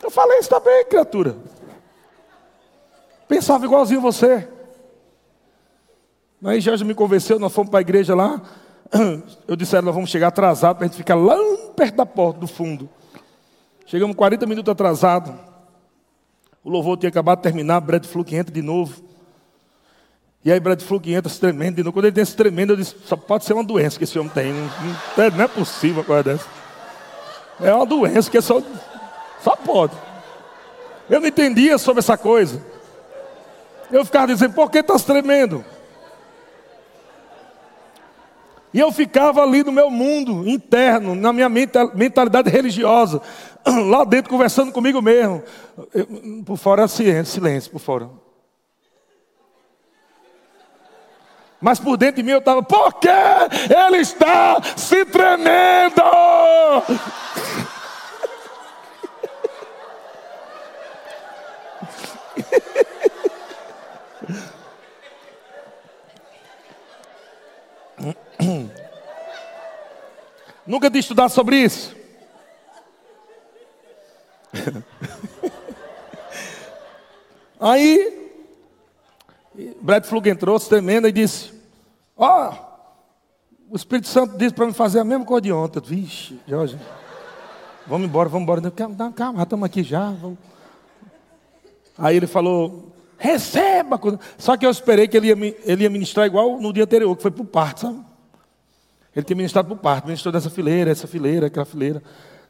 Eu 0.02 0.10
falei 0.10 0.38
isso 0.38 0.48
também, 0.48 0.86
criatura. 0.86 1.36
Pensava 3.28 3.66
igualzinho 3.66 4.00
você. 4.00 4.48
Aí 6.42 6.62
Jorge 6.62 6.82
me 6.82 6.94
convenceu, 6.94 7.38
nós 7.38 7.52
fomos 7.52 7.70
para 7.70 7.80
a 7.80 7.82
igreja 7.82 8.14
lá. 8.14 8.40
Eu 9.46 9.54
disse 9.54 9.76
a 9.76 9.82
nós 9.82 9.94
vamos 9.94 10.08
chegar 10.08 10.28
atrasado 10.28 10.78
para 10.78 10.86
a 10.86 10.88
gente 10.88 10.96
ficar 10.96 11.14
lá 11.14 11.36
perto 11.76 11.96
da 11.96 12.06
porta 12.06 12.40
do 12.40 12.46
fundo. 12.46 12.88
Chegamos 13.84 14.16
40 14.16 14.46
minutos 14.46 14.72
atrasado. 14.72 15.38
O 16.64 16.70
louvor 16.70 16.96
tinha 16.96 17.10
acabado 17.10 17.38
de 17.38 17.42
terminar, 17.42 17.80
Brad 17.82 18.06
Fluke 18.06 18.34
entra 18.34 18.52
de 18.52 18.62
novo. 18.62 19.09
E 20.42 20.50
aí 20.50 20.58
Brad 20.58 20.80
Fluke 20.80 21.12
entra 21.12 21.30
tremendo 21.38 21.78
novo. 21.84 21.92
Quando 21.92 22.06
ele 22.06 22.20
esse 22.20 22.34
tremendo, 22.34 22.72
eu 22.72 22.76
disse, 22.76 22.96
só 23.04 23.14
pode 23.16 23.44
ser 23.44 23.52
uma 23.52 23.64
doença 23.64 23.98
que 23.98 24.04
esse 24.04 24.18
homem 24.18 24.32
tem. 24.32 24.52
Não, 24.52 24.70
não, 25.16 25.36
não 25.36 25.44
é 25.44 25.48
possível 25.48 25.98
uma 25.98 26.04
coisa 26.04 26.22
dessa. 26.22 26.46
É 27.60 27.74
uma 27.74 27.84
doença 27.84 28.30
que 28.30 28.38
é 28.38 28.40
só, 28.40 28.62
só 29.42 29.54
pode. 29.56 29.92
Eu 31.10 31.20
não 31.20 31.28
entendia 31.28 31.76
sobre 31.76 31.98
essa 32.00 32.16
coisa. 32.16 32.64
Eu 33.92 34.04
ficava 34.04 34.28
dizendo, 34.28 34.54
por 34.54 34.70
que 34.70 34.78
está 34.78 34.98
tremendo? 34.98 35.62
E 38.72 38.78
eu 38.78 38.90
ficava 38.92 39.42
ali 39.42 39.64
no 39.64 39.72
meu 39.72 39.90
mundo 39.90 40.48
interno, 40.48 41.14
na 41.14 41.32
minha 41.32 41.48
mentalidade 41.48 42.48
religiosa, 42.48 43.20
lá 43.66 44.04
dentro 44.04 44.30
conversando 44.30 44.72
comigo 44.72 45.02
mesmo. 45.02 45.42
Eu, 45.92 46.06
por 46.46 46.56
fora 46.56 46.86
silêncio, 46.86 47.34
silêncio, 47.34 47.70
por 47.70 47.80
fora. 47.80 48.08
Mas 51.60 51.78
por 51.78 51.96
dentro 51.98 52.16
de 52.16 52.22
mim 52.22 52.30
eu 52.32 52.38
estava, 52.38 52.62
por 52.62 52.94
que 52.94 53.08
ele 53.08 53.98
está 53.98 54.60
se 54.76 55.04
tremendo? 55.04 56.00
Nunca 70.66 70.88
tinha 70.88 71.00
estudado 71.00 71.30
sobre 71.30 71.56
isso. 71.56 71.94
Aí, 77.60 78.19
Brad 79.80 80.04
Flug 80.04 80.28
entrou, 80.28 80.58
tremendo, 80.60 81.08
e 81.08 81.12
disse: 81.12 81.52
Ó, 82.16 82.50
oh, 82.50 83.72
o 83.72 83.76
Espírito 83.76 84.08
Santo 84.08 84.36
disse 84.36 84.54
para 84.54 84.66
me 84.66 84.72
fazer 84.72 85.00
a 85.00 85.04
mesma 85.04 85.24
coisa 85.24 85.42
de 85.42 85.52
ontem. 85.52 85.80
Vixe, 85.84 86.38
Jorge, 86.46 86.78
vamos 87.86 88.08
embora, 88.08 88.28
vamos 88.28 88.42
embora. 88.42 88.70
Calma, 88.70 89.12
calma, 89.12 89.42
estamos 89.42 89.66
aqui 89.66 89.82
já. 89.82 90.10
Vamos. 90.10 90.38
Aí 91.96 92.16
ele 92.16 92.26
falou: 92.26 92.92
receba. 93.16 94.00
Só 94.38 94.56
que 94.56 94.66
eu 94.66 94.70
esperei 94.70 95.06
que 95.06 95.16
ele 95.16 95.28
ia, 95.28 95.56
ele 95.64 95.82
ia 95.84 95.90
ministrar 95.90 96.26
igual 96.26 96.60
no 96.60 96.72
dia 96.72 96.84
anterior, 96.84 97.14
que 97.14 97.22
foi 97.22 97.30
para 97.30 97.42
o 97.42 97.46
parto, 97.46 97.80
sabe? 97.80 98.00
Ele 99.14 99.24
tinha 99.24 99.36
ministrado 99.36 99.68
para 99.68 99.74
o 99.74 99.78
parto, 99.78 100.06
ministrou 100.06 100.32
dessa 100.32 100.48
fileira, 100.48 100.90
essa 100.90 101.06
fileira, 101.06 101.46
aquela 101.48 101.66
fileira. 101.66 102.02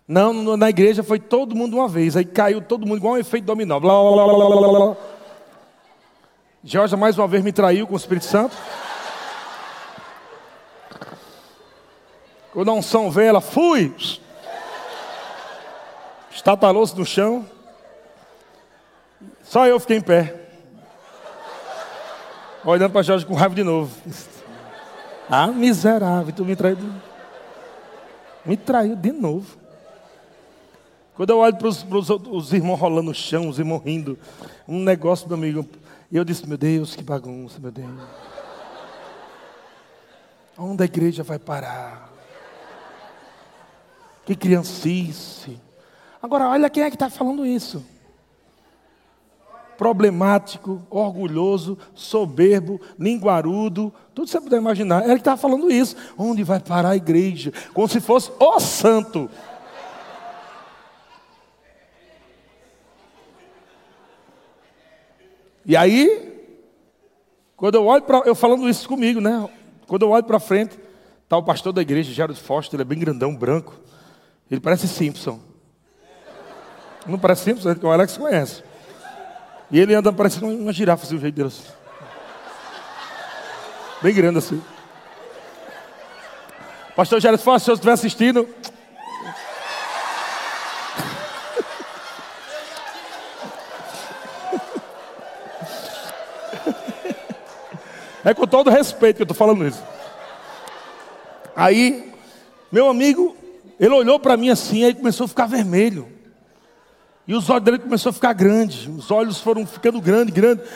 Não, 0.06 0.56
na 0.56 0.68
igreja 0.68 1.02
foi 1.02 1.18
todo 1.18 1.54
mundo 1.54 1.76
uma 1.76 1.88
vez, 1.88 2.16
aí 2.16 2.24
caiu 2.24 2.61
todo 2.61 2.86
mundo 2.86 2.98
igual 2.98 3.14
um 3.14 3.18
efeito 3.18 3.44
dominó. 3.44 3.78
Blá, 3.80 3.92
blá, 3.92 4.24
blá, 4.24 4.34
blá, 4.34 4.56
blá, 4.56 4.68
blá. 4.68 4.96
Jorge 6.62 6.94
mais 6.94 7.16
uma 7.16 7.26
vez 7.26 7.42
me 7.42 7.52
traiu 7.52 7.86
com 7.86 7.94
o 7.94 7.96
Espírito 7.96 8.26
Santo. 8.26 8.54
Quando 12.52 12.70
a 12.70 12.74
unção 12.74 13.11
veio, 13.11 13.28
ela 13.28 13.40
fui. 13.40 13.94
Estatalou-se 16.30 16.94
no 16.96 17.06
chão. 17.06 17.46
Só 19.42 19.66
eu 19.66 19.80
fiquei 19.80 19.96
em 19.96 20.02
pé. 20.02 20.48
Olhando 22.62 22.92
para 22.92 23.02
Jorge 23.02 23.24
com 23.24 23.34
raiva 23.34 23.54
de 23.54 23.64
novo. 23.64 23.96
Ah, 25.30 25.46
miserável, 25.46 26.34
tu 26.34 26.44
me 26.44 26.54
traiu. 26.54 26.76
Me 28.44 28.56
traiu 28.56 28.96
de 28.96 29.12
novo. 29.12 29.56
Quando 31.14 31.30
eu 31.30 31.38
olho 31.38 31.56
para 31.56 31.68
os 31.68 32.52
irmãos 32.52 32.78
rolando 32.80 33.04
no 33.04 33.14
chão, 33.14 33.48
os 33.48 33.58
irmãos 33.58 33.82
rindo, 33.84 34.18
um 34.66 34.80
negócio, 34.80 35.28
meu 35.28 35.36
amigo, 35.36 35.66
e 36.11 36.16
eu 36.16 36.24
disse, 36.24 36.46
meu 36.46 36.58
Deus, 36.58 36.96
que 36.96 37.02
bagunça, 37.02 37.58
meu 37.61 37.70
Deus. 37.70 38.00
Onde 40.58 40.82
a 40.82 40.86
igreja 40.86 41.22
vai 41.22 41.38
parar? 41.38 42.11
Que 44.24 44.34
criancice. 44.34 45.61
Agora, 46.22 46.48
olha 46.48 46.68
quem 46.68 46.82
é 46.82 46.90
que 46.90 46.96
está 46.96 47.08
falando 47.08 47.46
isso 47.46 47.84
problemático, 49.80 50.82
orgulhoso, 50.90 51.78
soberbo, 51.94 52.78
linguarudo, 52.98 53.90
tudo 54.14 54.28
você 54.28 54.38
puder 54.38 54.58
imaginar. 54.58 55.04
Ele 55.04 55.14
estava 55.14 55.38
falando 55.38 55.70
isso. 55.70 55.96
Onde 56.18 56.44
vai 56.44 56.61
parar 56.61 56.90
a 56.90 56.96
igreja? 56.96 57.50
Como 57.72 57.88
se 57.88 57.98
fosse 57.98 58.30
o 58.38 58.61
santo. 58.61 59.30
E 65.71 65.77
aí, 65.77 66.35
quando 67.57 67.77
eu 67.77 67.87
olho 67.87 68.03
para. 68.03 68.18
Eu 68.27 68.35
falando 68.35 68.68
isso 68.68 68.89
comigo, 68.89 69.21
né? 69.21 69.49
Quando 69.87 70.03
eu 70.03 70.11
olho 70.11 70.25
para 70.25 70.41
frente, 70.41 70.77
Tá 71.31 71.37
o 71.37 71.45
pastor 71.45 71.73
da 71.73 71.81
igreja, 71.81 72.12
Gerald 72.12 72.41
Foster, 72.41 72.75
ele 72.75 72.83
é 72.83 72.85
bem 72.85 72.99
grandão, 72.99 73.37
branco. 73.37 73.73
Ele 74.51 74.61
parece 74.61 74.89
Simpson. 74.89 75.39
Não 77.07 77.21
parece 77.21 77.45
Simpson, 77.45 77.73
o 77.85 77.89
Alex 77.89 78.16
conhece. 78.16 78.64
E 79.71 79.79
ele 79.79 79.95
anda 79.95 80.12
parecendo 80.12 80.49
uma 80.49 80.73
girafa, 80.73 81.07
assim, 81.07 81.14
o 81.14 81.21
jeito 81.21 81.37
dele 81.37 81.47
assim. 81.47 81.68
Bem 84.03 84.12
grande 84.12 84.39
assim. 84.39 84.61
Pastor 86.97 87.21
Gerald 87.21 87.45
Foster, 87.45 87.61
se 87.61 87.66
você 87.66 87.73
estiver 87.75 87.93
assistindo, 87.93 88.49
É 98.25 98.35
com 98.35 98.47
todo 98.47 98.71
respeito 98.71 99.16
que 99.16 99.23
eu 99.23 99.25
estou 99.25 99.37
falando 99.37 99.66
isso. 99.66 99.83
Aí, 101.57 102.12
meu 102.71 102.89
amigo, 102.89 103.37
ele 103.79 103.95
olhou 103.95 104.18
para 104.18 104.37
mim 104.37 104.51
assim, 104.51 104.85
aí 104.85 104.95
começou 104.95 105.25
a 105.25 105.29
ficar 105.29 105.47
vermelho. 105.47 106.07
E 107.27 107.35
os 107.35 107.49
olhos 107.49 107.64
dele 107.64 107.79
começaram 107.79 108.11
a 108.11 108.14
ficar 108.14 108.33
grandes. 108.33 108.87
Os 108.87 109.11
olhos 109.11 109.41
foram 109.41 109.66
ficando 109.66 110.01
grandes, 110.01 110.35
grandes. 110.35 110.66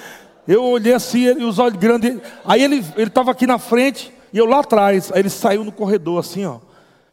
Eu 0.46 0.64
olhei 0.64 0.92
assim, 0.92 1.24
e 1.24 1.44
os 1.44 1.58
olhos 1.58 1.78
grandes. 1.78 2.18
Aí 2.44 2.62
ele 2.62 2.84
estava 2.96 3.30
aqui 3.30 3.46
na 3.46 3.58
frente 3.58 4.12
e 4.32 4.38
eu 4.38 4.46
lá 4.46 4.60
atrás. 4.60 5.10
Aí 5.12 5.20
ele 5.20 5.30
saiu 5.30 5.64
no 5.64 5.72
corredor 5.72 6.20
assim, 6.20 6.44
ó. 6.44 6.58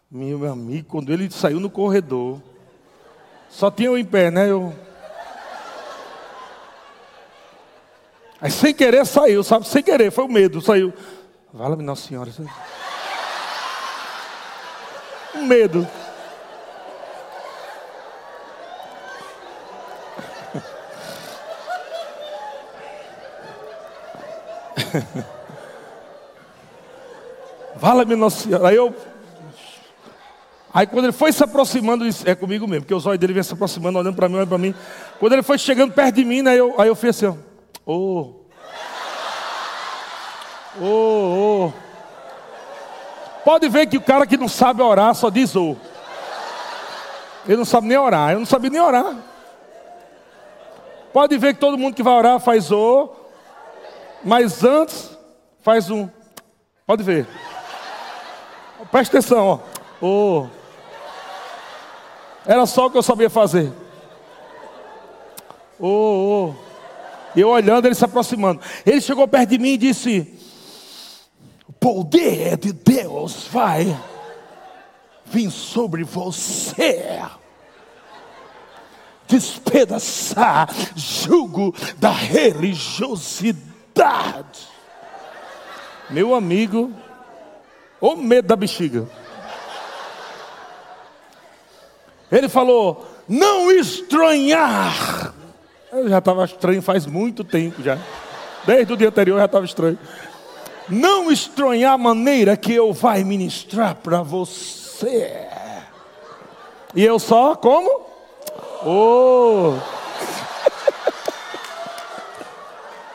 Meu 0.10 0.52
amigo, 0.52 0.88
quando 0.90 1.12
ele 1.12 1.32
saiu 1.32 1.60
no 1.60 1.70
corredor, 1.70 2.42
só 3.50 3.72
tinha 3.72 3.90
eu 3.90 3.98
em 3.98 4.06
pé, 4.06 4.30
né? 4.30 4.50
Eu. 4.50 4.74
Aí 8.42 8.50
sem 8.50 8.74
querer 8.74 9.06
saiu, 9.06 9.44
sabe? 9.44 9.68
Sem 9.68 9.84
querer, 9.84 10.12
foi 10.12 10.26
o 10.26 10.28
medo, 10.28 10.60
saiu. 10.62 10.92
Vala-me 11.54 11.84
Nossa 11.84 12.08
Senhora. 12.08 12.32
Um 15.36 15.46
medo. 15.46 15.88
Vala-me 27.76 28.16
Nossa 28.16 28.44
Senhora. 28.44 28.70
Aí 28.70 28.76
eu. 28.76 28.96
Aí 30.74 30.88
quando 30.88 31.06
ele 31.06 31.14
foi 31.14 31.32
se 31.32 31.44
aproximando, 31.44 32.06
disse, 32.06 32.28
é 32.28 32.34
comigo 32.34 32.68
mesmo, 32.68 32.84
porque 32.84 32.96
os 32.96 33.06
olhos 33.06 33.20
dele 33.20 33.34
vinham 33.34 33.44
se 33.44 33.54
aproximando, 33.54 34.00
olhando 34.00 34.16
para 34.16 34.28
mim, 34.28 34.36
olhando 34.36 34.50
para 34.50 34.58
mim. 34.58 34.74
Quando 35.20 35.34
ele 35.34 35.44
foi 35.44 35.60
chegando 35.60 35.94
perto 35.94 36.16
de 36.16 36.26
mim, 36.26 36.42
né, 36.42 36.58
eu, 36.58 36.74
aí 36.82 36.88
eu 36.88 36.96
fiz 36.96 37.10
assim, 37.12 37.28
ó. 37.28 37.51
Oh. 37.86 38.36
Oh, 40.80 41.72
oh. 41.72 41.74
Pode 43.44 43.68
ver 43.70 43.88
que 43.88 43.98
o 43.98 44.02
cara 44.02 44.26
que 44.26 44.38
não 44.38 44.48
sabe 44.48 44.82
orar 44.82 45.14
só 45.16 45.30
diz 45.30 45.56
oh. 45.56 45.76
Ele 47.46 47.58
não 47.58 47.66
sabe 47.66 47.88
nem 47.88 47.98
orar. 47.98 48.32
Eu 48.32 48.40
não 48.40 48.46
sabia 48.46 48.70
nem 48.70 48.80
orar. 48.80 49.16
Pode 51.12 51.38
ver 51.38 51.54
que 51.56 51.60
todo 51.60 51.78
mundo 51.78 51.96
que 51.96 52.04
vai 52.04 52.14
orar 52.14 52.40
faz 52.40 52.72
oh. 52.72 53.10
Mas 54.24 54.64
antes 54.64 55.18
faz 55.62 55.90
um. 55.90 56.10
Pode 56.86 57.04
ver. 57.04 57.28
Presta 58.92 59.18
atenção, 59.18 59.48
ó. 59.48 59.60
Oh. 60.02 60.48
Era 62.46 62.66
só 62.66 62.88
o 62.88 62.92
que 62.92 62.98
eu 62.98 63.04
sabia 63.04 63.30
fazer. 63.30 63.72
Oh, 65.80 66.54
oh. 66.54 66.71
Eu 67.36 67.50
olhando, 67.50 67.86
ele 67.86 67.96
se 67.96 68.06
aproximando. 68.06 68.62
Ele 68.86 69.02
chegou 69.02 69.28
perto 69.28 69.50
de 69.50 69.58
mim 69.58 69.74
e 69.74 69.78
disse: 69.78 70.34
O 71.68 71.74
poder 71.74 72.58
de 72.58 72.74
Deus 72.74 73.48
vai 73.50 73.98
vir 75.26 75.50
sobre 75.50 76.04
você. 76.04 77.22
Despedaçar 79.28 80.70
jugo 80.96 81.74
da 81.98 82.12
religiosidade. 82.12 83.62
Meu 86.10 86.36
amigo, 86.36 86.92
o 88.02 88.16
medo 88.16 88.50
da 88.50 88.56
bexiga. 88.58 89.08
Ele 92.30 92.50
falou: 92.50 93.06
Não 93.28 93.72
estranhar 93.72 95.34
eu 95.92 96.10
já 96.10 96.20
estava 96.20 96.46
estranho 96.46 96.82
faz 96.82 97.06
muito 97.06 97.44
tempo 97.44 97.84
já. 97.84 97.98
Desde 98.66 98.94
o 98.94 98.98
dia 98.98 99.10
anterior 99.10 99.38
já 99.40 99.46
estava 99.46 99.66
estranho. 99.66 100.00
Não 100.88 101.32
estranhar 101.32 101.94
a 101.94 101.98
maneira 101.98 102.56
que 102.58 102.74
eu 102.74 102.94
vai 102.94 103.24
ministrar 103.24 103.96
para 103.96 104.22
você. 104.22 105.48
E 106.96 107.04
eu 107.04 107.20
só 107.20 107.56
como? 107.56 108.06
Oh. 108.86 109.74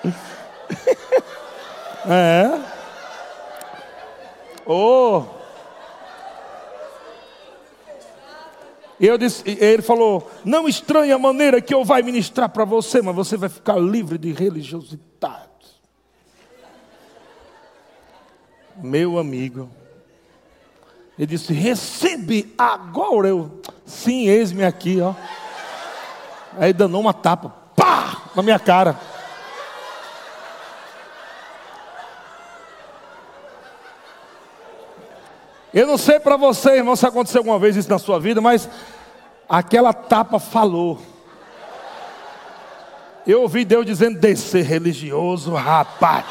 é. 2.09 2.61
Oh. 4.67 5.36
E 8.99 9.07
eu 9.07 9.19
disse, 9.19 9.43
ele 9.47 9.83
falou: 9.83 10.31
Não 10.45 10.69
estranhe 10.69 11.13
a 11.13 11.19
maneira 11.19 11.61
que 11.61 11.75
eu 11.75 11.85
vai 11.85 12.03
ministrar 12.03 12.49
para 12.49 12.65
você, 12.65 13.03
mas 13.03 13.15
você 13.15 13.37
vai 13.37 13.49
ficar 13.49 13.77
livre 13.79 14.17
de 14.17 14.33
religiosidade. 14.33 15.47
Meu 18.77 19.19
amigo, 19.19 19.71
ele 21.19 21.27
disse: 21.27 21.53
Recebe 21.53 22.55
agora. 22.57 23.29
Eu, 23.29 23.61
sim, 23.85 24.29
eis-me 24.29 24.65
aqui, 24.65 25.01
ó. 25.01 25.15
Aí 26.59 26.73
danou 26.73 27.03
uma 27.03 27.13
tapa, 27.13 27.51
pá, 27.75 28.31
na 28.35 28.43
minha 28.43 28.59
cara. 28.59 28.99
Eu 35.73 35.87
não 35.87 35.99
sei 35.99 36.19
para 36.19 36.37
você, 36.37 36.77
irmão, 36.77 36.97
se 36.97 37.07
aconteceu 37.07 37.41
alguma 37.41 37.59
vez 37.59 37.77
isso 37.77 37.91
na 37.91 37.99
sua 37.99 38.19
vida, 38.19 38.41
mas 38.41 38.69
aquela 39.49 39.93
tapa 39.93 40.39
falou. 40.39 40.99
Eu 43.27 43.43
ouvi 43.43 43.65
Deus 43.65 43.85
dizendo: 43.85 44.19
descer 44.19 44.65
religioso, 44.65 45.53
rapaz. 45.55 46.25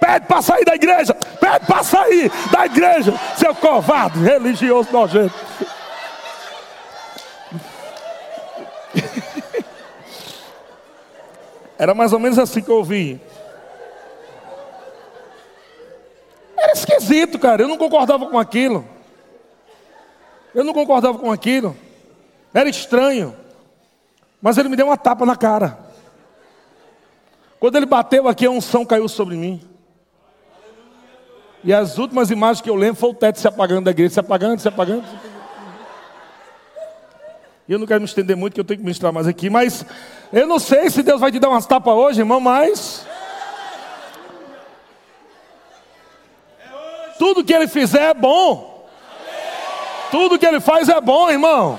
Pede 0.00 0.26
para 0.26 0.40
sair 0.40 0.64
da 0.64 0.74
igreja, 0.74 1.12
pede 1.14 1.66
para 1.66 1.82
sair 1.82 2.30
da 2.50 2.64
igreja, 2.66 3.12
seu 3.36 3.54
covarde, 3.54 4.18
religioso 4.20 4.90
nojento. 4.90 5.34
Era 11.78 11.94
mais 11.94 12.12
ou 12.12 12.18
menos 12.18 12.38
assim 12.38 12.62
que 12.62 12.70
eu 12.70 12.76
ouvi. 12.76 13.20
Era 16.58 16.72
esquisito, 16.72 17.38
cara. 17.38 17.62
Eu 17.62 17.68
não 17.68 17.78
concordava 17.78 18.26
com 18.26 18.38
aquilo. 18.38 18.84
Eu 20.54 20.64
não 20.64 20.72
concordava 20.72 21.18
com 21.18 21.30
aquilo. 21.30 21.76
Era 22.52 22.68
estranho. 22.68 23.34
Mas 24.42 24.58
ele 24.58 24.68
me 24.68 24.76
deu 24.76 24.86
uma 24.86 24.96
tapa 24.96 25.24
na 25.24 25.36
cara. 25.36 25.78
Quando 27.60 27.76
ele 27.76 27.86
bateu 27.86 28.28
aqui, 28.28 28.46
a 28.46 28.50
unção 28.50 28.84
caiu 28.84 29.08
sobre 29.08 29.36
mim. 29.36 29.60
E 31.64 31.74
as 31.74 31.98
últimas 31.98 32.30
imagens 32.30 32.60
que 32.60 32.70
eu 32.70 32.76
lembro 32.76 32.96
foi 32.96 33.10
o 33.10 33.14
teto 33.14 33.40
se 33.40 33.48
apagando 33.48 33.84
da 33.84 33.90
igreja, 33.90 34.14
se 34.14 34.20
apagando, 34.20 34.60
se 34.60 34.68
apagando. 34.68 35.04
E 37.68 37.72
eu 37.72 37.78
não 37.78 37.86
quero 37.86 38.00
me 38.00 38.06
estender 38.06 38.36
muito, 38.36 38.54
que 38.54 38.60
eu 38.60 38.64
tenho 38.64 38.78
que 38.78 38.84
ministrar 38.84 39.12
mais 39.12 39.26
aqui. 39.26 39.50
Mas 39.50 39.84
eu 40.32 40.46
não 40.46 40.58
sei 40.58 40.88
se 40.88 41.02
Deus 41.02 41.20
vai 41.20 41.32
te 41.32 41.38
dar 41.38 41.50
umas 41.50 41.66
tapas 41.66 41.92
hoje, 41.94 42.20
irmão, 42.20 42.40
mas 42.40 43.04
Tudo 47.18 47.44
que 47.44 47.52
ele 47.52 47.66
fizer 47.66 48.10
é 48.10 48.14
bom. 48.14 48.86
Tudo 50.10 50.38
que 50.38 50.46
ele 50.46 50.60
faz 50.60 50.88
é 50.88 51.00
bom, 51.00 51.30
irmão. 51.30 51.78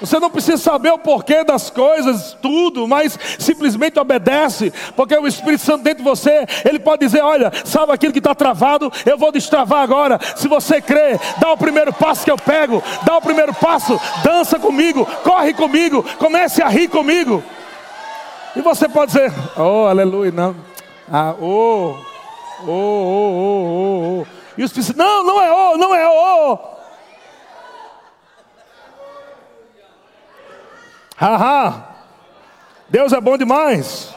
Você 0.00 0.20
não 0.20 0.30
precisa 0.30 0.56
saber 0.56 0.92
o 0.92 0.98
porquê 0.98 1.42
das 1.42 1.70
coisas, 1.70 2.36
tudo, 2.40 2.86
mas 2.86 3.18
simplesmente 3.38 3.98
obedece, 3.98 4.72
porque 4.94 5.16
o 5.16 5.26
Espírito 5.26 5.64
Santo 5.64 5.82
dentro 5.82 6.04
de 6.04 6.08
você, 6.08 6.46
ele 6.64 6.78
pode 6.78 7.04
dizer: 7.04 7.20
Olha, 7.20 7.50
sabe 7.64 7.92
aquilo 7.92 8.12
que 8.12 8.20
está 8.20 8.34
travado? 8.34 8.92
Eu 9.04 9.18
vou 9.18 9.32
destravar 9.32 9.82
agora. 9.82 10.20
Se 10.36 10.46
você 10.46 10.80
crê, 10.80 11.18
dá 11.38 11.52
o 11.52 11.56
primeiro 11.56 11.92
passo 11.92 12.24
que 12.24 12.30
eu 12.30 12.36
pego, 12.36 12.82
dá 13.02 13.16
o 13.16 13.22
primeiro 13.22 13.52
passo, 13.54 14.00
dança 14.22 14.58
comigo, 14.58 15.04
corre 15.24 15.52
comigo, 15.52 16.04
comece 16.18 16.62
a 16.62 16.68
rir 16.68 16.88
comigo. 16.88 17.42
E 18.54 18.60
você 18.60 18.88
pode 18.88 19.12
dizer: 19.12 19.32
Oh, 19.56 19.86
aleluia, 19.86 20.30
não. 20.30 20.54
Ah, 21.10 21.34
oh. 21.40 22.07
Oh, 22.66 22.70
oh, 22.70 22.70
oh, 22.70 24.20
oh, 24.20 24.22
oh. 24.22 24.26
E 24.56 24.64
os 24.64 24.72
filhos, 24.72 24.94
não, 24.94 25.24
não 25.24 25.40
é 25.40 25.52
oh, 25.52 25.76
não 25.76 25.94
é 25.94 26.08
oh. 26.08 26.58
Haha. 31.16 31.96
Deus 32.88 33.12
é 33.12 33.20
bom 33.20 33.36
demais. 33.36 34.14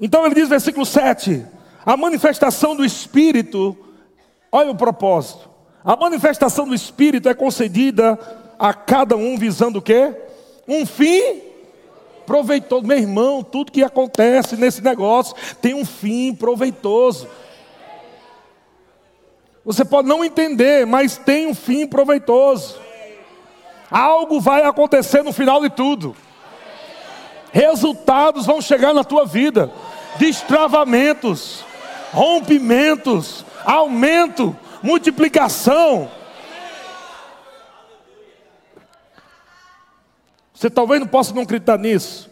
Então 0.00 0.24
ele 0.24 0.34
diz, 0.34 0.48
versículo 0.48 0.86
7: 0.86 1.46
A 1.84 1.96
manifestação 1.96 2.74
do 2.74 2.84
Espírito, 2.84 3.76
olha 4.50 4.70
o 4.70 4.76
propósito. 4.76 5.48
A 5.84 5.96
manifestação 5.96 6.66
do 6.66 6.74
Espírito 6.74 7.28
é 7.28 7.34
concedida 7.34 8.18
a 8.58 8.74
cada 8.74 9.16
um 9.16 9.38
visando 9.38 9.78
o 9.78 9.82
quê? 9.82 10.14
Um 10.68 10.84
fim 10.84 11.49
proveitoso. 12.30 12.86
Meu 12.86 12.96
irmão, 12.96 13.42
tudo 13.42 13.72
que 13.72 13.82
acontece 13.82 14.54
nesse 14.54 14.80
negócio 14.80 15.34
tem 15.60 15.74
um 15.74 15.84
fim 15.84 16.32
proveitoso. 16.32 17.26
Você 19.64 19.84
pode 19.84 20.06
não 20.06 20.24
entender, 20.24 20.86
mas 20.86 21.16
tem 21.16 21.48
um 21.48 21.54
fim 21.56 21.88
proveitoso. 21.88 22.78
Algo 23.90 24.40
vai 24.40 24.62
acontecer 24.62 25.24
no 25.24 25.32
final 25.32 25.60
de 25.60 25.70
tudo. 25.70 26.14
Resultados 27.50 28.46
vão 28.46 28.60
chegar 28.60 28.94
na 28.94 29.02
tua 29.02 29.26
vida. 29.26 29.68
Destravamentos, 30.16 31.64
rompimentos, 32.12 33.44
aumento, 33.64 34.56
multiplicação. 34.80 36.08
Você 40.60 40.68
talvez 40.68 41.00
não 41.00 41.08
possa 41.08 41.32
não 41.32 41.40
acreditar 41.40 41.78
nisso. 41.78 42.28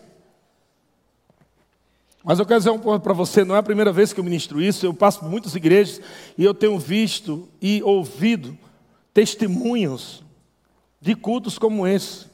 Mas 2.23 2.39
eu 2.39 2.45
quero 2.45 2.61
dizer 2.61 2.69
um 2.69 2.79
ponto 2.79 3.01
para 3.01 3.15
você, 3.15 3.43
não 3.43 3.57
é 3.57 3.59
a 3.59 3.63
primeira 3.63 3.91
vez 3.91 4.13
que 4.13 4.21
eu 4.21 4.25
ministro 4.25 4.61
isso, 4.61 4.85
eu 4.85 4.93
passo 4.93 5.21
por 5.21 5.31
muitas 5.31 5.55
igrejas 5.55 5.99
e 6.37 6.45
eu 6.45 6.53
tenho 6.53 6.79
visto 6.79 7.49
e 7.59 7.83
ouvido 7.83 8.55
testemunhos 9.15 10.23
de 11.01 11.15
cultos 11.15 11.59
como 11.59 11.87
esse. 11.87 12.27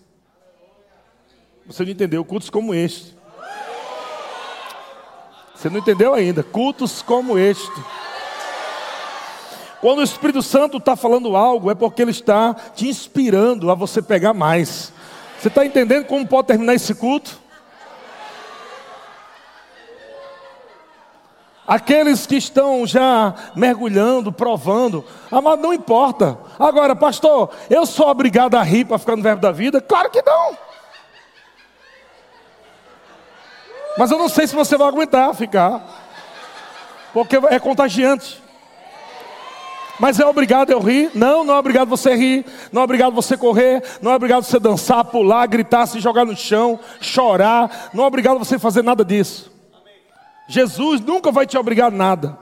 Você 1.64 1.84
não 1.84 1.92
entendeu? 1.92 2.24
Cultos 2.24 2.51
como 2.51 2.74
este. 2.74 3.14
Você 5.55 5.70
não 5.70 5.78
entendeu 5.78 6.12
ainda? 6.12 6.42
Cultos 6.42 7.03
como 7.03 7.38
este. 7.38 7.70
Quando 9.80 10.01
o 10.01 10.03
Espírito 10.03 10.42
Santo 10.42 10.78
está 10.78 10.97
falando 10.97 11.36
algo, 11.36 11.70
é 11.70 11.74
porque 11.76 12.03
ele 12.03 12.11
está 12.11 12.53
te 12.53 12.88
inspirando 12.88 13.70
a 13.70 13.76
você 13.76 14.03
pegar 14.03 14.34
mais. 14.34 14.92
Você 15.45 15.49
está 15.49 15.66
entendendo 15.66 16.07
como 16.07 16.26
pode 16.26 16.49
terminar 16.49 16.72
esse 16.72 16.95
culto? 16.95 17.38
Aqueles 21.66 22.26
que 22.26 22.36
estão 22.36 22.86
já 22.86 23.34
mergulhando, 23.55 24.32
provando, 24.32 25.05
amado, 25.30 25.61
não 25.61 25.74
importa. 25.74 26.38
Agora, 26.59 26.97
pastor, 26.97 27.51
eu 27.68 27.84
sou 27.84 28.09
obrigado 28.09 28.55
a 28.55 28.62
rir 28.62 28.86
para 28.86 28.99
ficar 28.99 29.16
no 29.16 29.22
verbo 29.22 29.42
da 29.42 29.53
vida? 29.53 29.82
Claro 29.82 30.09
que 30.09 30.22
não. 30.22 30.57
Mas 33.99 34.11
eu 34.11 34.16
não 34.16 34.30
sei 34.30 34.47
se 34.47 34.55
você 34.55 34.78
vai 34.78 34.88
aguentar 34.88 35.34
ficar, 35.34 35.84
porque 37.12 37.36
é 37.36 37.59
contagiante. 37.59 38.42
Mas 39.99 40.18
é 40.18 40.26
obrigado 40.26 40.70
eu 40.70 40.80
rir? 40.80 41.11
Não, 41.14 41.45
não 41.45 41.55
é 41.55 41.59
obrigado 41.59 41.88
você 41.88 42.14
rir, 42.14 42.45
não 42.72 42.82
é 42.82 42.84
obrigado 42.84 43.14
você 43.14 43.36
correr, 43.36 43.82
não 44.03 44.11
é 44.11 44.16
obrigado 44.16 44.42
você 44.42 44.59
dançar, 44.59 45.05
pular, 45.05 45.47
gritar, 45.47 45.86
se 45.86 46.01
jogar 46.01 46.24
no 46.24 46.36
chão, 46.36 46.80
chorar, 47.01 47.90
não 47.95 48.05
é 48.05 48.07
obrigado 48.07 48.38
você 48.38 48.59
fazer 48.59 48.82
nada 48.82 49.05
disso. 49.05 49.53
Jesus 50.49 51.01
nunca 51.01 51.30
vai 51.30 51.47
te 51.47 51.57
obrigar 51.57 51.88
a 51.88 51.95
nada. 51.95 52.38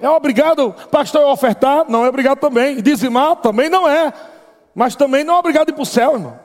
É 0.00 0.08
obrigado, 0.08 0.74
pastor, 0.90 1.22
a 1.22 1.32
ofertar? 1.32 1.86
Não 1.88 2.04
é 2.04 2.08
obrigado 2.08 2.38
também. 2.38 2.82
Dizimar? 2.82 3.36
Também 3.36 3.68
não 3.68 3.88
é. 3.88 4.12
Mas 4.74 4.94
também 4.94 5.24
não 5.24 5.34
é 5.34 5.38
obrigado 5.38 5.70
ir 5.70 5.72
para 5.72 5.82
o 5.82 5.86
céu, 5.86 6.14
irmão. 6.14 6.38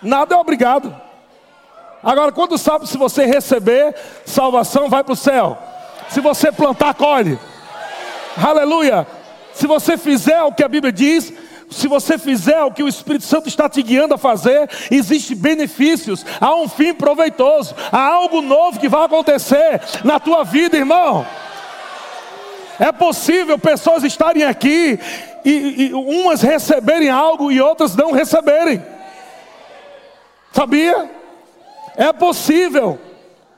Nada 0.00 0.34
é 0.34 0.38
obrigado. 0.38 1.05
Agora, 2.06 2.30
quando 2.30 2.56
sabe 2.56 2.88
se 2.88 2.96
você 2.96 3.26
receber 3.26 3.92
salvação, 4.24 4.88
vai 4.88 5.02
para 5.02 5.12
o 5.12 5.16
céu. 5.16 5.58
Se 6.08 6.20
você 6.20 6.52
plantar, 6.52 6.94
colhe. 6.94 7.36
Aleluia. 8.36 9.04
Se 9.52 9.66
você 9.66 9.96
fizer 9.96 10.40
o 10.44 10.52
que 10.52 10.62
a 10.62 10.68
Bíblia 10.68 10.92
diz, 10.92 11.32
se 11.68 11.88
você 11.88 12.16
fizer 12.16 12.62
o 12.62 12.70
que 12.70 12.84
o 12.84 12.86
Espírito 12.86 13.24
Santo 13.24 13.48
está 13.48 13.68
te 13.68 13.82
guiando 13.82 14.14
a 14.14 14.18
fazer, 14.18 14.70
existem 14.88 15.36
benefícios, 15.36 16.24
há 16.40 16.54
um 16.54 16.68
fim 16.68 16.94
proveitoso, 16.94 17.74
há 17.90 18.06
algo 18.06 18.40
novo 18.40 18.78
que 18.78 18.88
vai 18.88 19.04
acontecer 19.04 19.80
na 20.04 20.20
tua 20.20 20.44
vida, 20.44 20.76
irmão. 20.76 21.26
É 22.78 22.92
possível 22.92 23.58
pessoas 23.58 24.04
estarem 24.04 24.44
aqui 24.44 24.96
e, 25.44 25.86
e 25.88 25.92
umas 25.92 26.40
receberem 26.40 27.10
algo 27.10 27.50
e 27.50 27.60
outras 27.60 27.96
não 27.96 28.12
receberem. 28.12 28.80
Sabia? 30.52 31.15
É 31.96 32.12
possível. 32.12 32.98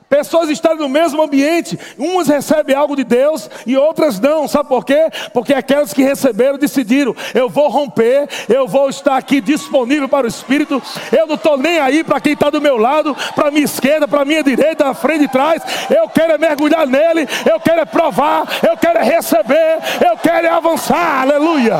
Pessoas 0.09 0.49
estarem 0.49 0.79
no 0.79 0.89
mesmo 0.89 1.21
ambiente, 1.21 1.77
umas 1.95 2.27
recebem 2.27 2.75
algo 2.75 2.95
de 2.95 3.03
Deus 3.03 3.47
e 3.67 3.77
outras 3.77 4.19
não. 4.19 4.47
Sabe 4.47 4.67
por 4.67 4.83
quê? 4.83 5.07
Porque 5.31 5.53
aquelas 5.53 5.93
que 5.93 6.01
receberam 6.01 6.57
decidiram: 6.57 7.15
eu 7.35 7.47
vou 7.47 7.69
romper, 7.69 8.27
eu 8.49 8.67
vou 8.67 8.89
estar 8.89 9.17
aqui 9.17 9.39
disponível 9.39 10.09
para 10.09 10.25
o 10.25 10.27
Espírito. 10.27 10.81
Eu 11.15 11.27
não 11.27 11.35
estou 11.35 11.59
nem 11.59 11.77
aí 11.77 12.03
para 12.03 12.19
quem 12.19 12.33
está 12.33 12.49
do 12.49 12.59
meu 12.59 12.75
lado, 12.75 13.15
para 13.35 13.51
minha 13.51 13.65
esquerda, 13.65 14.07
para 14.07 14.25
minha 14.25 14.41
direita, 14.41 14.91
frente 14.95 15.25
e 15.25 15.27
trás. 15.27 15.61
Eu 15.95 16.09
quero 16.09 16.33
é 16.33 16.37
mergulhar 16.39 16.87
nele, 16.87 17.29
eu 17.47 17.59
quero 17.59 17.81
é 17.81 17.85
provar, 17.85 18.47
eu 18.67 18.75
quero 18.77 18.97
é 18.97 19.03
receber, 19.03 19.77
eu 20.09 20.17
quero 20.17 20.47
é 20.47 20.49
avançar. 20.49 21.21
Aleluia. 21.21 21.77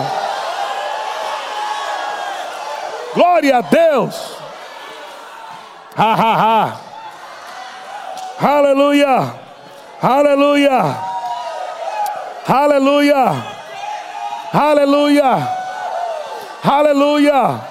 Glória 3.16 3.57
a 3.57 3.62
Deus. 3.62 4.39
Ha 6.00 6.14
ha 6.14 6.34
ha. 6.43 6.82
Aleluia! 8.39 9.36
Aleluia! 10.02 10.97
Aleluia! 12.47 13.45
Aleluia! 14.54 15.60
Aleluia! 16.64 17.62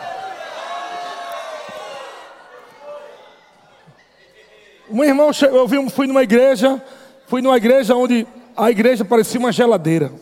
Um 4.91 5.03
irmão 5.03 5.33
chegou, 5.33 5.61
eu 5.61 5.89
fui 5.89 6.07
numa 6.07 6.23
igreja, 6.23 6.83
fui 7.27 7.41
numa 7.41 7.57
igreja 7.57 7.95
onde 7.95 8.27
a 8.55 8.71
igreja 8.71 9.07
parecia 9.07 9.41
uma 9.41 9.53
geladeira. 9.53 10.13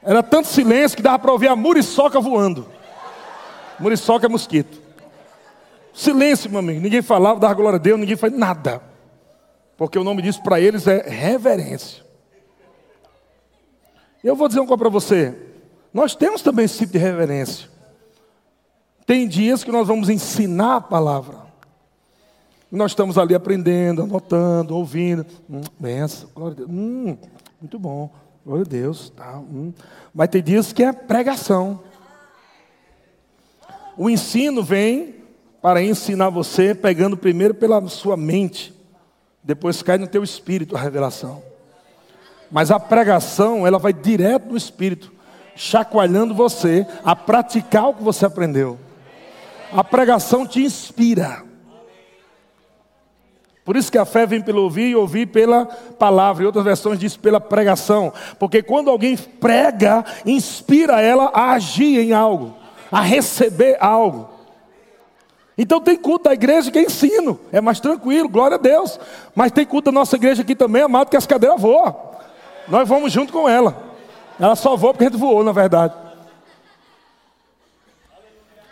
Era 0.00 0.22
tanto 0.22 0.46
silêncio 0.46 0.96
que 0.96 1.02
dava 1.02 1.18
para 1.18 1.32
ouvir 1.32 1.48
a 1.48 1.56
muriçoca 1.56 2.20
voando. 2.20 2.68
Muriçoca 3.80 4.26
é 4.26 4.28
mosquito. 4.28 4.83
Silêncio, 5.94 6.50
meu 6.50 6.58
amigo. 6.58 6.80
Ninguém 6.80 7.00
falava, 7.00 7.38
dava 7.38 7.54
glória 7.54 7.78
a 7.78 7.80
Deus, 7.80 7.98
ninguém 7.98 8.16
faz 8.16 8.32
nada. 8.36 8.82
Porque 9.76 9.96
o 9.96 10.04
nome 10.04 10.22
disso 10.22 10.42
para 10.42 10.60
eles 10.60 10.86
é 10.88 11.08
reverência. 11.08 12.04
Eu 14.22 14.34
vou 14.34 14.48
dizer 14.48 14.60
uma 14.60 14.66
coisa 14.66 14.78
para 14.78 14.88
você. 14.88 15.36
Nós 15.92 16.16
temos 16.16 16.42
também 16.42 16.64
esse 16.64 16.78
tipo 16.78 16.92
de 16.92 16.98
reverência. 16.98 17.70
Tem 19.06 19.28
dias 19.28 19.62
que 19.62 19.70
nós 19.70 19.86
vamos 19.86 20.08
ensinar 20.08 20.76
a 20.76 20.80
palavra. 20.80 21.44
Nós 22.70 22.90
estamos 22.90 23.16
ali 23.16 23.34
aprendendo, 23.34 24.02
anotando, 24.02 24.76
ouvindo. 24.76 25.24
Hum, 25.48 25.60
benção, 25.78 26.28
glória 26.34 26.54
a 26.54 26.56
Deus. 26.56 26.70
Hum, 26.70 27.16
muito 27.60 27.78
bom, 27.78 28.10
glória 28.44 28.64
a 28.64 28.68
Deus. 28.68 29.10
Tá, 29.10 29.38
hum. 29.38 29.72
Mas 30.12 30.28
tem 30.28 30.42
dias 30.42 30.72
que 30.72 30.82
é 30.82 30.92
pregação. 30.92 31.80
O 33.96 34.10
ensino 34.10 34.60
vem 34.60 35.23
para 35.64 35.82
ensinar 35.82 36.28
você, 36.28 36.74
pegando 36.74 37.16
primeiro 37.16 37.54
pela 37.54 37.88
sua 37.88 38.18
mente, 38.18 38.70
depois 39.42 39.82
cai 39.82 39.96
no 39.96 40.06
teu 40.06 40.22
espírito 40.22 40.76
a 40.76 40.78
revelação. 40.78 41.42
Mas 42.50 42.70
a 42.70 42.78
pregação, 42.78 43.66
ela 43.66 43.78
vai 43.78 43.90
direto 43.90 44.50
no 44.50 44.58
espírito, 44.58 45.10
chacoalhando 45.56 46.34
você 46.34 46.86
a 47.02 47.16
praticar 47.16 47.88
o 47.88 47.94
que 47.94 48.02
você 48.02 48.26
aprendeu. 48.26 48.78
A 49.72 49.82
pregação 49.82 50.46
te 50.46 50.62
inspira. 50.62 51.42
Por 53.64 53.74
isso 53.74 53.90
que 53.90 53.96
a 53.96 54.04
fé 54.04 54.26
vem 54.26 54.42
pelo 54.42 54.64
ouvir 54.64 54.90
e 54.90 54.94
ouvir 54.94 55.28
pela 55.28 55.64
palavra. 55.64 56.42
E 56.42 56.46
outras 56.46 56.66
versões 56.66 56.98
diz 56.98 57.16
pela 57.16 57.40
pregação. 57.40 58.12
Porque 58.38 58.62
quando 58.62 58.90
alguém 58.90 59.16
prega, 59.16 60.04
inspira 60.26 61.00
ela 61.00 61.30
a 61.32 61.52
agir 61.52 62.00
em 62.00 62.12
algo, 62.12 62.54
a 62.92 63.00
receber 63.00 63.78
algo. 63.80 64.33
Então 65.56 65.80
tem 65.80 65.96
culto 65.96 66.24
da 66.24 66.34
igreja 66.34 66.70
que 66.70 66.78
é 66.78 66.82
ensino, 66.82 67.38
é 67.52 67.60
mais 67.60 67.78
tranquilo, 67.78 68.28
glória 68.28 68.56
a 68.56 68.58
Deus. 68.58 68.98
Mas 69.34 69.52
tem 69.52 69.64
culto 69.64 69.86
da 69.86 69.92
nossa 69.92 70.16
igreja 70.16 70.42
aqui 70.42 70.54
também, 70.54 70.82
amado, 70.82 71.08
que 71.08 71.16
as 71.16 71.26
cadeiras 71.26 71.60
voam. 71.60 71.94
Nós 72.68 72.88
vamos 72.88 73.12
junto 73.12 73.32
com 73.32 73.48
ela. 73.48 73.94
Ela 74.38 74.56
só 74.56 74.76
voa 74.76 74.92
porque 74.92 75.04
a 75.04 75.08
gente 75.10 75.18
voou, 75.18 75.44
na 75.44 75.52
verdade. 75.52 75.94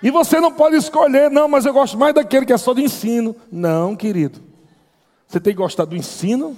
E 0.02 0.10
você 0.10 0.40
não 0.40 0.52
pode 0.52 0.74
escolher, 0.74 1.30
não, 1.30 1.46
mas 1.46 1.64
eu 1.64 1.72
gosto 1.72 1.96
mais 1.96 2.12
daquele 2.12 2.44
que 2.44 2.52
é 2.52 2.58
só 2.58 2.74
de 2.74 2.82
ensino. 2.82 3.36
Não, 3.50 3.94
querido. 3.94 4.40
Você 5.28 5.38
tem 5.38 5.52
que 5.52 5.58
gostar 5.58 5.84
do 5.84 5.94
ensino. 5.94 6.56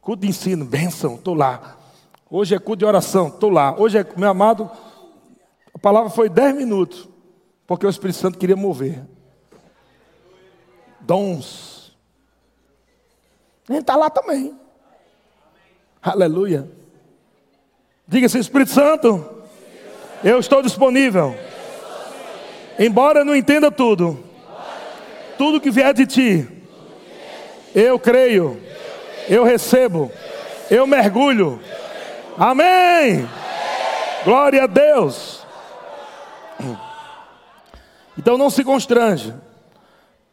Culto 0.00 0.22
de 0.22 0.28
ensino, 0.28 0.64
bênção, 0.64 1.16
estou 1.16 1.34
lá. 1.34 1.76
Hoje 2.30 2.54
é 2.54 2.58
culto 2.58 2.78
de 2.78 2.86
oração, 2.86 3.28
estou 3.28 3.50
lá. 3.50 3.78
Hoje 3.78 3.98
é, 3.98 4.06
meu 4.16 4.30
amado, 4.30 4.70
a 5.74 5.78
palavra 5.78 6.08
foi 6.08 6.30
10 6.30 6.56
minutos, 6.56 7.06
porque 7.66 7.84
o 7.84 7.90
Espírito 7.90 8.18
Santo 8.18 8.38
queria 8.38 8.56
mover. 8.56 9.02
Dons. 11.08 11.96
A 13.66 13.72
gente 13.72 13.80
está 13.80 13.96
lá 13.96 14.10
também. 14.10 14.54
Aleluia. 16.02 16.68
Diga 18.06 18.26
assim, 18.26 18.38
Espírito 18.38 18.72
Santo, 18.72 19.42
eu 20.22 20.38
estou 20.38 20.60
disponível. 20.60 21.34
Embora 22.78 23.20
eu 23.20 23.24
não 23.24 23.34
entenda 23.34 23.70
tudo, 23.70 24.22
tudo 25.38 25.60
que 25.62 25.70
vier 25.70 25.94
de 25.94 26.06
ti, 26.06 26.48
eu 27.74 27.98
creio, 27.98 28.60
eu 29.30 29.44
recebo, 29.44 30.12
eu 30.70 30.86
mergulho. 30.86 31.58
Amém. 32.36 33.26
Glória 34.24 34.64
a 34.64 34.66
Deus. 34.66 35.42
Então 38.16 38.36
não 38.36 38.50
se 38.50 38.62
constrange. 38.62 39.34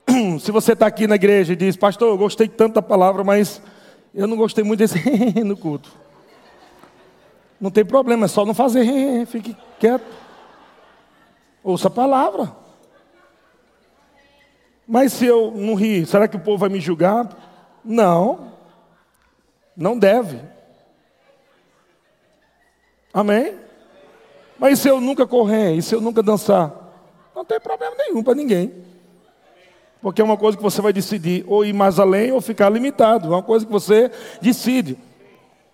Se 0.40 0.52
você 0.52 0.74
está 0.74 0.88
aqui 0.88 1.08
na 1.08 1.16
igreja 1.16 1.54
e 1.54 1.56
diz, 1.56 1.76
pastor, 1.76 2.10
eu 2.10 2.18
gostei 2.18 2.48
tanto 2.48 2.76
da 2.76 2.82
palavra, 2.82 3.24
mas 3.24 3.62
eu 4.14 4.28
não 4.28 4.38
gostei 4.38 4.64
muito 4.64 4.80
desse 4.80 5.00
no 5.44 5.58
culto. 5.58 5.92
Não 7.60 7.72
tem 7.72 7.86
problema, 7.86 8.26
é 8.26 8.28
só 8.28 8.46
não 8.46 8.54
fazer, 8.54 8.86
fique 9.28 9.56
quieto. 9.80 10.06
Ouça 11.64 11.88
a 11.88 11.92
palavra. 11.92 12.56
Mas 14.88 15.14
se 15.14 15.26
eu 15.26 15.52
não 15.52 15.74
rir, 15.74 16.06
será 16.06 16.28
que 16.28 16.36
o 16.36 16.40
povo 16.40 16.60
vai 16.60 16.70
me 16.70 16.80
julgar? 16.80 17.28
Não. 17.84 18.52
Não 19.76 19.98
deve. 19.98 20.40
Amém? 23.12 23.58
Mas 24.60 24.80
se 24.80 24.88
eu 24.88 25.02
nunca 25.02 25.26
correr, 25.26 25.76
e 25.76 25.82
se 25.82 25.96
eu 25.96 26.02
nunca 26.02 26.22
dançar? 26.22 26.72
Não 27.36 27.44
tem 27.44 27.60
problema 27.60 27.96
nenhum 27.98 28.24
para 28.24 28.36
ninguém. 28.36 28.72
Porque 30.06 30.22
é 30.22 30.24
uma 30.24 30.38
coisa 30.38 30.56
que 30.56 30.62
você 30.62 30.84
vai 30.84 30.94
decidir 30.94 31.44
ou 31.48 31.66
ir 31.66 31.74
mais 31.74 31.98
além 31.98 32.32
ou 32.32 32.40
ficar 32.40 32.70
limitado. 32.70 33.26
É 33.26 33.32
uma 33.32 33.42
coisa 33.42 33.66
que 33.66 33.72
você 33.72 34.12
decide. 34.40 35.00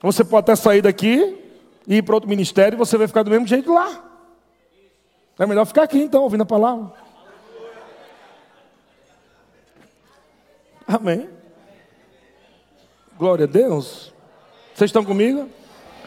Você 0.02 0.24
pode 0.24 0.46
até 0.46 0.56
sair 0.56 0.82
daqui 0.82 1.38
e 1.86 1.98
ir 1.98 2.02
para 2.02 2.16
outro 2.16 2.30
ministério 2.30 2.78
e 2.78 2.80
você 2.80 2.98
vai 2.98 3.08
ficar 3.08 3.24
do 3.24 3.30
mesmo 3.30 3.46
jeito 3.46 3.74
lá. 3.74 4.02
É 5.38 5.46
melhor 5.46 5.66
ficar 5.66 5.84
aqui 5.84 6.00
então, 6.00 6.24
ouvindo 6.24 6.44
a 6.44 6.46
palavra. 6.46 6.94
Amém. 10.88 11.28
Glória 13.18 13.44
a 13.44 13.50
Deus. 13.50 14.14
Vocês 14.74 14.88
estão 14.88 15.04
comigo? 15.04 15.50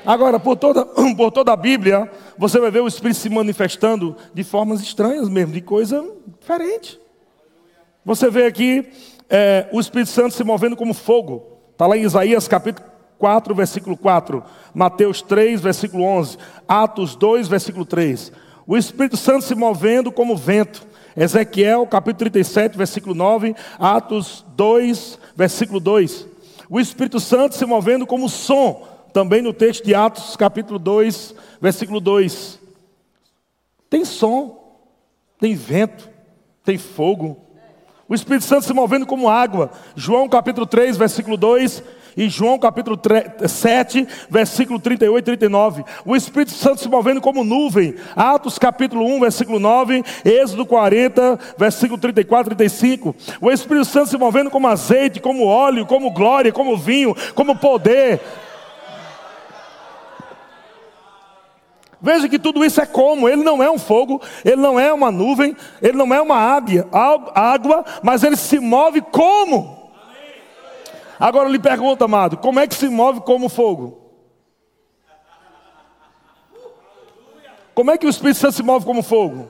Agora, 0.06 0.40
por 0.40 0.56
toda, 0.56 0.86
por 1.14 1.30
toda 1.30 1.52
a 1.52 1.56
Bíblia, 1.56 2.10
você 2.38 2.58
vai 2.58 2.70
ver 2.70 2.80
o 2.80 2.88
Espírito 2.88 3.20
se 3.20 3.28
manifestando 3.28 4.16
de 4.32 4.42
formas 4.42 4.80
estranhas 4.80 5.28
mesmo, 5.28 5.52
de 5.52 5.60
coisa 5.60 6.02
diferente. 6.40 7.03
Você 8.04 8.30
vê 8.30 8.46
aqui 8.46 8.86
é, 9.30 9.66
o 9.72 9.80
Espírito 9.80 10.10
Santo 10.10 10.34
se 10.34 10.44
movendo 10.44 10.76
como 10.76 10.92
fogo. 10.92 11.58
Está 11.72 11.86
lá 11.86 11.96
em 11.96 12.02
Isaías 12.02 12.46
capítulo 12.46 12.86
4, 13.18 13.54
versículo 13.54 13.96
4, 13.96 14.44
Mateus 14.74 15.22
3, 15.22 15.60
versículo 15.60 16.04
11, 16.04 16.36
Atos 16.68 17.16
2, 17.16 17.48
versículo 17.48 17.86
3. 17.86 18.30
O 18.66 18.76
Espírito 18.76 19.16
Santo 19.16 19.44
se 19.44 19.54
movendo 19.54 20.12
como 20.12 20.36
vento. 20.36 20.86
Ezequiel 21.16 21.86
capítulo 21.86 22.30
37, 22.30 22.76
versículo 22.76 23.14
9, 23.14 23.54
Atos 23.78 24.44
2, 24.56 25.18
versículo 25.34 25.80
2. 25.80 26.26
O 26.68 26.80
Espírito 26.80 27.20
Santo 27.20 27.54
se 27.54 27.64
movendo 27.64 28.06
como 28.06 28.28
som, 28.28 28.86
também 29.12 29.40
no 29.40 29.52
texto 29.52 29.84
de 29.84 29.94
Atos 29.94 30.36
capítulo 30.36 30.78
2, 30.78 31.34
versículo 31.60 32.00
2. 32.00 32.58
Tem 33.88 34.04
som, 34.04 34.76
tem 35.38 35.54
vento, 35.54 36.10
tem 36.64 36.76
fogo. 36.76 37.43
O 38.08 38.14
Espírito 38.14 38.44
Santo 38.44 38.64
se 38.64 38.72
movendo 38.72 39.06
como 39.06 39.28
água. 39.28 39.70
João 39.96 40.28
capítulo 40.28 40.66
3, 40.66 40.96
versículo 40.96 41.36
2 41.36 41.82
e 42.16 42.28
João 42.28 42.58
capítulo 42.58 42.96
3, 42.96 43.50
7, 43.50 44.06
versículo 44.30 44.78
38 44.78 45.18
e 45.18 45.36
39. 45.36 45.84
O 46.04 46.14
Espírito 46.14 46.52
Santo 46.52 46.80
se 46.80 46.88
movendo 46.88 47.20
como 47.20 47.42
nuvem. 47.42 47.94
Atos 48.14 48.58
capítulo 48.58 49.04
1, 49.06 49.20
versículo 49.20 49.58
9, 49.58 50.04
Êxodo 50.24 50.64
40, 50.66 51.38
versículo 51.58 51.98
34 51.98 52.52
e 52.52 52.56
35. 52.56 53.16
O 53.40 53.50
Espírito 53.50 53.86
Santo 53.86 54.10
se 54.10 54.18
movendo 54.18 54.50
como 54.50 54.68
azeite, 54.68 55.20
como 55.20 55.46
óleo, 55.46 55.86
como 55.86 56.12
glória, 56.12 56.52
como 56.52 56.76
vinho, 56.76 57.16
como 57.34 57.56
poder. 57.56 58.20
Veja 62.04 62.28
que 62.28 62.38
tudo 62.38 62.62
isso 62.62 62.82
é 62.82 62.84
como, 62.84 63.26
ele 63.26 63.42
não 63.42 63.62
é 63.62 63.70
um 63.70 63.78
fogo, 63.78 64.20
ele 64.44 64.56
não 64.56 64.78
é 64.78 64.92
uma 64.92 65.10
nuvem, 65.10 65.56
ele 65.80 65.96
não 65.96 66.12
é 66.12 66.20
uma 66.20 66.36
águia, 66.36 66.86
água, 67.34 67.82
mas 68.02 68.22
ele 68.22 68.36
se 68.36 68.60
move 68.60 69.00
como? 69.00 69.90
Agora 71.18 71.48
eu 71.48 71.52
lhe 71.52 71.58
pergunto, 71.58 72.04
amado, 72.04 72.36
como 72.36 72.60
é 72.60 72.66
que 72.66 72.74
se 72.74 72.90
move 72.90 73.22
como 73.22 73.48
fogo? 73.48 74.02
Como 77.74 77.90
é 77.90 77.96
que 77.96 78.06
o 78.06 78.10
Espírito 78.10 78.38
Santo 78.38 78.56
se 78.56 78.62
move 78.62 78.84
como 78.84 79.02
fogo? 79.02 79.48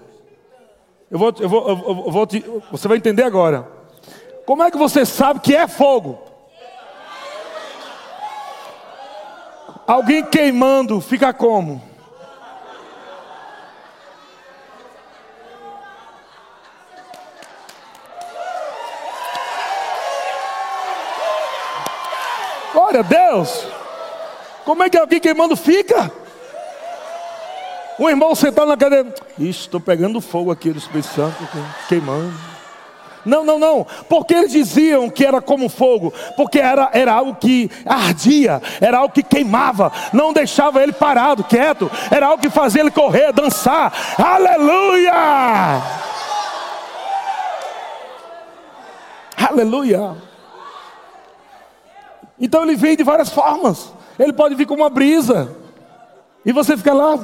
Eu 1.11 1.19
vou, 1.19 1.35
eu 1.41 1.49
vou, 1.49 1.69
eu 1.69 2.13
vou 2.13 2.25
te, 2.25 2.45
você 2.71 2.87
vai 2.87 2.99
entender 2.99 3.25
agora. 3.25 3.69
Como 4.47 4.63
é 4.63 4.71
que 4.71 4.79
você 4.79 5.05
sabe 5.05 5.41
que 5.41 5.57
é 5.57 5.67
fogo? 5.67 6.21
Alguém 9.89 10.25
queimando 10.25 11.01
fica 11.01 11.33
como? 11.33 11.94
Glória 22.95 23.01
a 23.01 23.03
Deus. 23.03 23.67
Como 24.65 24.83
é 24.85 24.89
que 24.89 24.97
alguém 24.97 25.19
queimando 25.19 25.57
fica? 25.57 26.13
Um 27.99 28.09
irmão 28.09 28.35
sentado 28.37 28.69
na 28.69 28.77
cadeira. 28.77 29.13
Ixi, 29.37 29.61
estou 29.63 29.81
pegando 29.81 30.21
fogo 30.21 30.53
aqui 30.53 30.71
do 30.71 30.79
Espírito 30.79 31.09
Santo, 31.09 31.37
queimando. 31.89 32.33
Não, 33.25 33.45
não, 33.45 33.59
não. 33.59 33.87
Porque 34.09 34.35
eles 34.35 34.53
diziam 34.53 35.11
que 35.11 35.25
era 35.25 35.41
como 35.41 35.69
fogo. 35.69 36.13
Porque 36.37 36.61
era, 36.61 36.91
era 36.93 37.13
algo 37.13 37.35
que 37.35 37.69
ardia, 37.85 38.63
era 38.81 38.99
algo 38.99 39.13
que 39.13 39.23
queimava, 39.23 39.91
não 40.13 40.33
deixava 40.33 40.83
ele 40.83 40.93
parado, 40.93 41.43
quieto. 41.43 41.91
Era 42.11 42.27
algo 42.27 42.41
que 42.41 42.51
fazia 42.51 42.81
ele 42.81 42.91
correr, 42.93 43.33
dançar. 43.33 43.93
Aleluia! 44.19 45.83
Aleluia! 49.37 50.34
Então 52.39 52.63
ele 52.63 52.77
vem 52.77 52.97
de 52.97 53.05
várias 53.05 53.31
formas. 53.31 53.93
Ele 54.19 54.33
pode 54.33 54.55
vir 54.55 54.67
como 54.67 54.83
uma 54.83 54.91
brisa. 54.91 55.55
E 56.45 56.53
você 56.53 56.77
fica 56.77 56.93
lá. 56.93 57.19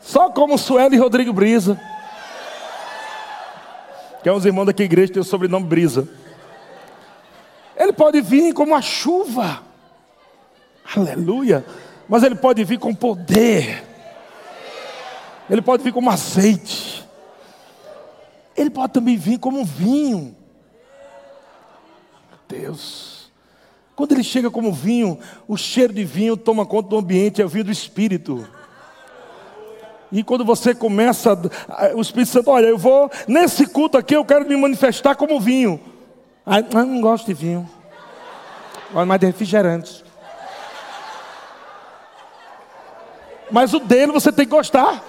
Só 0.00 0.30
como 0.30 0.56
Sueli 0.56 0.96
e 0.96 0.98
Rodrigo 0.98 1.32
Brisa. 1.32 1.78
Que 4.22 4.28
é 4.28 4.32
uns 4.32 4.44
irmãos 4.44 4.66
daqui 4.66 4.78
da 4.78 4.84
igreja 4.84 5.08
que 5.08 5.12
tem 5.14 5.20
o 5.20 5.24
sobrenome 5.24 5.66
Brisa. 5.66 6.08
Ele 7.76 7.92
pode 7.92 8.20
vir 8.20 8.52
como 8.52 8.74
a 8.74 8.82
chuva. 8.82 9.62
Aleluia. 10.96 11.64
Mas 12.08 12.22
ele 12.22 12.34
pode 12.34 12.64
vir 12.64 12.78
com 12.78 12.94
poder. 12.94 13.84
Ele 15.48 15.62
pode 15.62 15.82
vir 15.82 15.92
como 15.92 16.10
azeite. 16.10 16.97
Ele 18.58 18.70
pode 18.70 18.92
também 18.92 19.16
vir 19.16 19.38
como 19.38 19.60
um 19.60 19.64
vinho. 19.64 20.36
Deus. 22.48 23.30
Quando 23.94 24.12
ele 24.12 24.24
chega 24.24 24.50
como 24.50 24.72
vinho, 24.72 25.18
o 25.46 25.56
cheiro 25.56 25.92
de 25.92 26.04
vinho 26.04 26.36
toma 26.36 26.66
conta 26.66 26.88
do 26.88 26.98
ambiente, 26.98 27.40
é 27.40 27.44
o 27.44 27.48
vinho 27.48 27.64
do 27.64 27.70
Espírito. 27.70 28.48
E 30.10 30.24
quando 30.24 30.44
você 30.44 30.74
começa, 30.74 31.38
o 31.94 32.00
Espírito 32.00 32.32
Santo, 32.32 32.50
olha, 32.50 32.66
eu 32.66 32.78
vou, 32.78 33.08
nesse 33.28 33.66
culto 33.66 33.96
aqui, 33.96 34.16
eu 34.16 34.24
quero 34.24 34.48
me 34.48 34.56
manifestar 34.56 35.14
como 35.14 35.38
vinho. 35.38 35.80
Ah, 36.44 36.60
não 36.60 37.00
gosto 37.00 37.26
de 37.26 37.34
vinho. 37.34 37.68
Olha, 38.92 39.06
mais 39.06 39.20
de 39.20 39.26
refrigerante. 39.26 40.04
Mas 43.50 43.72
o 43.72 43.78
dele 43.78 44.10
você 44.10 44.32
tem 44.32 44.46
que 44.46 44.50
gostar. 44.50 45.04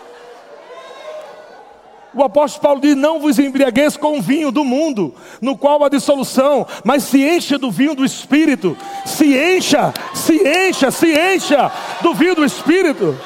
O 2.14 2.24
apóstolo 2.24 2.62
Paulo 2.62 2.82
diz: 2.82 2.95
Não 2.95 3.20
vos 3.20 3.38
embriagueis 3.38 3.95
com 3.95 4.18
o 4.18 4.22
vinho 4.22 4.51
do 4.51 4.64
mundo, 4.64 5.14
no 5.41 5.57
qual 5.57 5.84
há 5.84 5.89
dissolução, 5.89 6.66
mas 6.84 7.03
se 7.03 7.22
encha 7.22 7.57
do 7.57 7.70
vinho 7.70 7.95
do 7.95 8.03
Espírito. 8.03 8.76
Se 9.05 9.38
encha, 9.38 9.93
se 10.14 10.36
encha, 10.36 10.89
se 10.89 11.07
encha 11.07 11.72
do 12.01 12.14
vinho 12.14 12.36
do 12.36 12.45
Espírito. 12.45 13.18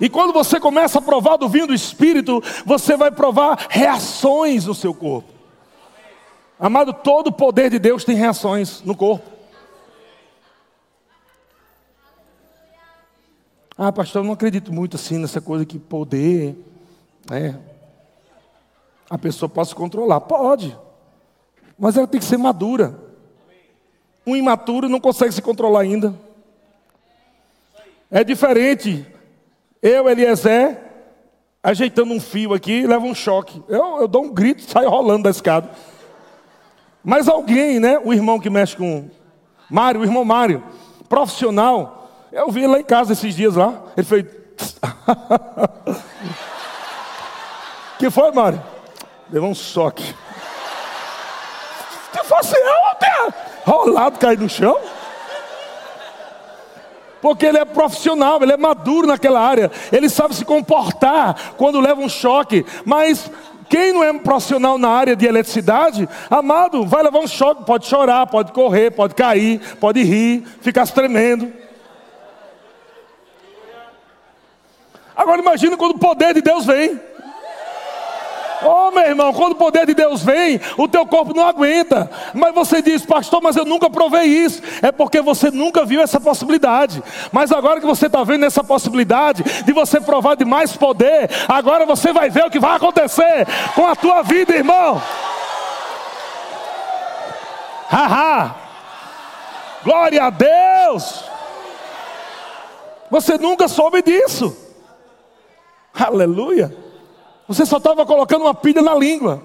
E 0.00 0.08
quando 0.08 0.32
você 0.32 0.60
começa 0.60 1.00
a 1.00 1.02
provar 1.02 1.36
do 1.36 1.48
vinho 1.48 1.66
do 1.66 1.74
Espírito, 1.74 2.42
você 2.64 2.96
vai 2.96 3.10
provar 3.10 3.66
reações 3.68 4.64
no 4.64 4.74
seu 4.74 4.94
corpo. 4.94 5.28
Amado, 6.58 6.92
todo 6.92 7.28
o 7.28 7.32
poder 7.32 7.70
de 7.70 7.78
Deus 7.78 8.04
tem 8.04 8.14
reações 8.14 8.80
no 8.84 8.94
corpo. 8.94 9.37
Ah, 13.80 13.92
pastor, 13.92 14.22
eu 14.22 14.26
não 14.26 14.32
acredito 14.32 14.72
muito 14.72 14.96
assim 14.96 15.18
nessa 15.18 15.40
coisa 15.40 15.64
que 15.64 15.78
poder, 15.78 16.56
né? 17.30 17.56
A 19.08 19.16
pessoa 19.16 19.48
pode 19.48 19.68
se 19.68 19.74
controlar. 19.74 20.20
Pode. 20.22 20.76
Mas 21.78 21.96
ela 21.96 22.08
tem 22.08 22.18
que 22.18 22.26
ser 22.26 22.38
madura. 22.38 22.98
Um 24.26 24.34
imaturo 24.34 24.88
não 24.88 24.98
consegue 24.98 25.32
se 25.32 25.40
controlar 25.40 25.82
ainda. 25.82 26.12
É 28.10 28.24
diferente. 28.24 29.06
Eu, 29.80 30.08
Eliezer, 30.08 30.76
ajeitando 31.62 32.12
um 32.12 32.20
fio 32.20 32.54
aqui, 32.54 32.84
leva 32.84 33.06
um 33.06 33.14
choque. 33.14 33.62
Eu, 33.68 34.00
eu 34.00 34.08
dou 34.08 34.24
um 34.24 34.34
grito, 34.34 34.68
saio 34.68 34.90
rolando 34.90 35.22
da 35.22 35.30
escada. 35.30 35.70
Mas 37.04 37.28
alguém, 37.28 37.78
né? 37.78 37.96
O 38.04 38.12
irmão 38.12 38.40
que 38.40 38.50
mexe 38.50 38.76
com. 38.76 39.08
Mário, 39.70 40.00
o 40.00 40.04
irmão 40.04 40.24
Mário, 40.24 40.64
profissional. 41.08 41.97
Eu 42.30 42.50
vi 42.50 42.60
ele 42.60 42.72
lá 42.72 42.78
em 42.78 42.84
casa 42.84 43.12
esses 43.14 43.34
dias 43.34 43.54
lá. 43.54 43.82
Ele 43.96 44.06
fez. 44.06 44.26
que 47.98 48.10
foi, 48.10 48.30
Mário? 48.32 48.62
Deu 49.28 49.44
um 49.44 49.54
choque. 49.54 50.14
Se 52.12 52.24
fosse 52.24 52.56
eu, 52.56 52.86
até 52.90 53.08
rolado, 53.64 54.18
cair 54.18 54.38
no 54.38 54.48
chão. 54.48 54.78
Porque 57.20 57.46
ele 57.46 57.58
é 57.58 57.64
profissional, 57.64 58.42
ele 58.42 58.52
é 58.52 58.56
maduro 58.56 59.06
naquela 59.06 59.40
área, 59.40 59.70
ele 59.90 60.08
sabe 60.08 60.36
se 60.36 60.44
comportar 60.44 61.54
quando 61.56 61.80
leva 61.80 62.00
um 62.00 62.08
choque. 62.08 62.64
Mas 62.84 63.28
quem 63.68 63.92
não 63.92 64.04
é 64.04 64.12
profissional 64.18 64.78
na 64.78 64.88
área 64.88 65.16
de 65.16 65.26
eletricidade, 65.26 66.08
amado, 66.30 66.86
vai 66.86 67.02
levar 67.02 67.18
um 67.18 67.26
choque, 67.26 67.64
pode 67.64 67.86
chorar, 67.86 68.26
pode 68.28 68.52
correr, 68.52 68.92
pode 68.92 69.14
cair, 69.14 69.60
pode 69.80 70.02
rir, 70.02 70.44
ficar 70.60 70.86
tremendo. 70.86 71.52
Agora 75.18 75.42
imagina 75.42 75.76
quando 75.76 75.96
o 75.96 75.98
poder 75.98 76.32
de 76.32 76.40
Deus 76.40 76.64
vem. 76.64 77.00
Oh, 78.64 78.92
meu 78.92 79.02
irmão, 79.02 79.32
quando 79.32 79.52
o 79.52 79.56
poder 79.56 79.84
de 79.84 79.94
Deus 79.94 80.22
vem, 80.22 80.60
o 80.76 80.86
teu 80.86 81.04
corpo 81.04 81.34
não 81.34 81.44
aguenta. 81.44 82.08
Mas 82.32 82.54
você 82.54 82.80
diz, 82.80 83.04
pastor, 83.04 83.42
mas 83.42 83.56
eu 83.56 83.64
nunca 83.64 83.90
provei 83.90 84.24
isso. 84.24 84.62
É 84.80 84.92
porque 84.92 85.20
você 85.20 85.50
nunca 85.50 85.84
viu 85.84 86.00
essa 86.00 86.20
possibilidade. 86.20 87.02
Mas 87.32 87.50
agora 87.50 87.80
que 87.80 87.86
você 87.86 88.06
está 88.06 88.22
vendo 88.22 88.44
essa 88.44 88.62
possibilidade 88.62 89.42
de 89.64 89.72
você 89.72 90.00
provar 90.00 90.36
de 90.36 90.44
mais 90.44 90.76
poder, 90.76 91.28
agora 91.48 91.84
você 91.84 92.12
vai 92.12 92.30
ver 92.30 92.46
o 92.46 92.50
que 92.50 92.60
vai 92.60 92.76
acontecer 92.76 93.46
com 93.74 93.86
a 93.86 93.96
tua 93.96 94.22
vida, 94.22 94.54
irmão. 94.54 95.02
Haha! 97.88 98.54
Glória 99.82 100.24
a 100.24 100.30
Deus! 100.30 101.24
Você 103.10 103.36
nunca 103.36 103.66
soube 103.66 104.00
disso. 104.00 104.67
Aleluia! 105.94 106.74
Você 107.46 107.64
só 107.64 107.78
estava 107.78 108.04
colocando 108.04 108.42
uma 108.42 108.54
pilha 108.54 108.82
na 108.82 108.94
língua. 108.94 109.42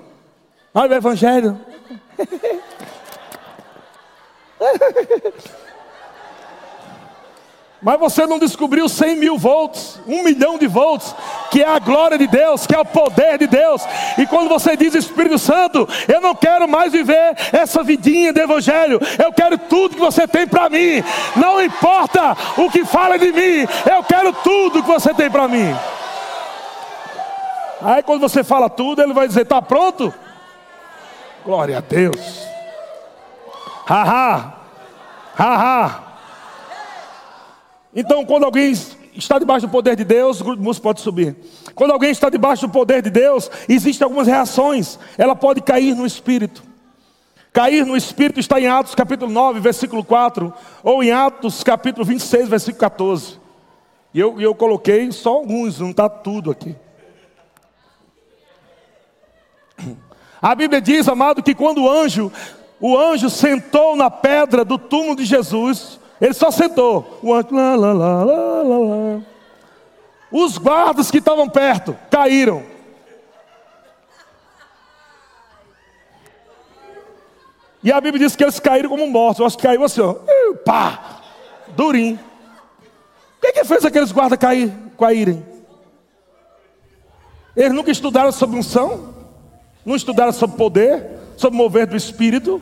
Olha 0.74 0.92
o 0.92 0.96
Evangelho. 0.96 1.60
Mas 7.84 8.00
você 8.00 8.26
não 8.26 8.40
descobriu 8.40 8.88
100 8.88 9.18
mil 9.18 9.38
volts, 9.38 10.00
um 10.08 10.24
milhão 10.24 10.58
de 10.58 10.68
volts, 10.68 11.14
que 11.52 11.62
é 11.62 11.68
a 11.68 11.80
glória 11.80 12.18
de 12.18 12.28
Deus, 12.28 12.66
que 12.66 12.74
é 12.74 12.80
o 12.80 12.86
poder 12.86 13.38
de 13.38 13.46
Deus. 13.46 13.84
E 14.18 14.26
quando 14.26 14.48
você 14.48 14.78
diz 14.78 14.96
Espírito 14.96 15.38
Santo, 15.38 15.86
eu 16.08 16.22
não 16.22 16.34
quero 16.34 16.66
mais 16.66 16.94
viver 16.94 17.36
essa 17.52 17.84
vidinha 17.84 18.32
de 18.32 18.40
Evangelho, 18.40 19.02
eu 19.22 19.34
quero 19.34 19.58
tudo 19.58 19.96
que 19.96 20.02
você 20.02 20.26
tem 20.26 20.48
para 20.48 20.70
mim. 20.70 21.04
Não 21.36 21.62
importa 21.62 22.38
o 22.58 22.72
que 22.72 22.86
fala 22.86 23.20
de 23.20 23.34
mim, 23.34 23.68
eu 23.92 24.02
quero 24.08 24.32
tudo 24.32 24.82
que 24.82 24.88
você 24.88 25.14
tem 25.14 25.30
para 25.30 25.50
mim. 25.50 25.76
Aí 27.84 28.02
quando 28.02 28.22
você 28.22 28.44
fala 28.44 28.70
tudo, 28.70 29.02
ele 29.02 29.14
vai 29.14 29.28
dizer: 29.28 29.42
está 29.42 29.62
pronto? 29.62 30.14
Glória 31.44 31.78
a 31.78 31.82
Deus. 31.82 32.48
Haha. 33.86 34.54
Haha. 35.36 36.04
Então, 37.94 38.26
quando 38.26 38.46
alguém 38.46 38.72
está 39.14 39.38
debaixo 39.38 39.68
do 39.68 39.72
poder 39.72 39.96
de 39.96 40.06
Deus, 40.06 40.40
o 40.40 40.44
grupo 40.44 40.60
de 40.60 40.64
música 40.64 40.84
pode 40.84 41.02
subir. 41.02 41.36
Quando 41.76 41.92
alguém 41.92 42.12
está 42.12 42.30
debaixo 42.30 42.66
do 42.66 42.72
poder 42.72 43.02
de 43.02 43.10
Deus, 43.10 43.52
existem 43.68 44.06
algumas 44.06 44.28
reações. 44.28 44.98
Ela 45.18 45.36
pode 45.36 45.62
cair 45.62 45.94
no 45.94 46.06
espírito. 46.06 46.64
Cair 47.52 47.86
no 47.86 47.96
espírito 47.96 48.40
está 48.40 48.60
em 48.60 48.68
Atos 48.68 48.96
capítulo 48.96 49.32
9, 49.32 49.60
versículo 49.60 50.04
4, 50.04 50.52
ou 50.82 51.04
em 51.04 51.12
Atos 51.12 51.64
capítulo 51.64 52.04
26, 52.04 52.48
versículo 52.48 52.80
14. 52.80 53.40
E 54.12 54.20
eu, 54.20 54.40
eu 54.42 54.56
coloquei 54.56 55.12
só 55.12 55.34
alguns, 55.34 55.80
não 55.80 55.92
está 55.92 56.10
tudo 56.10 56.50
aqui. 56.50 56.76
A 60.42 60.54
Bíblia 60.56 60.82
diz, 60.82 61.08
amado, 61.08 61.42
que 61.42 61.56
quando 61.56 61.84
o 61.84 61.90
anjo, 61.90 62.32
o 62.80 62.98
anjo 62.98 63.30
sentou 63.30 63.96
na 63.96 64.12
pedra 64.12 64.66
do 64.66 64.78
túmulo 64.78 65.16
de 65.16 65.24
Jesus, 65.24 66.00
ele 66.20 66.34
só 66.34 66.52
sentou. 66.52 67.20
O 67.24 67.34
anjo, 67.34 67.48
lá, 67.52 67.76
lá, 67.76 67.94
lá, 67.94 68.24
lá, 68.24 68.62
lá. 68.64 69.22
Os 70.32 70.58
guardas 70.58 71.10
que 71.10 71.20
estavam 71.20 71.48
perto 71.48 71.98
caíram. 72.10 72.64
E 77.84 77.92
a 77.92 78.00
Bíblia 78.00 78.26
diz 78.26 78.36
que 78.36 78.44
eles 78.44 78.60
caíram 78.60 78.90
como 78.90 79.06
mortos. 79.08 79.40
Eu 79.40 79.46
acho 79.46 79.58
que 79.58 79.64
caiu 79.64 79.84
assim, 79.84 80.02
ó. 80.02 80.16
Pá! 80.66 81.22
Durinho. 81.76 82.20
O 83.38 83.42
que, 83.42 83.52
que 83.52 83.66
fez 83.66 83.84
aqueles 83.84 84.12
guardas 84.12 84.40
cair, 84.40 84.74
caírem? 84.98 85.46
Eles 87.56 87.74
nunca 87.74 87.92
estudaram 87.92 88.32
sobre 88.32 88.58
unção? 88.58 89.13
Não 89.86 89.96
estudaram 89.96 90.32
sobre 90.32 90.58
poder, 90.58 91.06
sobre 91.38 91.58
mover 91.58 91.88
do 91.88 91.96
Espírito. 91.96 92.62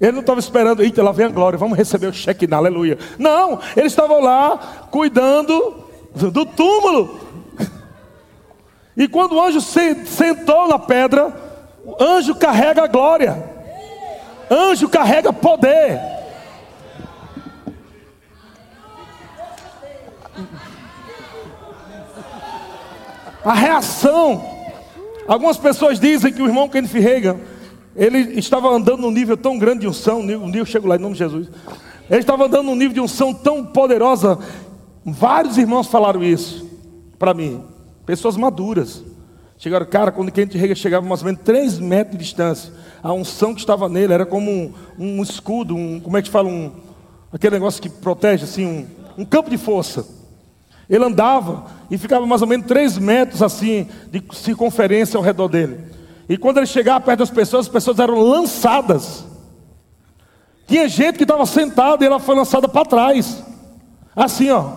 Ele 0.00 0.12
não 0.12 0.20
estava 0.20 0.40
esperando, 0.40 0.82
eita, 0.82 1.02
lá 1.02 1.12
vem 1.12 1.26
a 1.26 1.30
glória, 1.30 1.58
vamos 1.58 1.78
receber 1.78 2.06
o 2.06 2.12
cheque, 2.12 2.52
aleluia. 2.52 2.98
Não, 3.18 3.60
eles 3.76 3.92
estavam 3.92 4.20
lá 4.20 4.86
cuidando 4.90 5.84
do 6.14 6.44
túmulo. 6.44 7.20
E 8.96 9.08
quando 9.08 9.34
o 9.34 9.40
anjo 9.40 9.60
sentou 9.60 10.68
na 10.68 10.78
pedra, 10.78 11.32
o 11.84 12.02
anjo 12.02 12.34
carrega 12.34 12.84
a 12.84 12.86
glória, 12.86 13.42
anjo 14.50 14.88
carrega 14.88 15.32
poder. 15.32 16.00
A 23.44 23.52
reação 23.52 24.53
Algumas 25.26 25.56
pessoas 25.56 25.98
dizem 25.98 26.32
que 26.32 26.42
o 26.42 26.46
irmão 26.46 26.68
Kenneth 26.68 26.92
Reagan, 26.92 27.36
ele 27.96 28.38
estava 28.38 28.68
andando 28.68 29.00
num 29.00 29.10
nível 29.10 29.36
tão 29.36 29.58
grande 29.58 29.80
de 29.80 29.88
unção, 29.88 30.20
um 30.20 30.50
dia 30.50 30.60
eu 30.60 30.66
chego 30.66 30.86
lá 30.86 30.96
em 30.96 31.00
nome 31.00 31.14
de 31.14 31.20
Jesus. 31.20 31.48
Ele 32.10 32.20
estava 32.20 32.44
andando 32.44 32.66
num 32.66 32.74
nível 32.74 32.94
de 32.94 33.00
unção 33.00 33.32
tão 33.32 33.64
poderosa. 33.64 34.38
Vários 35.04 35.56
irmãos 35.56 35.86
falaram 35.86 36.22
isso 36.22 36.68
para 37.18 37.32
mim, 37.32 37.62
pessoas 38.04 38.36
maduras. 38.36 39.02
Chegaram, 39.56 39.86
cara, 39.86 40.12
quando 40.12 40.30
Kenneth 40.30 40.58
Reagan 40.58 40.74
chegava 40.74 41.06
mais 41.06 41.22
ou 41.22 41.26
menos 41.26 41.40
3 41.42 41.78
metros 41.78 42.18
de 42.18 42.24
distância, 42.24 42.72
a 43.02 43.12
unção 43.12 43.54
que 43.54 43.60
estava 43.60 43.88
nele 43.88 44.12
era 44.12 44.26
como 44.26 44.50
um, 44.50 44.72
um 44.98 45.22
escudo, 45.22 45.74
um, 45.74 46.00
como 46.00 46.16
é 46.18 46.22
que 46.22 46.28
fala, 46.28 46.48
um, 46.48 46.72
aquele 47.32 47.54
negócio 47.54 47.80
que 47.80 47.88
protege, 47.88 48.44
assim, 48.44 48.66
um, 48.66 48.86
um 49.22 49.24
campo 49.24 49.48
de 49.48 49.56
força. 49.56 50.06
Ele 50.88 51.04
andava 51.04 51.66
e 51.90 51.96
ficava 51.96 52.26
mais 52.26 52.42
ou 52.42 52.48
menos 52.48 52.66
três 52.66 52.98
metros 52.98 53.42
assim 53.42 53.88
de 54.10 54.22
circunferência 54.32 55.16
ao 55.16 55.22
redor 55.22 55.48
dele. 55.48 55.80
E 56.28 56.36
quando 56.36 56.58
ele 56.58 56.66
chegava 56.66 57.04
perto 57.04 57.20
das 57.20 57.30
pessoas, 57.30 57.66
as 57.66 57.72
pessoas 57.72 57.98
eram 57.98 58.18
lançadas. 58.18 59.24
Tinha 60.66 60.88
gente 60.88 61.16
que 61.16 61.24
estava 61.24 61.44
sentada 61.46 62.02
e 62.02 62.06
ela 62.06 62.18
foi 62.18 62.34
lançada 62.34 62.68
para 62.68 62.86
trás. 62.86 63.42
Assim, 64.16 64.50
ó. 64.50 64.72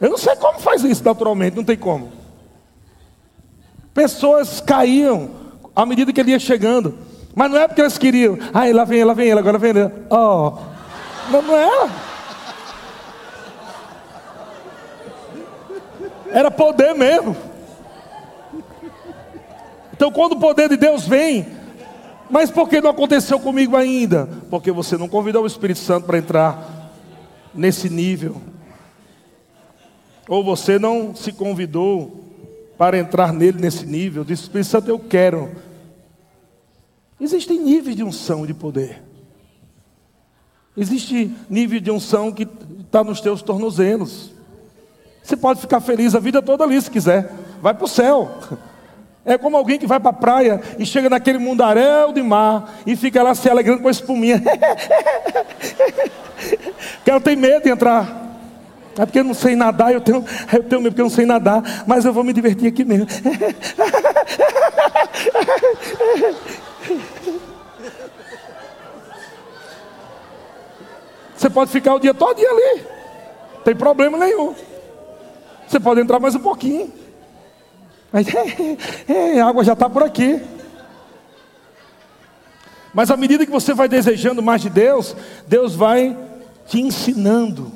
Eu 0.00 0.10
não 0.10 0.18
sei 0.18 0.36
como 0.36 0.58
faz 0.58 0.84
isso 0.84 1.02
naturalmente, 1.04 1.56
não 1.56 1.64
tem 1.64 1.76
como. 1.76 2.12
Pessoas 3.94 4.60
caíam 4.60 5.30
à 5.74 5.84
medida 5.84 6.12
que 6.12 6.20
ele 6.20 6.32
ia 6.32 6.38
chegando. 6.38 6.94
Mas 7.34 7.50
não 7.50 7.58
é 7.58 7.66
porque 7.66 7.80
eles 7.80 7.98
queriam. 7.98 8.38
Ah, 8.52 8.64
lá 8.72 8.84
vem, 8.84 9.04
lá 9.04 9.14
vem 9.14 9.32
agora 9.32 9.58
vem 9.58 9.70
ele. 9.70 9.90
Oh. 10.10 10.52
Não, 11.30 11.42
não 11.42 11.56
era. 11.56 12.07
Era 16.30 16.50
poder 16.50 16.94
mesmo. 16.94 17.36
Então, 19.92 20.12
quando 20.12 20.32
o 20.32 20.40
poder 20.40 20.68
de 20.68 20.76
Deus 20.76 21.06
vem, 21.06 21.46
mas 22.30 22.50
por 22.50 22.68
que 22.68 22.80
não 22.80 22.90
aconteceu 22.90 23.40
comigo 23.40 23.76
ainda? 23.76 24.28
Porque 24.50 24.70
você 24.70 24.96
não 24.96 25.08
convidou 25.08 25.42
o 25.42 25.46
Espírito 25.46 25.80
Santo 25.80 26.06
para 26.06 26.18
entrar 26.18 26.92
nesse 27.54 27.88
nível. 27.88 28.40
Ou 30.28 30.44
você 30.44 30.78
não 30.78 31.14
se 31.14 31.32
convidou 31.32 32.24
para 32.76 32.98
entrar 32.98 33.32
nele 33.32 33.60
nesse 33.60 33.86
nível. 33.86 34.24
Disse, 34.24 34.42
Espírito 34.42 34.68
Santo, 34.68 34.88
eu 34.88 34.98
quero. 34.98 35.50
Existem 37.20 37.58
níveis 37.58 37.96
de 37.96 38.04
unção 38.04 38.44
e 38.44 38.48
de 38.48 38.54
poder. 38.54 39.02
Existe 40.76 41.34
nível 41.50 41.80
de 41.80 41.90
unção 41.90 42.30
que 42.30 42.46
está 42.80 43.02
nos 43.02 43.20
teus 43.20 43.42
tornozelos. 43.42 44.30
Você 45.22 45.36
pode 45.36 45.60
ficar 45.60 45.80
feliz 45.80 46.14
a 46.14 46.20
vida 46.20 46.40
toda 46.40 46.64
ali 46.64 46.80
se 46.80 46.90
quiser. 46.90 47.30
Vai 47.60 47.74
para 47.74 47.84
o 47.84 47.88
céu. 47.88 48.30
É 49.24 49.36
como 49.36 49.56
alguém 49.56 49.78
que 49.78 49.86
vai 49.86 50.00
para 50.00 50.10
a 50.10 50.14
praia 50.14 50.60
e 50.78 50.86
chega 50.86 51.10
naquele 51.10 51.38
mundaréu 51.38 52.12
de 52.12 52.22
mar 52.22 52.78
e 52.86 52.96
fica 52.96 53.22
lá 53.22 53.34
se 53.34 53.48
alegrando 53.50 53.82
com 53.82 53.88
a 53.88 53.90
espuminha. 53.90 54.42
Porque 56.96 57.10
ela 57.10 57.20
tem 57.20 57.36
medo 57.36 57.64
de 57.64 57.70
entrar. 57.70 58.26
É 58.96 59.04
porque 59.06 59.18
eu 59.20 59.24
não 59.24 59.34
sei 59.34 59.54
nadar, 59.54 59.92
eu 59.92 60.00
tenho, 60.00 60.24
eu 60.52 60.62
tenho 60.64 60.80
medo 60.80 60.92
porque 60.92 61.02
eu 61.02 61.04
não 61.06 61.10
sei 61.10 61.26
nadar, 61.26 61.62
mas 61.86 62.04
eu 62.04 62.12
vou 62.12 62.24
me 62.24 62.32
divertir 62.32 62.66
aqui 62.66 62.84
mesmo. 62.84 63.06
Você 71.36 71.48
pode 71.48 71.70
ficar 71.70 71.94
o 71.94 72.00
dia 72.00 72.12
todo 72.12 72.36
ali, 72.40 72.82
não 73.54 73.62
tem 73.62 73.76
problema 73.76 74.18
nenhum. 74.18 74.54
Você 75.68 75.78
pode 75.78 76.00
entrar 76.00 76.18
mais 76.18 76.34
um 76.34 76.40
pouquinho. 76.40 76.90
Mas 78.10 78.26
é, 79.06 79.38
a 79.38 79.46
água 79.46 79.62
já 79.62 79.74
está 79.74 79.88
por 79.88 80.02
aqui. 80.02 80.40
Mas 82.94 83.10
à 83.10 83.16
medida 83.16 83.44
que 83.44 83.52
você 83.52 83.74
vai 83.74 83.86
desejando 83.86 84.42
mais 84.42 84.62
de 84.62 84.70
Deus, 84.70 85.14
Deus 85.46 85.74
vai 85.74 86.16
te 86.66 86.80
ensinando 86.80 87.70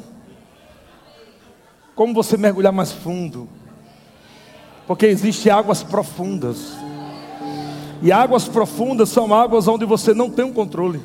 como 1.94 2.14
você 2.14 2.38
mergulhar 2.38 2.72
mais 2.72 2.92
fundo. 2.92 3.46
Porque 4.86 5.04
existem 5.04 5.52
águas 5.52 5.82
profundas. 5.82 6.72
E 8.00 8.10
águas 8.10 8.48
profundas 8.48 9.10
são 9.10 9.32
águas 9.34 9.68
onde 9.68 9.84
você 9.84 10.14
não 10.14 10.30
tem 10.30 10.46
um 10.46 10.52
controle. 10.52 11.00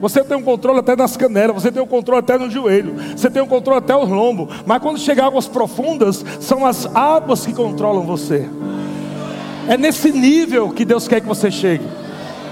Você 0.00 0.22
tem 0.22 0.36
um 0.36 0.42
controle 0.42 0.80
até 0.80 0.94
nas 0.94 1.16
canelas, 1.16 1.62
você 1.62 1.72
tem 1.72 1.82
um 1.82 1.86
controle 1.86 2.20
até 2.20 2.36
no 2.36 2.50
joelho, 2.50 2.94
você 3.16 3.30
tem 3.30 3.42
um 3.42 3.46
controle 3.46 3.78
até 3.78 3.96
os 3.96 4.08
lombos. 4.08 4.54
Mas 4.66 4.80
quando 4.82 4.98
chega 4.98 5.24
águas 5.24 5.48
profundas, 5.48 6.24
são 6.40 6.66
as 6.66 6.86
águas 6.94 7.46
que 7.46 7.52
controlam 7.52 8.02
você. 8.02 8.48
É 9.68 9.76
nesse 9.76 10.12
nível 10.12 10.70
que 10.70 10.84
Deus 10.84 11.08
quer 11.08 11.20
que 11.20 11.26
você 11.26 11.50
chegue. 11.50 11.84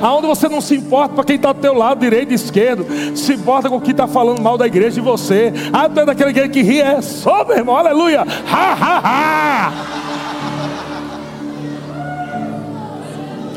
Aonde 0.01 0.27
você 0.27 0.49
não 0.49 0.61
se 0.61 0.75
importa 0.75 1.15
para 1.15 1.25
quem 1.25 1.37
está 1.37 1.53
do 1.53 1.61
teu 1.61 1.75
lado, 1.75 2.01
direito 2.01 2.33
e 2.33 2.35
esquerdo, 2.35 2.85
se 3.17 3.35
importa 3.35 3.69
com 3.69 3.81
quem 3.81 3.93
está 3.93 4.09
falando 4.09 4.41
mal 4.41 4.59
da 4.59 4.67
igreja 4.67 4.97
de 4.97 5.01
você. 5.01 5.53
Ah, 5.73 5.89
tu 5.89 6.01
é 6.01 6.05
daquele 6.05 6.31
igreja 6.31 6.49
que 6.49 6.63
ri, 6.63 6.81
é 6.81 7.01
só, 7.01 7.45
meu 7.45 7.57
irmão, 7.57 7.77
aleluia, 7.77 8.23
ha, 8.23 8.73
ha, 8.73 9.01
ha. 9.05 9.73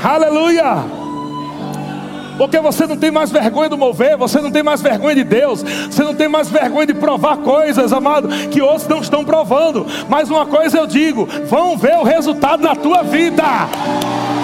Aleluia. 0.03 0.96
Porque 2.38 2.59
você 2.59 2.85
não 2.85 2.95
tem 2.95 3.11
mais 3.11 3.31
vergonha 3.31 3.69
do 3.69 3.77
mover, 3.77 4.15
você 4.15 4.39
não 4.39 4.51
tem 4.51 4.61
mais 4.61 4.81
vergonha 4.81 5.15
de 5.15 5.23
Deus, 5.23 5.63
você 5.89 6.03
não 6.03 6.13
tem 6.13 6.27
mais 6.27 6.49
vergonha 6.49 6.88
de 6.88 6.93
provar 6.93 7.38
coisas, 7.38 7.91
amado, 7.91 8.27
que 8.49 8.61
outros 8.61 8.88
não 8.88 8.99
estão 8.99 9.25
provando. 9.25 9.85
Mas 10.07 10.29
uma 10.29 10.45
coisa 10.45 10.77
eu 10.77 10.88
digo: 10.88 11.27
vão 11.47 11.77
ver 11.77 11.97
o 11.97 12.03
resultado 12.03 12.61
na 12.61 12.75
tua 12.75 13.03
vida, 13.03 13.43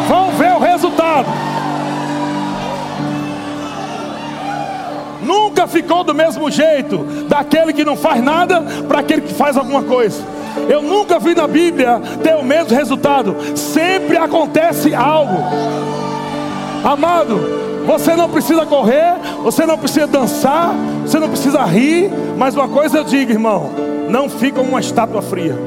vão 0.08 0.32
ver 0.32 0.54
o 0.54 0.60
resultado. 0.60 1.28
Nunca 5.22 5.68
ficou 5.68 6.04
do 6.04 6.14
mesmo 6.14 6.52
jeito, 6.52 6.98
daquele 7.30 7.72
que 7.72 7.86
não 7.86 7.96
faz 7.96 8.22
nada 8.22 8.62
para 8.88 9.00
aquele 9.00 9.22
que 9.22 9.34
faz 9.34 9.56
alguma 9.56 9.84
coisa. 9.84 10.22
Eu 10.70 10.82
nunca 10.82 11.20
vi 11.20 11.34
na 11.34 11.48
Bíblia 11.48 12.02
ter 12.22 12.36
o 12.36 12.44
mesmo 12.44 12.76
resultado. 12.76 13.36
Sempre 13.56 14.18
acontece 14.18 14.94
algo. 14.94 15.34
Amado, 16.84 17.40
você 17.86 18.16
não 18.16 18.30
precisa 18.30 18.66
correr, 18.66 19.16
você 19.42 19.66
não 19.66 19.78
precisa 19.78 20.06
dançar, 20.06 20.74
você 21.02 21.18
não 21.18 21.30
precisa 21.30 21.64
rir, 21.64 22.12
mas 22.38 22.56
uma 22.56 22.68
coisa 22.68 22.98
eu 22.98 23.04
digo, 23.04 23.32
irmão: 23.32 23.70
não 24.10 24.30
fica 24.30 24.62
uma 24.62 24.80
estátua 24.80 25.22
fria. 25.22 25.58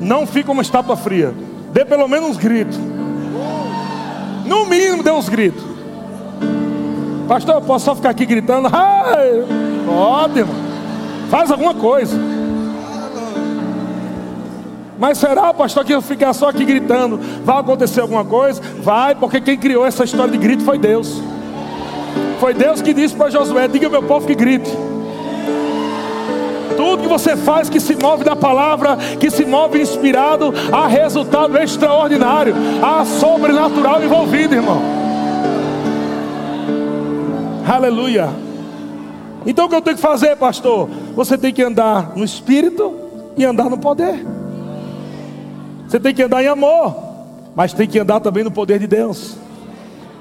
Não 0.00 0.26
fica 0.26 0.50
uma 0.50 0.62
estátua 0.62 0.96
fria. 0.96 1.32
Dê 1.72 1.84
pelo 1.84 2.08
menos 2.08 2.30
uns 2.30 2.36
gritos. 2.36 2.78
No 4.44 4.66
mínimo, 4.66 5.02
dê 5.02 5.10
uns 5.10 5.28
gritos. 5.28 5.62
Pastor, 7.28 7.54
eu 7.54 7.62
posso 7.62 7.84
só 7.84 7.94
ficar 7.94 8.10
aqui 8.10 8.26
gritando? 8.26 8.68
Ai, 8.72 9.38
irmão. 9.38 10.54
Faz 11.30 11.50
alguma 11.50 11.72
coisa. 11.72 12.18
Mas 15.02 15.18
será, 15.18 15.52
pastor, 15.52 15.84
que 15.84 15.92
eu 15.92 16.00
ficar 16.00 16.32
só 16.32 16.50
aqui 16.50 16.64
gritando, 16.64 17.18
vai 17.44 17.58
acontecer 17.58 18.00
alguma 18.00 18.24
coisa? 18.24 18.62
Vai, 18.80 19.16
porque 19.16 19.40
quem 19.40 19.58
criou 19.58 19.84
essa 19.84 20.04
história 20.04 20.30
de 20.30 20.38
grito 20.38 20.62
foi 20.62 20.78
Deus. 20.78 21.20
Foi 22.38 22.54
Deus 22.54 22.80
que 22.80 22.94
disse 22.94 23.12
para 23.12 23.28
Josué: 23.28 23.66
diga 23.66 23.86
ao 23.86 23.90
meu 23.90 24.04
povo 24.04 24.28
que 24.28 24.34
grite. 24.36 24.70
Tudo 26.76 27.02
que 27.02 27.08
você 27.08 27.36
faz 27.36 27.68
que 27.68 27.80
se 27.80 27.96
move 27.96 28.22
da 28.22 28.36
palavra, 28.36 28.96
que 29.18 29.28
se 29.28 29.44
move 29.44 29.82
inspirado, 29.82 30.54
há 30.70 30.86
resultado 30.86 31.58
extraordinário, 31.58 32.54
há 32.80 33.04
sobrenatural 33.04 34.04
envolvido, 34.04 34.54
irmão. 34.54 34.80
Aleluia. 37.68 38.28
Então 39.44 39.66
o 39.66 39.68
que 39.68 39.74
eu 39.74 39.82
tenho 39.82 39.96
que 39.96 40.02
fazer, 40.02 40.36
pastor? 40.36 40.88
Você 41.16 41.36
tem 41.36 41.52
que 41.52 41.60
andar 41.60 42.12
no 42.14 42.22
espírito 42.22 42.94
e 43.36 43.44
andar 43.44 43.68
no 43.68 43.78
poder. 43.78 44.24
Você 45.92 46.00
tem 46.00 46.14
que 46.14 46.22
andar 46.22 46.42
em 46.42 46.46
amor, 46.46 46.96
mas 47.54 47.74
tem 47.74 47.86
que 47.86 47.98
andar 47.98 48.18
também 48.18 48.42
no 48.42 48.50
poder 48.50 48.78
de 48.78 48.86
Deus. 48.86 49.36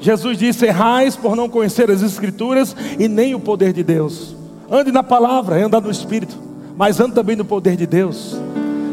Jesus 0.02 0.38
disse: 0.38 0.66
Errais 0.66 1.16
por 1.16 1.34
não 1.34 1.48
conhecer 1.48 1.90
as 1.90 2.02
Escrituras 2.02 2.76
e 3.00 3.08
nem 3.08 3.34
o 3.34 3.40
poder 3.40 3.72
de 3.72 3.82
Deus. 3.82 4.36
Ande 4.70 4.92
na 4.92 5.02
palavra, 5.02 5.66
anda 5.66 5.80
no 5.80 5.90
Espírito, 5.90 6.38
mas 6.76 7.00
ande 7.00 7.16
também 7.16 7.38
no 7.38 7.46
poder 7.46 7.78
de 7.78 7.88
Deus. 7.88 8.36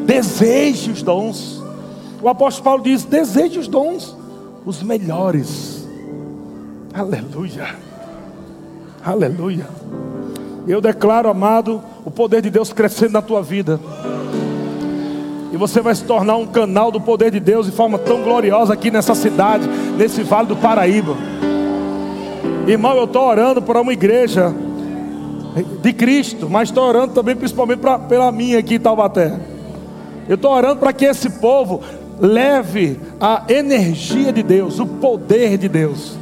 Deseje 0.06 0.92
os 0.92 1.02
dons. 1.02 1.60
O 2.22 2.28
apóstolo 2.28 2.62
Paulo 2.62 2.82
diz: 2.84 3.04
deseje 3.04 3.58
os 3.58 3.66
dons, 3.66 4.16
os 4.64 4.80
melhores. 4.80 5.84
Aleluia. 6.94 7.74
Aleluia. 9.04 9.66
Eu 10.64 10.80
declaro, 10.80 11.28
amado, 11.28 11.82
o 12.04 12.10
poder 12.12 12.40
de 12.40 12.50
Deus 12.50 12.72
crescendo 12.72 13.14
na 13.14 13.22
tua 13.22 13.42
vida. 13.42 13.80
E 15.52 15.56
você 15.56 15.80
vai 15.80 15.94
se 15.94 16.04
tornar 16.04 16.36
um 16.36 16.46
canal 16.46 16.90
do 16.90 17.00
poder 17.00 17.30
de 17.30 17.40
Deus 17.40 17.66
de 17.66 17.72
forma 17.72 17.98
tão 17.98 18.22
gloriosa 18.22 18.74
aqui 18.74 18.90
nessa 18.90 19.14
cidade, 19.14 19.66
nesse 19.96 20.22
vale 20.22 20.46
do 20.48 20.56
Paraíba. 20.56 21.16
Irmão, 22.66 22.94
eu 22.96 23.04
estou 23.04 23.26
orando 23.26 23.62
por 23.62 23.76
uma 23.76 23.92
igreja 23.92 24.54
de 25.80 25.92
Cristo, 25.92 26.48
mas 26.50 26.68
estou 26.68 26.84
orando 26.84 27.14
também 27.14 27.34
principalmente 27.34 27.78
pra, 27.78 27.98
pela 27.98 28.30
minha 28.30 28.58
aqui 28.58 28.74
em 28.74 28.80
Taubaté. 28.80 29.38
Eu 30.28 30.34
estou 30.34 30.52
orando 30.52 30.76
para 30.76 30.92
que 30.92 31.06
esse 31.06 31.30
povo 31.30 31.80
leve 32.20 33.00
a 33.18 33.44
energia 33.48 34.32
de 34.32 34.42
Deus, 34.42 34.78
o 34.78 34.86
poder 34.86 35.56
de 35.56 35.68
Deus. 35.68 36.18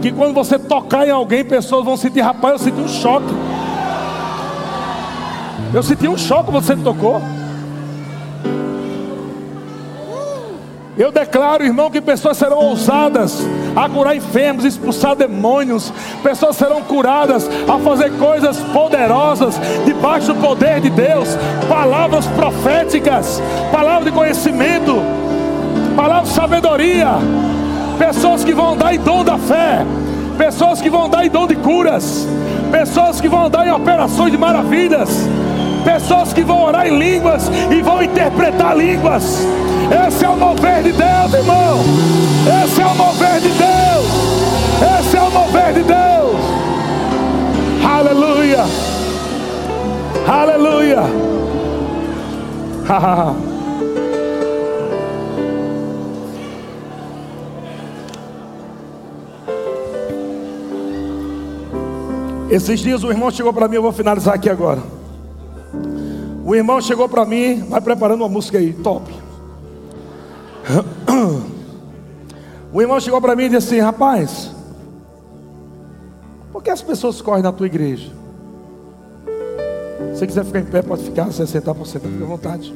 Que 0.00 0.10
quando 0.10 0.34
você 0.34 0.58
tocar 0.58 1.06
em 1.06 1.10
alguém, 1.10 1.44
pessoas 1.44 1.84
vão 1.84 1.96
sentir, 1.96 2.20
rapaz, 2.20 2.54
eu 2.54 2.58
senti 2.58 2.80
um 2.80 2.88
choque. 2.88 3.32
Eu 5.72 5.82
senti 5.82 6.08
um 6.08 6.18
choque 6.18 6.50
quando 6.50 6.64
você 6.64 6.76
tocou. 6.76 7.20
Eu 11.02 11.10
declaro, 11.10 11.64
irmão, 11.64 11.90
que 11.90 12.00
pessoas 12.00 12.36
serão 12.36 12.58
ousadas 12.58 13.44
a 13.74 13.88
curar 13.88 14.14
enfermos, 14.14 14.64
expulsar 14.64 15.16
demônios. 15.16 15.92
Pessoas 16.22 16.54
serão 16.54 16.80
curadas 16.82 17.50
a 17.68 17.76
fazer 17.80 18.12
coisas 18.18 18.56
poderosas 18.72 19.60
debaixo 19.84 20.32
do 20.32 20.40
poder 20.40 20.80
de 20.80 20.90
Deus. 20.90 21.36
Palavras 21.68 22.24
proféticas, 22.28 23.42
palavras 23.72 24.04
de 24.04 24.12
conhecimento, 24.12 25.02
palavras 25.96 26.28
de 26.28 26.34
sabedoria. 26.36 27.08
Pessoas 27.98 28.44
que 28.44 28.54
vão 28.54 28.76
dar 28.76 28.94
em 28.94 29.00
dom 29.00 29.24
da 29.24 29.36
fé, 29.38 29.84
pessoas 30.38 30.80
que 30.80 30.88
vão 30.88 31.08
dar 31.08 31.26
em 31.26 31.30
dom 31.30 31.48
de 31.48 31.56
curas, 31.56 32.28
pessoas 32.70 33.20
que 33.20 33.28
vão 33.28 33.50
dar 33.50 33.66
em 33.66 33.72
operações 33.72 34.30
de 34.30 34.38
maravilhas, 34.38 35.08
pessoas 35.82 36.32
que 36.32 36.42
vão 36.42 36.64
orar 36.64 36.86
em 36.86 36.98
línguas 36.98 37.50
e 37.70 37.82
vão 37.82 38.02
interpretar 38.02 38.76
línguas 38.76 39.46
esse 39.92 40.24
é 40.24 40.28
o 40.28 40.36
mover 40.36 40.82
de 40.82 40.92
Deus, 40.92 41.34
irmão. 41.34 41.80
Esse 42.64 42.80
é 42.80 42.86
o 42.86 42.94
mover 42.94 43.40
de 43.40 43.50
Deus. 43.50 44.06
Esse 45.00 45.16
é 45.18 45.22
o 45.22 45.30
mover 45.30 45.74
de 45.74 45.82
Deus. 45.82 46.36
Aleluia. 47.84 48.64
Aleluia. 50.26 51.02
Esses 62.50 62.80
dias 62.80 63.04
o 63.04 63.10
irmão 63.10 63.30
chegou 63.30 63.52
para 63.52 63.68
mim, 63.68 63.76
eu 63.76 63.82
vou 63.82 63.92
finalizar 63.92 64.34
aqui 64.34 64.48
agora. 64.48 65.01
O 66.44 66.54
irmão 66.54 66.80
chegou 66.80 67.08
para 67.08 67.24
mim, 67.24 67.62
vai 67.68 67.80
preparando 67.80 68.22
uma 68.22 68.28
música 68.28 68.58
aí, 68.58 68.72
top. 68.72 69.12
O 72.72 72.80
irmão 72.80 72.98
chegou 72.98 73.20
para 73.20 73.36
mim 73.36 73.44
e 73.44 73.48
disse 73.50 73.74
assim: 73.74 73.80
Rapaz, 73.80 74.50
por 76.50 76.62
que 76.62 76.70
as 76.70 76.80
pessoas 76.80 77.20
correm 77.20 77.42
na 77.42 77.52
tua 77.52 77.66
igreja? 77.66 78.10
Se 80.14 80.26
quiser 80.26 80.44
ficar 80.44 80.60
em 80.60 80.64
pé, 80.64 80.82
pode 80.82 81.04
ficar, 81.04 81.28
60%, 81.28 81.86
fica 81.86 82.24
à 82.24 82.26
vontade. 82.26 82.74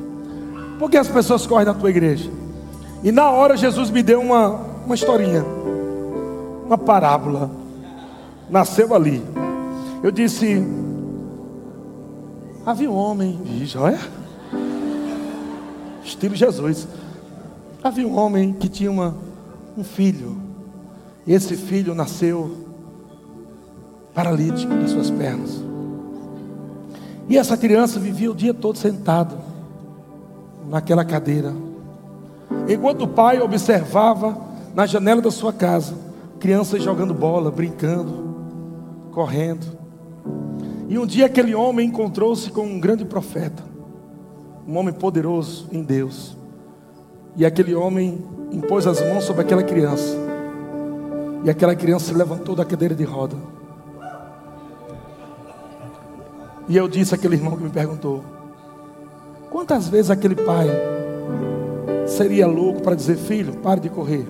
Por 0.79 0.91
que 0.91 0.99
as 0.99 1.09
pessoas 1.09 1.47
correm 1.47 1.65
na 1.65 1.75
tua 1.75 1.89
igreja? 1.89 2.31
E 3.03 3.11
na 3.11 3.31
hora 3.31 3.57
Jesus 3.57 3.91
me 3.91 4.03
deu 4.03 4.21
uma, 4.21 4.61
uma 4.85 4.95
historinha, 4.95 5.45
uma 6.67 6.77
parábola. 6.77 7.51
Nasceu 8.51 8.95
ali. 8.95 9.23
Eu 10.03 10.11
disse: 10.11 10.63
havia 12.67 12.91
um 12.91 12.97
homem, 12.97 13.41
olha, 13.79 14.01
estilo 16.05 16.35
Jesus. 16.35 16.89
Havia 17.83 18.07
um 18.07 18.19
homem 18.19 18.53
que 18.53 18.69
tinha 18.69 18.91
uma, 18.91 19.15
um 19.79 19.85
filho. 19.85 20.37
E 21.25 21.33
esse 21.33 21.57
filho 21.57 21.95
nasceu 21.95 22.67
paralítico 24.13 24.75
das 24.75 24.91
suas 24.91 25.11
pernas. 25.11 25.63
E 27.29 27.39
essa 27.39 27.57
criança 27.57 28.01
vivia 28.01 28.31
o 28.31 28.35
dia 28.35 28.53
todo 28.53 28.77
sentado 28.77 29.37
naquela 30.69 31.05
cadeira. 31.05 31.53
Enquanto 32.69 33.03
o 33.03 33.09
pai 33.09 33.41
observava 33.41 34.37
na 34.75 34.87
janela 34.87 35.23
da 35.23 35.31
sua 35.31 35.53
casa, 35.53 35.95
crianças 36.41 36.83
jogando 36.83 37.15
bola, 37.15 37.51
brincando, 37.51 38.37
correndo. 39.13 39.86
E 40.89 40.99
um 40.99 41.07
dia 41.07 41.27
aquele 41.27 41.55
homem 41.55 41.89
encontrou-se 41.89 42.51
com 42.51 42.63
um 42.63 42.79
grande 42.79 43.05
profeta, 43.05 43.63
um 44.67 44.77
homem 44.77 44.95
poderoso 44.95 45.69
em 45.73 45.83
Deus. 45.83 46.37
E 47.37 47.45
aquele 47.45 47.75
homem 47.75 48.25
impôs 48.53 48.87
as 48.87 49.01
mãos 49.01 49.25
sobre 49.25 49.43
aquela 49.43 49.63
criança. 49.63 50.17
E 51.45 51.51
aquela 51.51 51.75
criança 51.75 52.07
se 52.07 52.15
levantou 52.15 52.55
da 52.55 52.65
cadeira 52.65 52.95
de 52.95 53.05
roda. 53.05 53.37
E 56.69 56.77
eu 56.77 56.89
disse 56.89 57.15
àquele 57.15 57.37
irmão 57.37 57.57
que 57.57 57.63
me 57.63 57.71
perguntou: 57.71 58.25
Quantas 59.51 59.89
vezes 59.89 60.11
aquele 60.11 60.35
pai 60.35 60.69
seria 62.07 62.47
louco 62.47 62.83
para 62.83 62.95
dizer, 62.95 63.17
filho, 63.17 63.55
pare 63.55 63.81
de 63.81 63.89
correr? 63.89 64.27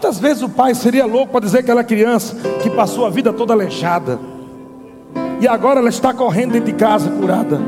Quantas 0.00 0.18
vezes 0.18 0.42
o 0.42 0.48
pai 0.48 0.74
seria 0.74 1.04
louco 1.04 1.30
para 1.30 1.44
dizer 1.44 1.58
aquela 1.58 1.84
criança 1.84 2.34
que 2.62 2.70
passou 2.70 3.04
a 3.04 3.10
vida 3.10 3.34
toda 3.34 3.52
aleijada 3.52 4.18
e 5.38 5.46
agora 5.46 5.78
ela 5.78 5.90
está 5.90 6.14
correndo 6.14 6.52
dentro 6.52 6.72
de 6.72 6.78
casa 6.78 7.10
curada? 7.10 7.60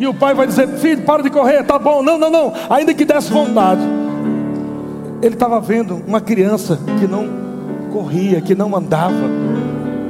E 0.00 0.06
o 0.08 0.12
pai 0.12 0.34
vai 0.34 0.48
dizer: 0.48 0.66
Filho, 0.78 1.02
para 1.02 1.22
de 1.22 1.30
correr, 1.30 1.62
tá 1.62 1.78
bom, 1.78 2.02
não, 2.02 2.18
não, 2.18 2.28
não, 2.28 2.52
ainda 2.68 2.92
que 2.92 3.04
desse 3.04 3.30
vontade. 3.30 3.82
Ele 5.22 5.34
estava 5.34 5.60
vendo 5.60 6.02
uma 6.08 6.20
criança 6.20 6.76
que 6.98 7.06
não 7.06 7.28
corria, 7.92 8.40
que 8.40 8.56
não 8.56 8.74
andava. 8.74 9.14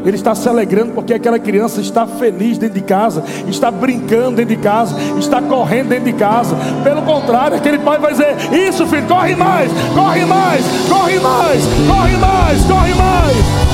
Ele 0.06 0.16
está 0.16 0.34
se 0.34 0.48
alegrando 0.48 0.92
porque 0.92 1.12
aquela 1.12 1.38
criança 1.38 1.80
está 1.80 2.06
feliz 2.06 2.56
dentro 2.56 2.76
de 2.76 2.80
casa, 2.80 3.24
está 3.48 3.70
brincando 3.72 4.36
dentro 4.36 4.54
de 4.54 4.62
casa, 4.62 4.96
está 5.18 5.42
correndo 5.42 5.88
dentro 5.88 6.04
de 6.04 6.12
casa. 6.12 6.56
Pelo 6.84 7.02
contrário, 7.02 7.56
aquele 7.56 7.78
pai 7.80 7.98
vai 7.98 8.12
dizer: 8.12 8.36
Isso, 8.52 8.86
filho, 8.86 9.06
corre 9.08 9.34
mais, 9.34 9.70
corre 9.94 10.24
mais, 10.24 10.64
corre 10.88 11.18
mais, 11.18 11.64
corre 11.88 12.16
mais, 12.16 12.64
corre 12.64 12.94
mais. 12.94 13.66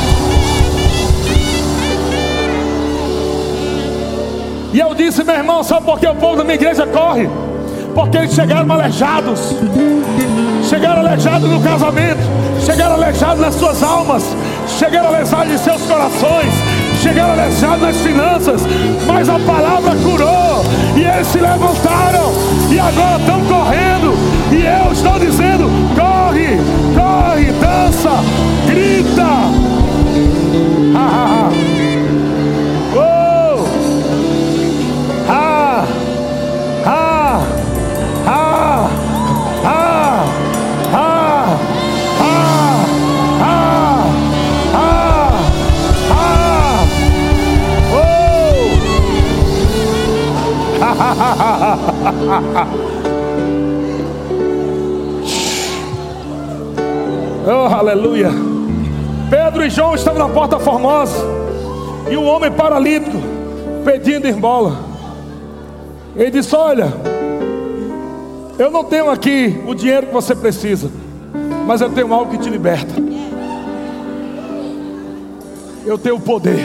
E 4.73 4.81
eu 4.81 4.95
disse, 4.95 5.23
meu 5.23 5.35
irmão, 5.35 5.63
sabe 5.63 5.85
por 5.85 6.01
que 6.01 6.07
o 6.07 6.15
povo 6.15 6.37
da 6.37 6.45
minha 6.45 6.55
igreja 6.55 6.87
corre? 6.87 7.29
Porque 7.95 8.17
eles 8.17 8.33
chegaram 8.33 8.73
aleijados, 8.73 9.55
chegaram 10.63 11.01
aleijados 11.01 11.51
no 11.51 11.61
casamento, 11.61 12.21
chegaram 12.65 12.95
aleijados 12.95 13.39
nas 13.39 13.55
suas 13.55 13.83
almas, 13.83 14.25
chegaram 14.67 15.09
aleijados 15.09 15.53
em 15.53 15.59
seus 15.59 15.83
corações, 15.83 16.53
chegaram 17.03 17.33
aleijados 17.33 17.83
nas 17.83 17.97
finanças, 17.99 18.63
mas 19.07 19.29
a 19.29 19.39
palavra 19.39 19.95
curou, 19.97 20.65
e 20.97 21.05
eles 21.05 21.27
se 21.27 21.39
levantaram, 21.39 22.33
e 22.71 22.79
agora 22.79 23.19
estão 23.21 23.41
correndo, 23.45 24.15
e 24.51 24.65
eu 24.65 24.93
estou 24.93 25.19
dizendo: 25.19 25.69
corre, 25.95 26.59
corre, 26.95 27.53
dança, 27.53 28.11
grita. 28.67 29.73
oh, 57.47 57.75
aleluia. 57.75 58.31
Pedro 59.31 59.65
e 59.65 59.71
João 59.71 59.95
estavam 59.95 60.27
na 60.27 60.35
porta 60.35 60.59
formosa. 60.59 61.17
E 62.11 62.17
um 62.17 62.27
homem 62.27 62.51
paralítico 62.53 63.17
pedindo 63.85 64.27
esmola. 64.27 64.77
Ele 66.15 66.31
disse: 66.31 66.55
Olha, 66.55 66.93
eu 68.59 68.71
não 68.71 68.85
tenho 68.85 69.11
aqui 69.11 69.59
o 69.67 69.75
dinheiro 69.75 70.09
que 70.09 70.13
você 70.13 70.35
precisa, 70.35 70.91
mas 71.67 71.81
eu 71.81 71.89
tenho 71.91 72.13
algo 72.13 72.31
que 72.31 72.37
te 72.39 72.51
liberta. 72.51 72.93
Eu 75.85 75.99
tenho 75.99 76.17
o 76.17 76.21
poder. 76.21 76.61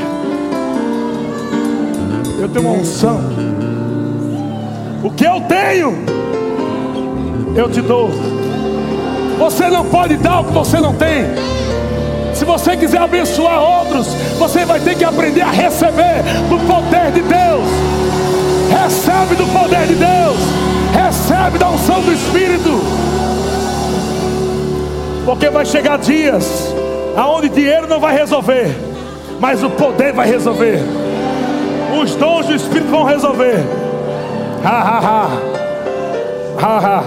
Eu 2.40 2.48
tenho 2.50 2.68
uma 2.68 2.78
unção 2.78 3.20
o 5.08 5.12
que 5.12 5.24
eu 5.24 5.40
tenho, 5.42 5.98
eu 7.56 7.70
te 7.70 7.82
dou. 7.82 8.10
Você 9.40 9.68
não 9.68 9.86
pode 9.86 10.18
dar 10.18 10.42
o 10.42 10.44
que 10.44 10.52
você 10.52 10.82
não 10.82 10.94
tem. 10.94 11.24
Se 12.34 12.44
você 12.44 12.76
quiser 12.76 13.00
abençoar 13.00 13.58
outros, 13.58 14.08
você 14.38 14.66
vai 14.66 14.82
ter 14.82 14.98
que 14.98 15.06
aprender 15.06 15.42
a 15.42 15.50
receber 15.50 16.24
do 16.50 16.60
poder 16.68 17.12
de 17.14 17.22
Deus. 17.22 17.64
Recebe 18.70 19.36
do 19.36 19.48
poder 19.48 19.88
de 19.88 19.96
Deus. 19.96 20.38
Recebe 20.92 21.58
da 21.58 21.70
unção 21.70 22.02
do 22.02 22.12
Espírito. 22.12 22.82
Porque 25.26 25.50
vai 25.50 25.66
chegar 25.66 26.00
dias 26.00 26.74
aonde 27.16 27.48
dinheiro 27.48 27.88
não 27.88 28.00
vai 28.00 28.14
resolver, 28.14 28.76
mas 29.40 29.64
o 29.64 29.70
poder 29.70 30.12
vai 30.12 30.28
resolver. 30.28 30.82
Os 32.02 32.14
dons 32.16 32.46
do 32.48 32.56
Espírito 32.56 32.90
vão 32.90 33.06
resolver. 33.06 33.77
Ha 34.68 34.82
ha 34.82 35.00
ha. 35.00 35.30
Ha 36.60 36.80
ha. 36.80 37.04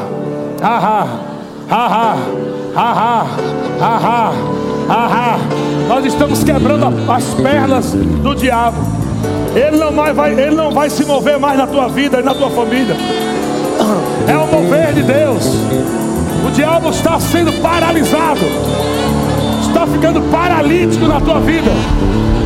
Ha 0.65 0.79
ha. 3.99 4.33
Ha. 4.89 5.39
Nós 5.87 6.07
estamos 6.07 6.43
quebrando 6.43 6.87
as 7.13 7.25
pernas 7.35 7.93
do 7.93 8.35
diabo. 8.35 8.79
Ele 9.55 9.77
não, 9.77 9.93
vai, 9.93 10.33
ele 10.33 10.57
não 10.57 10.71
vai 10.71 10.89
se 10.89 11.05
mover 11.05 11.39
mais 11.39 11.59
na 11.59 11.67
tua 11.67 11.89
vida 11.89 12.21
e 12.21 12.23
na 12.23 12.35
tua 12.35 12.49
família. 12.49 12.97
É 14.27 14.37
o 14.39 14.47
mover 14.47 14.95
de 14.95 15.03
Deus. 15.03 15.45
O 16.47 16.51
diabo 16.53 16.89
está 16.89 17.21
sendo 17.21 17.53
paralisado. 17.61 18.41
Está 19.61 19.87
ficando 19.87 20.23
paralítico 20.31 21.07
na 21.07 21.21
tua 21.21 21.41
vida. 21.41 21.71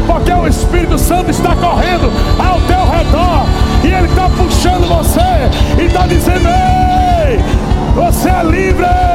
Porque 0.09 0.33
o 0.33 0.49
Espírito 0.49 0.99
Santo 0.99 1.31
está 1.31 1.55
correndo 1.55 2.11
ao 2.37 2.61
teu 2.63 2.84
redor. 3.05 3.47
E 3.83 3.89
Ele 3.89 4.09
está 4.09 4.29
puxando 4.31 4.87
você 4.87 5.81
e 5.81 5.87
está 5.87 6.07
dizendo: 6.07 6.49
Ei, 6.49 7.39
você 7.95 8.29
é 8.29 8.43
livre! 8.45 9.14